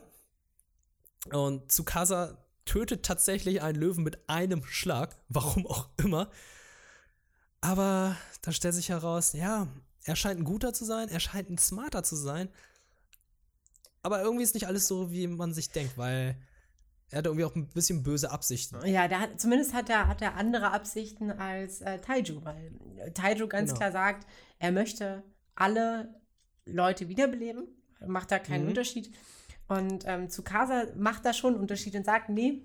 und 1.32 1.72
Tsukasa 1.72 2.38
tötet 2.66 3.04
tatsächlich 3.06 3.62
einen 3.62 3.80
Löwen 3.80 4.04
mit 4.04 4.30
einem 4.30 4.64
Schlag, 4.66 5.16
warum 5.30 5.68
auch 5.68 5.90
immer. 5.98 6.30
Aber 7.62 8.18
dann 8.42 8.54
stellt 8.54 8.74
sich 8.74 8.90
heraus, 8.90 9.34
ja, 9.34 9.68
er 10.06 10.16
scheint 10.16 10.40
ein 10.40 10.44
guter 10.46 10.74
zu 10.74 10.84
sein, 10.86 11.08
er 11.10 11.20
scheint 11.20 11.50
ein 11.50 11.58
smarter 11.58 12.04
zu 12.04 12.16
sein. 12.16 12.50
Aber 14.02 14.22
irgendwie 14.22 14.44
ist 14.44 14.54
nicht 14.54 14.68
alles 14.68 14.88
so, 14.88 15.12
wie 15.12 15.28
man 15.28 15.54
sich 15.54 15.70
denkt, 15.70 15.98
weil 15.98 16.36
er 17.10 17.20
hat 17.20 17.26
irgendwie 17.26 17.46
auch 17.46 17.56
ein 17.56 17.68
bisschen 17.70 18.04
böse 18.04 18.32
Absichten. 18.32 18.86
Ja, 18.86 19.08
der 19.08 19.20
hat, 19.20 19.40
zumindest 19.40 19.74
hat 19.74 19.90
er, 19.90 20.08
hat 20.08 20.22
er 20.22 20.36
andere 20.36 20.72
Absichten 20.72 21.32
als 21.32 21.80
äh, 21.82 22.00
Taiju, 22.00 22.44
weil 22.44 22.74
Taiju 23.14 23.48
ganz 23.48 23.70
genau. 23.70 23.80
klar 23.80 23.92
sagt, 23.92 24.28
er 24.60 24.72
möchte 24.72 25.24
alle 25.56 26.20
Leute 26.66 27.08
wiederbeleben. 27.08 27.68
Macht 28.06 28.32
da 28.32 28.40
keinen 28.40 28.64
Mhm. 28.64 28.70
Unterschied. 28.70 29.14
Und 29.68 30.04
ähm, 30.06 30.30
Tsukasa 30.30 30.88
macht 30.96 31.26
da 31.26 31.34
schon 31.34 31.54
einen 31.54 31.62
Unterschied 31.62 31.96
und 31.96 32.06
sagt, 32.06 32.30
nee, 32.30 32.62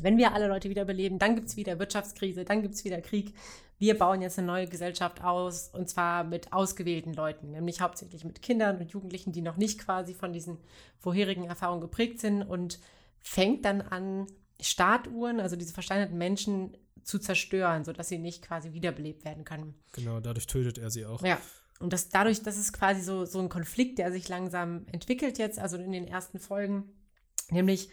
wenn 0.00 0.18
wir 0.18 0.32
alle 0.32 0.48
Leute 0.48 0.68
wiederbeleben, 0.68 1.18
dann 1.18 1.34
gibt 1.34 1.48
es 1.48 1.56
wieder 1.56 1.78
Wirtschaftskrise, 1.78 2.44
dann 2.44 2.62
gibt 2.62 2.74
es 2.74 2.84
wieder 2.84 3.00
Krieg. 3.00 3.34
Wir 3.78 3.96
bauen 3.96 4.22
jetzt 4.22 4.38
eine 4.38 4.46
neue 4.46 4.66
Gesellschaft 4.66 5.22
aus 5.22 5.68
und 5.68 5.88
zwar 5.88 6.24
mit 6.24 6.52
ausgewählten 6.52 7.12
Leuten, 7.12 7.50
nämlich 7.50 7.80
hauptsächlich 7.80 8.24
mit 8.24 8.42
Kindern 8.42 8.78
und 8.78 8.90
Jugendlichen, 8.90 9.32
die 9.32 9.42
noch 9.42 9.56
nicht 9.56 9.78
quasi 9.78 10.14
von 10.14 10.32
diesen 10.32 10.58
vorherigen 10.98 11.44
Erfahrungen 11.44 11.80
geprägt 11.80 12.20
sind 12.20 12.42
und 12.42 12.78
fängt 13.20 13.64
dann 13.64 13.82
an, 13.82 14.26
Statuen, 14.60 15.40
also 15.40 15.54
diese 15.56 15.74
versteinerten 15.74 16.16
Menschen, 16.16 16.76
zu 17.02 17.20
zerstören, 17.20 17.84
sodass 17.84 18.08
sie 18.08 18.18
nicht 18.18 18.42
quasi 18.42 18.72
wiederbelebt 18.72 19.24
werden 19.24 19.44
können. 19.44 19.74
Genau, 19.92 20.18
dadurch 20.18 20.46
tötet 20.46 20.78
er 20.78 20.90
sie 20.90 21.06
auch. 21.06 21.22
Ja. 21.22 21.38
Und 21.78 21.92
das 21.92 22.08
dadurch, 22.08 22.42
das 22.42 22.56
ist 22.56 22.72
quasi 22.72 23.02
so, 23.02 23.24
so 23.24 23.38
ein 23.38 23.48
Konflikt, 23.48 23.98
der 23.98 24.10
sich 24.10 24.28
langsam 24.28 24.86
entwickelt 24.92 25.38
jetzt, 25.38 25.58
also 25.58 25.76
in 25.76 25.92
den 25.92 26.08
ersten 26.08 26.38
Folgen. 26.38 26.84
Nämlich, 27.50 27.90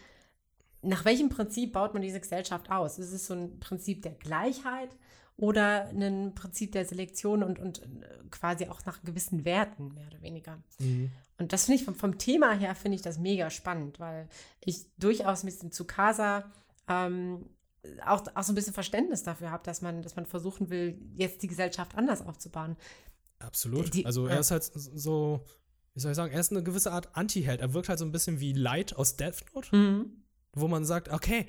nach 0.82 1.04
welchem 1.04 1.28
Prinzip 1.28 1.72
baut 1.72 1.92
man 1.92 2.02
diese 2.02 2.20
Gesellschaft 2.20 2.70
aus? 2.70 2.98
Ist 2.98 3.12
es 3.12 3.26
so 3.26 3.34
ein 3.34 3.58
Prinzip 3.60 4.02
der 4.02 4.12
Gleichheit 4.12 4.90
oder 5.36 5.88
ein 5.88 6.34
Prinzip 6.34 6.72
der 6.72 6.84
Selektion 6.84 7.42
und, 7.42 7.58
und 7.58 7.82
äh, 7.82 7.86
quasi 8.30 8.66
auch 8.68 8.84
nach 8.86 9.02
gewissen 9.02 9.44
Werten, 9.44 9.92
mehr 9.94 10.06
oder 10.06 10.22
weniger? 10.22 10.62
Mhm. 10.78 11.10
Und 11.38 11.52
das 11.52 11.64
finde 11.66 11.80
ich 11.80 11.84
vom, 11.84 11.94
vom 11.94 12.18
Thema 12.18 12.52
her, 12.52 12.74
finde 12.74 12.96
ich 12.96 13.02
das 13.02 13.18
mega 13.18 13.50
spannend, 13.50 13.98
weil 13.98 14.28
ich 14.60 14.86
durchaus 14.98 15.42
mit 15.42 15.60
dem 15.60 15.72
Tsukasa 15.72 16.44
ähm, 16.88 17.46
auch, 18.06 18.24
auch 18.34 18.42
so 18.42 18.52
ein 18.52 18.54
bisschen 18.54 18.72
Verständnis 18.72 19.22
dafür 19.24 19.50
habe, 19.50 19.64
dass 19.64 19.82
man, 19.82 20.02
dass 20.02 20.16
man 20.16 20.26
versuchen 20.26 20.70
will, 20.70 20.98
jetzt 21.16 21.42
die 21.42 21.48
Gesellschaft 21.48 21.96
anders 21.96 22.22
aufzubauen. 22.22 22.76
Absolut. 23.38 23.92
Die- 23.94 24.06
also 24.06 24.26
er 24.26 24.40
ist 24.40 24.50
halt 24.50 24.64
so, 24.74 25.44
wie 25.94 26.00
soll 26.00 26.12
ich 26.12 26.16
sagen, 26.16 26.32
er 26.32 26.40
ist 26.40 26.50
eine 26.50 26.62
gewisse 26.62 26.92
Art 26.92 27.08
Anti-Held. 27.16 27.60
Er 27.60 27.74
wirkt 27.74 27.88
halt 27.88 27.98
so 27.98 28.04
ein 28.04 28.12
bisschen 28.12 28.40
wie 28.40 28.52
Light 28.52 28.96
aus 28.96 29.16
Death 29.16 29.44
Note, 29.54 30.06
wo 30.52 30.68
man 30.68 30.84
sagt, 30.84 31.08
okay, 31.10 31.46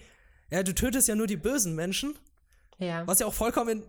ja, 0.51 0.61
du 0.63 0.73
tötest 0.75 1.07
ja 1.07 1.15
nur 1.15 1.27
die 1.27 1.37
bösen 1.37 1.73
Menschen, 1.75 2.15
Ja. 2.77 3.05
was 3.07 3.19
ja 3.19 3.25
auch 3.25 3.33
vollkommen, 3.33 3.83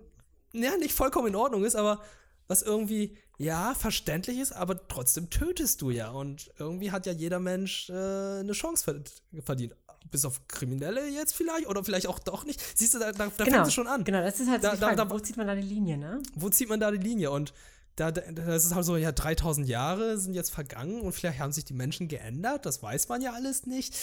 in, 0.53 0.63
ja, 0.63 0.77
nicht 0.77 0.95
vollkommen 0.95 1.29
in 1.29 1.37
Ordnung 1.37 1.65
ist, 1.65 1.75
aber 1.77 2.03
was 2.49 2.63
irgendwie, 2.63 3.17
ja, 3.39 3.75
verständlich 3.75 4.39
ist, 4.39 4.53
aber 4.53 4.87
trotzdem 4.89 5.29
tötest 5.31 5.83
du 5.83 5.91
ja. 5.91 6.11
Und 6.11 6.51
irgendwie 6.59 6.93
hat 6.93 7.05
ja 7.07 7.13
jeder 7.13 7.41
Mensch 7.41 7.91
äh, 7.91 7.93
eine 7.93 8.53
Chance 8.53 8.85
ver- 8.85 9.43
verdient. 9.43 9.75
Bis 10.11 10.25
auf 10.25 10.47
Kriminelle 10.47 11.09
jetzt 11.09 11.35
vielleicht 11.35 11.67
oder 11.67 11.83
vielleicht 11.83 12.07
auch 12.07 12.21
doch 12.21 12.45
nicht. 12.45 12.63
Siehst 12.79 12.95
du, 12.95 13.01
da, 13.01 13.11
da, 13.11 13.27
da 13.37 13.45
fängt 13.45 13.67
es 13.67 13.75
schon 13.75 13.89
an. 13.89 14.05
Genau, 14.05 14.21
das 14.23 14.39
ist 14.39 14.49
halt 14.49 14.63
so 14.63 14.69
Da- 14.69 14.77
da- 14.77 14.95
da- 14.95 15.11
wo 15.11 15.19
zieht 15.19 15.37
man 15.37 15.49
da 15.49 15.57
die 15.57 15.63
Linie, 15.63 15.99
ne? 15.99 16.23
wo 16.37 16.49
zieht 16.49 16.69
man 16.69 16.79
da 16.79 16.93
die 16.93 16.99
Linie? 16.99 17.33
Und 17.33 17.53
da, 17.97 18.13
da 18.13 18.21
das 18.21 18.65
ist 18.65 18.75
halt 18.75 18.85
so, 18.85 18.97
ja, 18.97 19.11
3000 19.11 19.67
Jahre 19.69 20.19
sind 20.19 20.35
jetzt 20.35 20.51
vergangen 20.51 21.01
und 21.01 21.13
vielleicht 21.13 21.39
haben 21.39 21.53
sich 21.53 21.65
die 21.65 21.75
Menschen 21.75 22.09
geändert, 22.09 22.67
das 22.67 22.83
weiß 22.83 23.09
man 23.09 23.23
ja 23.23 23.33
alles 23.33 23.67
nicht. 23.67 23.97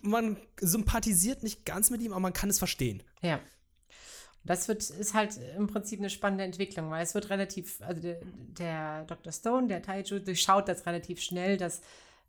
Man 0.00 0.38
sympathisiert 0.60 1.42
nicht 1.42 1.66
ganz 1.66 1.90
mit 1.90 2.00
ihm, 2.00 2.12
aber 2.12 2.20
man 2.20 2.32
kann 2.32 2.48
es 2.48 2.58
verstehen. 2.58 3.02
Ja. 3.20 3.38
Das 4.44 4.66
wird, 4.66 4.82
ist 4.90 5.14
halt 5.14 5.38
im 5.56 5.68
Prinzip 5.68 6.00
eine 6.00 6.10
spannende 6.10 6.42
Entwicklung, 6.42 6.90
weil 6.90 7.04
es 7.04 7.14
wird 7.14 7.30
relativ, 7.30 7.80
also 7.82 8.00
der, 8.00 8.20
der 8.24 9.04
Dr. 9.04 9.32
Stone, 9.32 9.68
der 9.68 9.82
Taiju, 9.82 10.18
durchschaut 10.18 10.68
das 10.68 10.86
relativ 10.86 11.20
schnell, 11.20 11.58
dass 11.58 11.80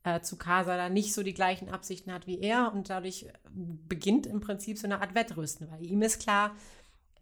äh, 0.04 0.20
Tsukasa 0.20 0.78
da 0.78 0.90
nicht 0.90 1.14
so 1.14 1.24
die 1.24 1.34
gleichen 1.34 1.70
Absichten 1.70 2.12
hat 2.12 2.28
wie 2.28 2.40
er 2.40 2.72
und 2.74 2.90
dadurch 2.90 3.28
beginnt 3.52 4.28
im 4.28 4.42
Prinzip 4.42 4.78
so 4.78 4.86
eine 4.86 5.02
Art 5.02 5.16
Wettrüsten, 5.16 5.72
weil 5.72 5.84
ihm 5.86 6.02
ist 6.02 6.22
klar, 6.22 6.56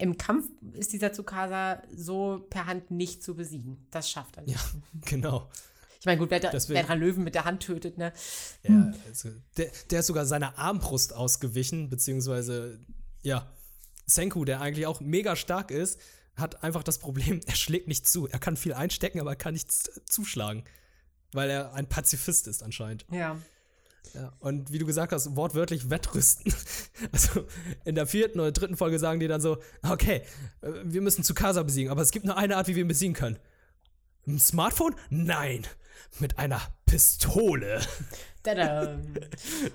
im 0.02 0.18
Kampf 0.18 0.50
ist 0.74 0.92
dieser 0.94 1.12
Tsukasa 1.14 1.82
so 1.96 2.46
per 2.50 2.66
Hand 2.66 2.92
nicht 2.92 3.24
zu 3.24 3.36
besiegen. 3.36 3.86
Das 3.92 4.10
schafft 4.10 4.38
er 4.38 4.44
nicht. 4.44 4.56
Ja, 4.56 4.62
genau. 5.06 5.50
Ich 6.00 6.06
meine, 6.06 6.18
gut, 6.18 6.32
wer, 6.32 6.40
Deswegen- 6.40 6.78
wer 6.80 6.84
dran 6.84 7.00
Löwen 7.00 7.24
mit 7.24 7.36
der 7.36 7.46
Hand 7.46 7.62
tötet, 7.64 7.98
ne? 7.98 8.12
Ja, 8.64 8.92
also, 9.08 9.30
der, 9.58 9.72
der 9.92 10.00
ist 10.00 10.08
sogar 10.08 10.26
seiner 10.26 10.58
Armbrust 10.58 11.14
ausgewichen, 11.14 11.90
beziehungsweise, 11.90 12.80
ja, 13.22 13.52
Senku, 14.08 14.44
der 14.44 14.62
eigentlich 14.62 14.88
auch 14.88 15.00
mega 15.00 15.36
stark 15.36 15.70
ist, 15.70 16.00
hat 16.36 16.64
einfach 16.64 16.82
das 16.84 16.98
Problem, 16.98 17.40
er 17.46 17.56
schlägt 17.56 17.88
nicht 17.88 18.08
zu. 18.08 18.28
Er 18.28 18.40
kann 18.40 18.58
viel 18.58 18.74
einstecken, 18.74 19.20
aber 19.22 19.32
er 19.32 19.36
kann 19.36 19.54
nichts 19.54 20.02
zuschlagen. 20.10 20.64
Weil 21.34 21.50
er 21.50 21.74
ein 21.74 21.88
Pazifist 21.88 22.48
ist 22.48 22.62
anscheinend. 22.64 23.06
Ja. 23.12 23.38
Ja, 24.14 24.34
und 24.40 24.72
wie 24.72 24.80
du 24.80 24.86
gesagt 24.86 25.14
hast, 25.14 25.36
wortwörtlich 25.36 25.90
wettrüsten. 25.90 26.54
Also 27.12 27.46
in 27.84 27.96
der 27.96 28.06
vierten 28.06 28.40
oder 28.40 28.52
dritten 28.52 28.78
Folge 28.78 29.00
sagen 29.00 29.20
die 29.20 29.28
dann 29.28 29.42
so, 29.42 29.58
okay, 29.82 30.22
äh, 30.62 30.72
wir 30.84 31.02
müssen 31.02 31.24
Tsukasa 31.24 31.64
besiegen, 31.64 31.92
aber 31.92 32.02
es 32.02 32.12
gibt 32.12 32.26
nur 32.26 32.38
eine 32.38 32.58
Art, 32.58 32.68
wie 32.68 32.76
wir 32.76 32.82
ihn 32.82 32.88
besiegen 32.88 33.16
können. 33.16 33.40
Ein 34.28 34.38
Smartphone? 34.38 34.96
Nein. 35.10 35.66
Mit 36.20 36.38
einer 36.38 36.62
Pistole. 36.86 37.82
Tada. 38.44 39.00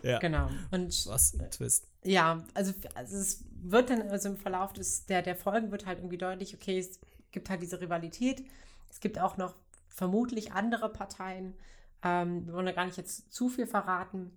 Ja. 0.03 0.19
Genau. 0.19 0.51
Und 0.71 1.07
Was 1.07 1.35
ein 1.35 1.51
Twist. 1.51 1.89
Ja, 2.05 2.45
also, 2.55 2.73
also 2.95 3.17
es 3.17 3.45
wird 3.63 3.91
dann, 3.91 4.03
also 4.03 4.29
im 4.29 4.37
Verlauf 4.37 4.73
des, 4.73 5.07
der, 5.07 5.23
der 5.23 5.37
Folgen 5.37 5.73
wird 5.73 5.87
halt 5.87 5.99
irgendwie 5.99 6.19
deutlich, 6.19 6.55
okay, 6.55 6.79
es 6.79 7.01
gibt 7.33 7.51
halt 7.51 7.63
diese 7.63 7.81
Rivalität. 7.81 8.45
Es 8.91 9.01
gibt 9.01 9.19
auch 9.19 9.37
noch 9.37 9.55
vermutlich 9.89 10.53
andere 10.53 10.93
Parteien. 10.93 11.55
Ähm, 12.03 12.47
wir 12.47 12.55
wollen 12.55 12.67
da 12.67 12.73
gar 12.73 12.87
nicht 12.87 12.97
jetzt 12.97 13.33
zu 13.33 13.49
viel 13.49 13.67
verraten. 13.67 14.37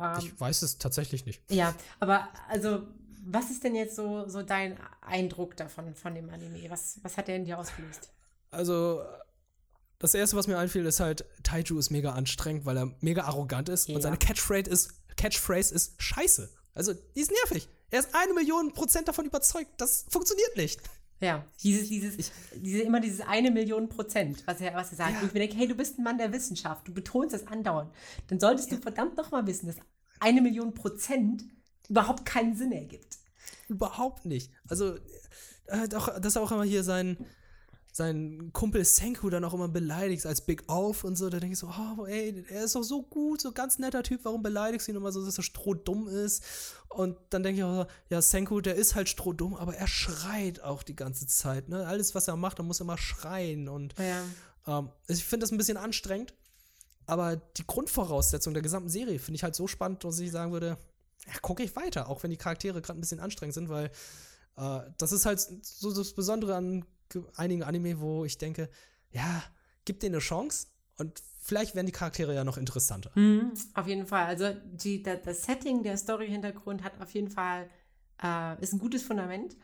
Ähm, 0.00 0.14
Ich 0.18 0.38
weiß 0.40 0.62
es 0.62 0.78
tatsächlich 0.78 1.24
nicht. 1.26 1.42
ja, 1.50 1.74
aber 2.00 2.28
also, 2.48 2.86
was 3.24 3.50
ist 3.50 3.64
denn 3.64 3.74
jetzt 3.74 3.96
so, 3.96 4.28
so 4.28 4.42
dein 4.42 4.78
Eindruck 5.00 5.56
davon, 5.56 5.94
von 5.94 6.14
dem 6.14 6.30
Anime? 6.30 6.70
Was, 6.70 6.98
was 7.02 7.16
hat 7.16 7.28
der 7.28 7.36
in 7.36 7.44
dir 7.44 7.58
ausgelöst? 7.58 8.10
Also, 8.50 9.02
das 9.98 10.14
erste, 10.14 10.36
was 10.36 10.46
mir 10.46 10.58
einfiel, 10.58 10.84
ist 10.86 11.00
halt, 11.00 11.24
Taiju 11.42 11.78
ist 11.78 11.90
mega 11.90 12.12
anstrengend, 12.12 12.66
weil 12.66 12.76
er 12.76 12.92
mega 13.00 13.24
arrogant 13.24 13.68
ist 13.68 13.88
Ja. 13.88 13.96
und 13.96 14.02
seine 14.02 14.16
Catchphrase 14.18 14.70
ist, 14.70 14.92
Catchphrase 15.16 15.74
ist 15.74 16.00
Scheiße. 16.02 16.50
Also, 16.74 16.92
die 16.94 17.20
ist 17.20 17.30
nervig. 17.30 17.68
Er 17.90 18.00
ist 18.00 18.14
eine 18.14 18.34
Million 18.34 18.72
Prozent 18.74 19.08
davon 19.08 19.24
überzeugt. 19.26 19.70
Das 19.78 20.04
funktioniert 20.10 20.56
nicht. 20.56 20.80
Ja, 21.20 21.44
dieses, 21.62 21.88
dieses, 21.88 22.30
diese, 22.54 22.82
immer 22.82 23.00
dieses 23.00 23.22
eine 23.22 23.50
Million 23.50 23.88
Prozent, 23.88 24.46
was 24.46 24.60
er, 24.60 24.74
was 24.74 24.90
er 24.90 24.96
sagt. 24.98 25.12
Ja. 25.12 25.20
Und 25.20 25.26
ich 25.28 25.32
mir 25.32 25.40
denke, 25.40 25.56
hey, 25.56 25.66
du 25.66 25.74
bist 25.74 25.98
ein 25.98 26.04
Mann 26.04 26.18
der 26.18 26.32
Wissenschaft, 26.32 26.86
du 26.86 26.92
betonst 26.92 27.34
das 27.34 27.46
andauernd. 27.46 27.90
Dann 28.28 28.38
solltest 28.38 28.70
du 28.70 28.76
verdammt 28.76 29.16
nochmal 29.16 29.46
wissen, 29.46 29.66
dass 29.66 29.76
eine 30.20 30.42
Million 30.42 30.74
Prozent 30.74 31.44
überhaupt 31.88 32.26
keinen 32.26 32.54
Sinn 32.54 32.72
ergibt. 32.72 33.18
Überhaupt 33.68 34.26
nicht. 34.26 34.52
Also, 34.68 34.96
äh, 35.66 35.88
doch, 35.88 36.20
dass 36.20 36.36
er 36.36 36.42
auch 36.42 36.52
immer 36.52 36.64
hier 36.64 36.84
sein, 36.84 37.16
sein 37.96 38.50
Kumpel 38.52 38.84
Senku 38.84 39.30
dann 39.30 39.44
auch 39.44 39.54
immer 39.54 39.68
beleidigt 39.68 40.26
als 40.26 40.42
Big 40.42 40.64
Off 40.68 41.02
und 41.04 41.16
so. 41.16 41.30
Da 41.30 41.40
denke 41.40 41.54
ich 41.54 41.58
so, 41.58 41.68
oh, 41.68 42.04
ey, 42.04 42.44
er 42.50 42.64
ist 42.64 42.74
doch 42.74 42.82
so 42.82 43.02
gut, 43.02 43.40
so 43.40 43.52
ganz 43.52 43.78
netter 43.78 44.02
Typ, 44.02 44.20
warum 44.24 44.42
beleidigst 44.42 44.86
du 44.86 44.92
ihn 44.92 44.96
immer 44.96 45.12
so, 45.12 45.24
dass 45.24 45.38
er 45.38 45.42
strohdumm 45.42 46.06
ist? 46.08 46.44
Und 46.90 47.16
dann 47.30 47.42
denke 47.42 47.58
ich 47.60 47.64
auch, 47.64 47.84
so, 47.84 47.86
ja, 48.10 48.20
Senku, 48.20 48.60
der 48.60 48.74
ist 48.74 48.94
halt 48.94 49.08
strohdumm, 49.08 49.54
aber 49.54 49.74
er 49.76 49.86
schreit 49.88 50.60
auch 50.60 50.82
die 50.82 50.94
ganze 50.94 51.26
Zeit. 51.26 51.68
Ne? 51.68 51.86
Alles, 51.86 52.14
was 52.14 52.28
er 52.28 52.36
macht, 52.36 52.58
er 52.58 52.64
muss 52.64 52.80
immer 52.80 52.98
schreien. 52.98 53.68
Und 53.68 53.94
Ja. 53.98 54.78
ähm, 54.78 54.90
ich 55.08 55.24
finde 55.24 55.44
das 55.44 55.52
ein 55.52 55.58
bisschen 55.58 55.78
anstrengend. 55.78 56.34
Aber 57.06 57.36
die 57.36 57.66
Grundvoraussetzung 57.66 58.52
der 58.52 58.62
gesamten 58.64 58.88
Serie 58.90 59.18
finde 59.18 59.36
ich 59.36 59.44
halt 59.44 59.54
so 59.54 59.66
spannend, 59.68 60.04
dass 60.04 60.18
ich 60.18 60.30
sagen 60.32 60.52
würde, 60.52 60.76
ja, 61.26 61.38
gucke 61.40 61.62
ich 61.62 61.74
weiter, 61.76 62.08
auch 62.08 62.22
wenn 62.22 62.30
die 62.30 62.36
Charaktere 62.36 62.82
gerade 62.82 62.98
ein 62.98 63.00
bisschen 63.00 63.20
anstrengend 63.20 63.54
sind, 63.54 63.68
weil 63.68 63.90
äh, 64.56 64.80
das 64.98 65.12
ist 65.12 65.24
halt 65.24 65.40
so 65.62 65.94
das 65.94 66.12
Besondere 66.12 66.56
an 66.56 66.84
einigen 67.36 67.62
Anime, 67.62 68.00
wo 68.00 68.24
ich 68.24 68.38
denke, 68.38 68.68
ja, 69.10 69.42
gib 69.84 70.00
denen 70.00 70.16
eine 70.16 70.22
Chance 70.22 70.68
und 70.98 71.22
vielleicht 71.40 71.74
werden 71.74 71.86
die 71.86 71.92
Charaktere 71.92 72.34
ja 72.34 72.44
noch 72.44 72.56
interessanter. 72.56 73.10
Mhm, 73.14 73.52
auf 73.74 73.86
jeden 73.86 74.06
Fall. 74.06 74.26
Also 74.26 74.54
die, 74.64 75.02
da, 75.02 75.16
das 75.16 75.44
Setting, 75.44 75.82
der 75.82 75.96
Story-Hintergrund 75.96 76.82
hat 76.82 77.00
auf 77.00 77.10
jeden 77.12 77.30
Fall, 77.30 77.70
äh, 78.22 78.60
ist 78.60 78.72
ein 78.72 78.78
gutes 78.78 79.02
Fundament. 79.02 79.56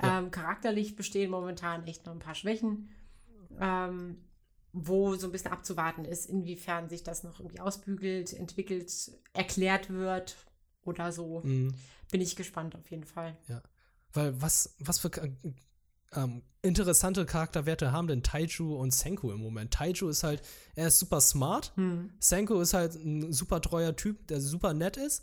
Ja. 0.00 0.20
Ähm, 0.20 0.30
charakterlich 0.30 0.94
bestehen 0.94 1.30
momentan 1.30 1.84
echt 1.86 2.06
noch 2.06 2.12
ein 2.12 2.20
paar 2.20 2.36
Schwächen, 2.36 2.90
ähm, 3.58 4.18
wo 4.72 5.16
so 5.16 5.26
ein 5.26 5.32
bisschen 5.32 5.50
abzuwarten 5.50 6.04
ist, 6.04 6.26
inwiefern 6.26 6.88
sich 6.88 7.02
das 7.02 7.24
noch 7.24 7.40
irgendwie 7.40 7.58
ausbügelt, 7.58 8.32
entwickelt, 8.32 8.92
erklärt 9.32 9.90
wird 9.90 10.36
oder 10.84 11.10
so. 11.10 11.40
Mhm. 11.42 11.74
Bin 12.12 12.20
ich 12.20 12.36
gespannt 12.36 12.76
auf 12.76 12.88
jeden 12.90 13.04
Fall. 13.04 13.36
Weil 14.12 14.40
was, 14.40 14.76
was 14.78 15.00
für 15.00 15.10
ähm, 16.12 16.42
interessante 16.62 17.26
Charakterwerte 17.26 17.92
haben 17.92 18.08
denn 18.08 18.22
Taiju 18.22 18.76
und 18.76 18.92
Senku 18.92 19.30
im 19.30 19.40
Moment? 19.40 19.72
Taiju 19.72 20.08
ist 20.08 20.22
halt, 20.22 20.42
er 20.74 20.88
ist 20.88 20.98
super 20.98 21.20
smart. 21.20 21.72
Hm. 21.76 22.10
Senku 22.18 22.60
ist 22.60 22.74
halt 22.74 22.94
ein 22.94 23.32
super 23.32 23.60
treuer 23.60 23.94
Typ, 23.96 24.26
der 24.28 24.40
super 24.40 24.74
nett 24.74 24.96
ist. 24.96 25.22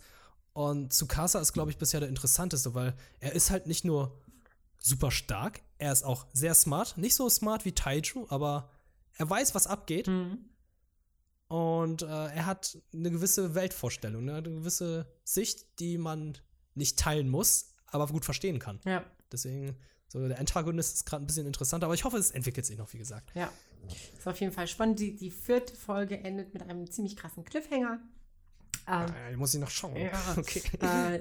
Und 0.53 0.93
Tsukasa 0.93 1.39
ist, 1.39 1.53
glaube 1.53 1.71
ich, 1.71 1.77
bisher 1.77 1.99
der 1.99 2.09
interessanteste, 2.09 2.73
weil 2.73 2.95
er 3.19 3.33
ist 3.33 3.51
halt 3.51 3.67
nicht 3.67 3.83
nur 3.83 4.21
super 4.79 5.11
stark, 5.11 5.61
er 5.77 5.91
ist 5.91 6.03
auch 6.03 6.27
sehr 6.31 6.53
smart. 6.53 6.97
Nicht 6.97 7.15
so 7.15 7.27
smart 7.29 7.65
wie 7.65 7.73
Taiju, 7.73 8.27
aber 8.29 8.69
er 9.13 9.29
weiß, 9.29 9.55
was 9.55 9.67
abgeht. 9.67 10.07
Mhm. 10.07 10.45
Und 11.47 12.03
äh, 12.03 12.05
er 12.05 12.45
hat 12.45 12.77
eine 12.93 13.11
gewisse 13.11 13.53
Weltvorstellung, 13.53 14.25
ne? 14.25 14.35
eine 14.35 14.49
gewisse 14.49 15.07
Sicht, 15.23 15.79
die 15.79 15.97
man 15.97 16.37
nicht 16.73 16.97
teilen 16.97 17.29
muss, 17.29 17.73
aber 17.87 18.07
gut 18.07 18.25
verstehen 18.25 18.59
kann. 18.59 18.79
Ja, 18.85 19.05
Deswegen, 19.31 19.75
so 20.07 20.27
der 20.27 20.39
Antagonist 20.39 20.95
ist 20.95 21.05
gerade 21.05 21.23
ein 21.23 21.27
bisschen 21.27 21.47
interessanter, 21.47 21.85
aber 21.85 21.93
ich 21.93 22.03
hoffe, 22.03 22.17
es 22.17 22.31
entwickelt 22.31 22.65
sich 22.65 22.77
noch, 22.77 22.91
wie 22.93 22.97
gesagt. 22.97 23.31
ja. 23.35 23.49
Ist 24.17 24.27
auf 24.27 24.39
jeden 24.39 24.51
Fall 24.51 24.67
spannend. 24.67 24.99
Die, 24.99 25.15
die 25.15 25.29
vierte 25.29 25.75
Folge 25.75 26.17
endet 26.17 26.53
mit 26.53 26.63
einem 26.63 26.89
ziemlich 26.89 27.15
krassen 27.15 27.43
Cliffhanger. 27.43 27.99
Ähm, 28.87 29.05
äh, 29.31 29.35
muss 29.35 29.53
ich 29.53 29.59
noch 29.59 29.69
schauen. 29.69 29.95
Ja, 29.95 30.11
okay. 30.37 30.61
Äh, 30.79 31.19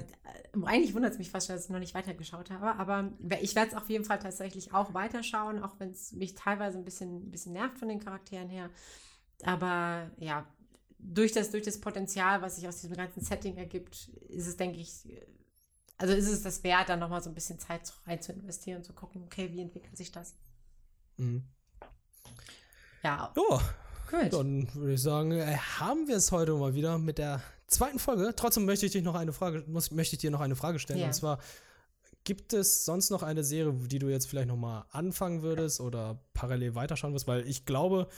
eigentlich 0.64 0.94
wundert 0.94 1.12
es 1.12 1.18
mich 1.18 1.30
fast, 1.30 1.48
dass 1.48 1.64
ich 1.64 1.70
noch 1.70 1.78
nicht 1.78 1.94
weitergeschaut 1.94 2.50
habe, 2.50 2.78
aber 2.78 3.10
ich 3.40 3.54
werde 3.54 3.72
es 3.72 3.76
auf 3.76 3.88
jeden 3.88 4.04
Fall 4.04 4.18
tatsächlich 4.18 4.72
auch 4.72 4.94
weiterschauen, 4.94 5.62
auch 5.62 5.78
wenn 5.78 5.90
es 5.90 6.12
mich 6.12 6.34
teilweise 6.34 6.78
ein 6.78 6.84
bisschen, 6.84 7.28
ein 7.28 7.30
bisschen 7.30 7.52
nervt 7.52 7.78
von 7.78 7.88
den 7.88 8.00
Charakteren 8.00 8.48
her. 8.48 8.70
Aber 9.42 10.10
ja, 10.18 10.46
durch 10.98 11.32
das, 11.32 11.50
durch 11.50 11.64
das 11.64 11.80
Potenzial, 11.80 12.42
was 12.42 12.56
sich 12.56 12.68
aus 12.68 12.80
diesem 12.80 12.96
ganzen 12.96 13.22
Setting 13.22 13.56
ergibt, 13.56 14.08
ist 14.28 14.46
es, 14.46 14.56
denke 14.56 14.78
ich, 14.78 14.90
also 15.98 16.14
ist 16.14 16.28
es 16.28 16.42
das 16.42 16.62
wert, 16.64 16.88
dann 16.88 16.98
nochmal 16.98 17.22
so 17.22 17.30
ein 17.30 17.34
bisschen 17.34 17.58
Zeit 17.58 17.92
rein 18.06 18.20
zu 18.20 18.32
investieren 18.32 18.78
und 18.78 18.84
zu 18.84 18.92
gucken, 18.92 19.22
okay, 19.24 19.50
wie 19.52 19.60
entwickelt 19.60 19.96
sich 19.96 20.10
das? 20.10 20.34
Mhm. 21.16 21.44
Ja. 23.02 23.32
Ja. 23.36 23.60
Gut. 24.10 24.32
Dann 24.32 24.68
würde 24.74 24.94
ich 24.94 25.02
sagen, 25.02 25.32
äh, 25.32 25.56
haben 25.56 26.08
wir 26.08 26.16
es 26.16 26.30
heute 26.30 26.54
mal 26.54 26.74
wieder 26.74 26.98
mit 26.98 27.18
der 27.18 27.42
zweiten 27.66 27.98
Folge. 27.98 28.32
Trotzdem 28.36 28.64
möchte 28.64 28.86
ich 28.86 28.92
dich 28.92 29.02
noch 29.02 29.14
eine 29.14 29.32
Frage, 29.32 29.64
muss, 29.66 29.90
möchte 29.90 30.16
ich 30.16 30.20
dir 30.20 30.30
noch 30.30 30.40
eine 30.40 30.56
Frage 30.56 30.78
stellen. 30.78 31.00
Ja. 31.00 31.06
Und 31.06 31.14
zwar, 31.14 31.38
gibt 32.24 32.52
es 32.52 32.84
sonst 32.84 33.10
noch 33.10 33.22
eine 33.22 33.44
Serie, 33.44 33.72
die 33.72 33.98
du 33.98 34.08
jetzt 34.08 34.26
vielleicht 34.26 34.48
nochmal 34.48 34.84
anfangen 34.90 35.42
würdest 35.42 35.80
oder 35.80 36.20
parallel 36.32 36.74
weiterschauen 36.74 37.12
wirst? 37.12 37.26
Weil 37.26 37.46
ich 37.46 37.64
glaube, 37.64 38.08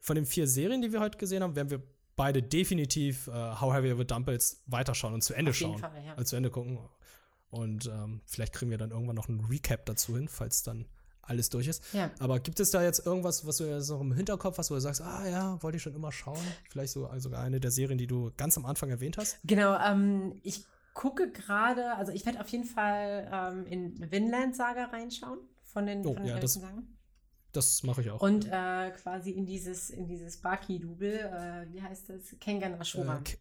von 0.00 0.16
den 0.16 0.26
vier 0.26 0.46
Serien, 0.46 0.82
die 0.82 0.92
wir 0.92 1.00
heute 1.00 1.18
gesehen 1.18 1.42
haben, 1.42 1.56
werden 1.56 1.70
wir 1.70 1.82
beide 2.16 2.42
definitiv 2.42 3.28
uh, 3.28 3.60
How 3.60 3.74
Heavy 3.74 3.90
Ever 3.90 4.04
Dumbbells 4.04 4.62
weiterschauen 4.66 5.14
und 5.14 5.22
zu 5.22 5.34
Ende 5.34 5.52
schauen. 5.52 5.78
Fall, 5.78 6.04
ja. 6.04 6.12
also 6.12 6.24
zu 6.24 6.36
Ende 6.36 6.50
gucken. 6.50 6.78
Und 7.54 7.86
ähm, 7.86 8.20
vielleicht 8.26 8.52
kriegen 8.52 8.70
wir 8.70 8.78
dann 8.78 8.90
irgendwann 8.90 9.14
noch 9.14 9.28
einen 9.28 9.44
Recap 9.44 9.86
dazu 9.86 10.16
hin, 10.16 10.28
falls 10.28 10.64
dann 10.64 10.86
alles 11.22 11.48
durch 11.48 11.68
ist. 11.68 11.82
Ja. 11.92 12.10
Aber 12.18 12.40
gibt 12.40 12.60
es 12.60 12.70
da 12.70 12.82
jetzt 12.82 13.06
irgendwas, 13.06 13.46
was 13.46 13.58
du 13.58 13.64
jetzt 13.64 13.88
noch 13.88 14.00
im 14.00 14.12
Hinterkopf 14.12 14.58
hast, 14.58 14.70
wo 14.70 14.74
du 14.74 14.80
sagst, 14.80 15.00
ah 15.00 15.26
ja, 15.26 15.62
wollte 15.62 15.76
ich 15.76 15.82
schon 15.82 15.94
immer 15.94 16.12
schauen? 16.12 16.44
Vielleicht 16.68 16.92
so, 16.92 17.06
also 17.06 17.28
sogar 17.28 17.42
eine 17.42 17.60
der 17.60 17.70
Serien, 17.70 17.96
die 17.96 18.06
du 18.06 18.32
ganz 18.36 18.58
am 18.58 18.66
Anfang 18.66 18.90
erwähnt 18.90 19.16
hast? 19.16 19.38
Genau, 19.44 19.78
ähm, 19.78 20.38
ich 20.42 20.64
gucke 20.92 21.30
gerade, 21.30 21.96
also 21.96 22.12
ich 22.12 22.26
werde 22.26 22.40
auf 22.40 22.48
jeden 22.48 22.64
Fall 22.64 23.28
ähm, 23.32 23.66
in 23.66 24.10
Vinland 24.10 24.56
Saga 24.56 24.86
reinschauen 24.86 25.38
von 25.62 25.86
den, 25.86 26.00
oh, 26.00 26.14
von 26.14 26.24
den 26.24 26.26
ja, 26.26 26.38
das, 26.38 26.60
das 27.52 27.82
mache 27.84 28.00
ich 28.02 28.10
auch. 28.10 28.20
Und 28.20 28.46
äh, 28.46 28.90
quasi 28.90 29.30
in 29.30 29.46
dieses, 29.46 29.90
in 29.90 30.06
dieses 30.06 30.38
Baki-Double, 30.38 31.20
äh, 31.20 31.72
wie 31.72 31.80
heißt 31.80 32.10
das? 32.10 32.36
Kengan 32.40 32.74
Ashura. 32.80 33.18
Äh, 33.18 33.36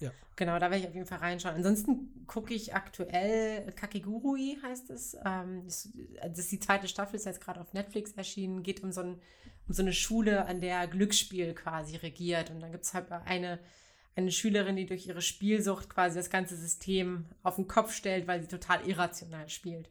ja. 0.00 0.12
Genau, 0.36 0.58
da 0.58 0.70
werde 0.70 0.78
ich 0.78 0.88
auf 0.88 0.94
jeden 0.94 1.06
Fall 1.06 1.18
reinschauen. 1.18 1.56
Ansonsten 1.56 2.24
gucke 2.26 2.54
ich 2.54 2.74
aktuell 2.74 3.70
Kakegurui 3.72 4.58
heißt 4.62 4.88
es. 4.90 5.16
Ähm, 5.24 5.62
das, 5.66 5.90
das, 6.22 6.38
ist 6.38 6.52
die 6.52 6.60
zweite 6.60 6.88
Staffel, 6.88 7.16
ist 7.16 7.26
jetzt 7.26 7.42
gerade 7.42 7.60
auf 7.60 7.74
Netflix 7.74 8.12
erschienen. 8.12 8.62
Geht 8.62 8.82
um 8.82 8.90
so, 8.90 9.02
ein, 9.02 9.20
um 9.68 9.74
so 9.74 9.82
eine 9.82 9.92
Schule, 9.92 10.46
an 10.46 10.60
der 10.62 10.86
Glücksspiel 10.86 11.54
quasi 11.54 11.96
regiert. 11.96 12.50
Und 12.50 12.60
dann 12.60 12.72
gibt 12.72 12.84
es 12.84 12.94
halt 12.94 13.12
eine, 13.12 13.58
eine 14.16 14.32
Schülerin, 14.32 14.76
die 14.76 14.86
durch 14.86 15.06
ihre 15.06 15.20
Spielsucht 15.20 15.90
quasi 15.90 16.16
das 16.16 16.30
ganze 16.30 16.56
System 16.56 17.26
auf 17.42 17.56
den 17.56 17.68
Kopf 17.68 17.92
stellt, 17.92 18.26
weil 18.26 18.40
sie 18.40 18.48
total 18.48 18.86
irrational 18.88 19.48
spielt. 19.50 19.90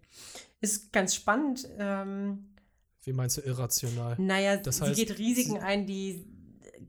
Ist 0.62 0.91
ganz 0.91 1.14
spannend. 1.14 1.70
Ähm, 1.78 2.55
Wie 3.03 3.14
meinst 3.14 3.38
du 3.38 3.41
irrational? 3.41 4.16
Naja, 4.18 4.57
das 4.57 4.78
sie 4.78 4.86
heißt, 4.86 4.95
geht 4.95 5.20
Risiken 5.20 5.60
ein, 5.60 5.86
die 5.86 6.26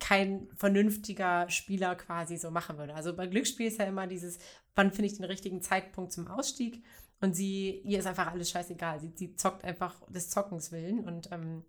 kein 0.00 0.48
vernünftiger 0.56 1.48
Spieler 1.48 1.94
quasi 1.94 2.36
so 2.36 2.50
machen 2.50 2.78
würde. 2.78 2.94
Also 2.94 3.14
bei 3.14 3.26
Glücksspiel 3.26 3.68
ist 3.68 3.78
ja 3.78 3.84
immer 3.84 4.06
dieses, 4.06 4.38
wann 4.74 4.90
finde 4.90 5.06
ich 5.06 5.16
den 5.16 5.24
richtigen 5.24 5.62
Zeitpunkt 5.62 6.12
zum 6.12 6.26
Ausstieg? 6.26 6.82
Und 7.20 7.34
sie, 7.34 7.82
ihr 7.84 7.98
ist 7.98 8.06
einfach 8.06 8.28
alles 8.28 8.50
scheißegal. 8.50 9.00
Sie, 9.00 9.12
sie 9.14 9.36
zockt 9.36 9.64
einfach 9.64 9.94
des 10.10 10.30
Zockens 10.30 10.72
willen 10.72 11.00
und 11.00 11.30
ähm, 11.30 11.64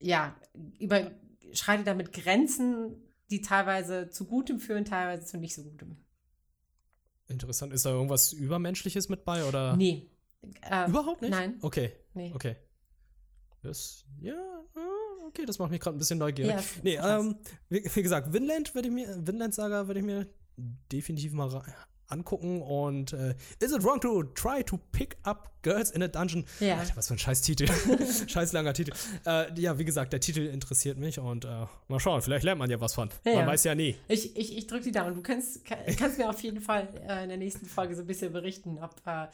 ja, 0.00 0.36
überschreitet 0.78 1.86
damit 1.86 2.12
Grenzen, 2.12 2.96
die 3.30 3.40
teilweise 3.40 4.10
zu 4.10 4.26
Gutem 4.26 4.58
führen, 4.58 4.84
teilweise 4.84 5.24
zu 5.24 5.38
nicht 5.38 5.54
so 5.54 5.62
Gutem. 5.62 5.96
Interessant. 7.28 7.72
Ist 7.72 7.86
da 7.86 7.90
irgendwas 7.90 8.32
Übermenschliches 8.32 9.08
mit 9.08 9.24
bei 9.24 9.44
oder? 9.44 9.76
Nee. 9.76 10.10
Äh, 10.62 10.88
Überhaupt 10.88 11.22
nicht? 11.22 11.30
Nein. 11.30 11.58
Okay. 11.62 11.92
Nee. 12.14 12.32
Okay. 12.34 12.56
Das, 13.62 14.04
ja, 14.20 14.34
okay, 15.38 15.46
das 15.46 15.58
macht 15.58 15.70
mich 15.70 15.80
gerade 15.80 15.96
ein 15.96 15.98
bisschen 15.98 16.18
neugierig. 16.18 16.52
Ja, 16.52 16.62
nee, 16.82 16.96
ähm, 16.96 17.36
wie, 17.68 17.84
wie, 17.94 18.02
gesagt, 18.02 18.32
Vinland 18.32 18.74
würde 18.74 18.88
ich 18.88 18.94
mir, 18.94 19.26
Vinland 19.26 19.54
Saga 19.54 19.86
würde 19.86 20.00
ich 20.00 20.06
mir 20.06 20.26
definitiv 20.90 21.32
mal 21.32 21.62
angucken 22.08 22.62
und 22.62 23.12
äh, 23.12 23.34
Is 23.60 23.70
it 23.70 23.84
wrong 23.84 24.00
to 24.00 24.22
try 24.34 24.64
to 24.64 24.78
pick 24.92 25.18
up 25.24 25.52
girls 25.62 25.90
in 25.90 26.02
a 26.02 26.08
dungeon? 26.08 26.46
Ja. 26.58 26.78
Alter, 26.78 26.96
was 26.96 27.08
für 27.08 27.14
ein 27.14 27.18
scheiß 27.18 27.42
Titel. 27.42 27.68
scheiß 28.26 28.52
langer 28.52 28.72
Titel. 28.72 28.92
Äh, 29.26 29.52
ja, 29.60 29.78
wie 29.78 29.84
gesagt, 29.84 30.12
der 30.14 30.20
Titel 30.20 30.46
interessiert 30.46 30.96
mich 30.96 31.18
und 31.18 31.44
äh, 31.44 31.66
mal 31.88 32.00
schauen, 32.00 32.22
vielleicht 32.22 32.44
lernt 32.44 32.58
man 32.58 32.70
ja 32.70 32.80
was 32.80 32.94
von. 32.94 33.10
Ja, 33.24 33.34
man 33.34 33.48
weiß 33.48 33.64
ja 33.64 33.74
nie. 33.74 33.96
Ich, 34.08 34.36
ich, 34.36 34.56
ich 34.56 34.66
drücke 34.66 34.84
die 34.84 34.92
Daumen. 34.92 35.14
Du 35.14 35.22
kannst, 35.22 35.64
kannst 35.98 36.18
mir 36.18 36.30
auf 36.30 36.42
jeden 36.42 36.62
Fall 36.62 36.88
äh, 37.06 37.24
in 37.24 37.28
der 37.28 37.38
nächsten 37.38 37.66
Folge 37.66 37.94
so 37.94 38.00
ein 38.02 38.06
bisschen 38.06 38.32
berichten, 38.32 38.78
ob, 38.78 38.94
äh, 39.04 39.26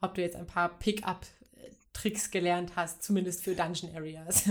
ob 0.00 0.14
du 0.14 0.22
jetzt 0.22 0.36
ein 0.36 0.46
paar 0.46 0.70
Pick-up-Tricks 0.78 2.30
gelernt 2.30 2.72
hast, 2.76 3.02
zumindest 3.02 3.44
für 3.44 3.54
Dungeon 3.54 3.94
Areas. 3.94 4.44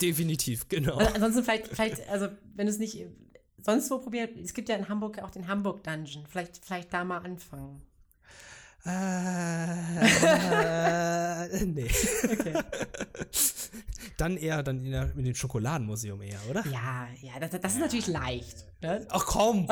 Definitiv, 0.00 0.68
genau. 0.68 0.96
Also 0.96 1.14
ansonsten 1.14 1.44
vielleicht, 1.44 1.68
vielleicht, 1.68 2.08
also 2.08 2.28
wenn 2.54 2.66
du 2.66 2.72
es 2.72 2.78
nicht 2.78 3.06
sonst 3.58 3.90
wo 3.90 3.98
probiert, 3.98 4.36
es 4.36 4.54
gibt 4.54 4.68
ja 4.68 4.76
in 4.76 4.88
Hamburg 4.88 5.22
auch 5.22 5.30
den 5.30 5.46
Hamburg 5.46 5.82
Dungeon. 5.84 6.26
Vielleicht, 6.26 6.64
vielleicht 6.64 6.92
da 6.92 7.04
mal 7.04 7.18
anfangen. 7.18 7.82
Äh, 8.86 9.72
äh, 11.52 11.56
nee. 11.66 11.90
Okay. 12.24 12.54
Dann 14.16 14.36
eher 14.36 14.62
dann 14.62 14.84
in, 14.84 14.92
der, 14.92 15.12
in 15.16 15.24
dem 15.24 15.34
Schokoladenmuseum 15.34 16.22
eher, 16.22 16.38
oder? 16.48 16.64
Ja, 16.66 17.08
ja, 17.20 17.40
das, 17.40 17.50
das 17.60 17.74
ist 17.74 17.80
natürlich 17.80 18.06
leicht. 18.06 18.64
Ne? 18.80 19.04
Ach 19.10 19.26
komm! 19.26 19.68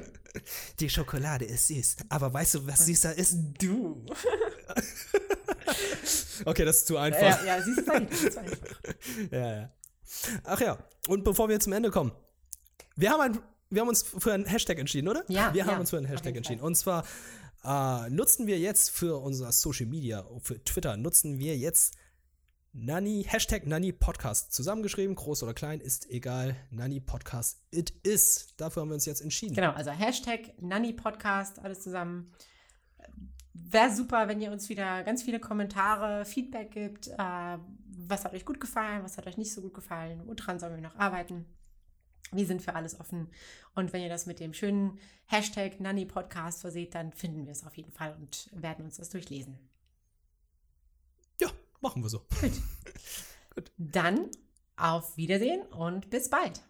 Die 0.80 0.90
Schokolade 0.90 1.44
ist 1.44 1.68
süß. 1.68 1.96
Aber 2.08 2.32
weißt 2.32 2.56
du, 2.56 2.66
was 2.66 2.86
süßer 2.86 3.16
ist? 3.16 3.36
Du. 3.58 4.04
okay, 6.44 6.64
das 6.64 6.78
ist 6.78 6.86
zu 6.86 6.96
einfach. 6.98 7.20
Ja, 7.20 7.44
ja 7.44 7.62
siehst 7.62 7.78
du, 7.78 7.84
das 7.84 8.22
ist 8.22 8.32
zu 8.32 8.40
einfach. 8.40 8.80
ja, 9.30 9.56
ja. 9.56 9.70
Ach 10.44 10.60
ja, 10.60 10.78
und 11.08 11.24
bevor 11.24 11.48
wir 11.48 11.58
zum 11.60 11.72
Ende 11.72 11.90
kommen, 11.90 12.12
wir 12.96 13.10
haben, 13.10 13.20
ein, 13.20 13.38
wir 13.70 13.80
haben 13.80 13.88
uns 13.88 14.02
für 14.02 14.32
einen 14.32 14.46
Hashtag 14.46 14.78
entschieden, 14.78 15.08
oder? 15.08 15.24
Ja. 15.28 15.52
Wir 15.52 15.64
haben 15.64 15.72
ja, 15.72 15.80
uns 15.80 15.90
für 15.90 15.98
einen 15.98 16.06
Hashtag 16.06 16.36
entschieden. 16.36 16.60
Und 16.60 16.76
zwar 16.76 17.04
äh, 17.66 18.10
nutzen 18.10 18.46
wir 18.46 18.58
jetzt 18.58 18.90
für 18.90 19.20
unser 19.20 19.52
Social 19.52 19.86
Media, 19.86 20.24
für 20.40 20.62
Twitter, 20.62 20.96
nutzen 20.96 21.38
wir 21.38 21.56
jetzt 21.56 21.96
Nani, 22.72 23.24
Hashtag 23.26 23.66
Nani 23.66 23.92
Podcast. 23.92 24.52
Zusammengeschrieben, 24.52 25.16
groß 25.16 25.42
oder 25.42 25.54
klein, 25.54 25.80
ist 25.80 26.10
egal. 26.10 26.56
Nani 26.70 27.00
Podcast, 27.00 27.62
it 27.70 27.90
is. 28.02 28.54
Dafür 28.58 28.82
haben 28.82 28.90
wir 28.90 28.94
uns 28.94 29.06
jetzt 29.06 29.22
entschieden. 29.22 29.54
Genau, 29.54 29.72
also 29.72 29.90
Hashtag 29.90 30.52
Nani 30.60 30.92
Podcast, 30.92 31.58
alles 31.58 31.80
zusammen. 31.80 32.32
Wäre 33.54 33.94
super, 33.94 34.28
wenn 34.28 34.42
ihr 34.42 34.52
uns 34.52 34.68
wieder 34.68 35.02
ganz 35.04 35.22
viele 35.22 35.40
Kommentare, 35.40 36.26
Feedback 36.26 36.70
gibt. 36.70 37.08
Äh, 37.08 37.58
was 37.98 38.24
hat 38.24 38.34
euch 38.34 38.44
gut 38.44 38.60
gefallen, 38.60 39.02
was 39.02 39.16
hat 39.16 39.26
euch 39.26 39.38
nicht 39.38 39.52
so 39.54 39.62
gut 39.62 39.74
gefallen, 39.74 40.22
woran 40.26 40.58
sollen 40.58 40.74
wir 40.74 40.82
noch 40.82 40.96
arbeiten? 40.96 41.46
Wir 42.32 42.46
sind 42.46 42.62
für 42.62 42.74
alles 42.74 42.98
offen. 42.98 43.28
Und 43.74 43.92
wenn 43.92 44.02
ihr 44.02 44.08
das 44.08 44.26
mit 44.26 44.40
dem 44.40 44.52
schönen 44.52 44.98
Hashtag 45.26 45.80
Nanny 45.80 46.06
Podcast 46.06 46.60
verseht, 46.60 46.94
dann 46.94 47.12
finden 47.12 47.46
wir 47.46 47.52
es 47.52 47.64
auf 47.64 47.76
jeden 47.76 47.92
Fall 47.92 48.14
und 48.14 48.50
werden 48.52 48.84
uns 48.84 48.96
das 48.96 49.10
durchlesen. 49.10 49.58
Ja, 51.40 51.48
machen 51.80 52.02
wir 52.02 52.08
so. 52.08 52.20
Gut. 52.40 52.52
Gut. 53.54 53.72
Dann 53.78 54.30
auf 54.76 55.16
Wiedersehen 55.16 55.62
und 55.62 56.10
bis 56.10 56.28
bald. 56.28 56.62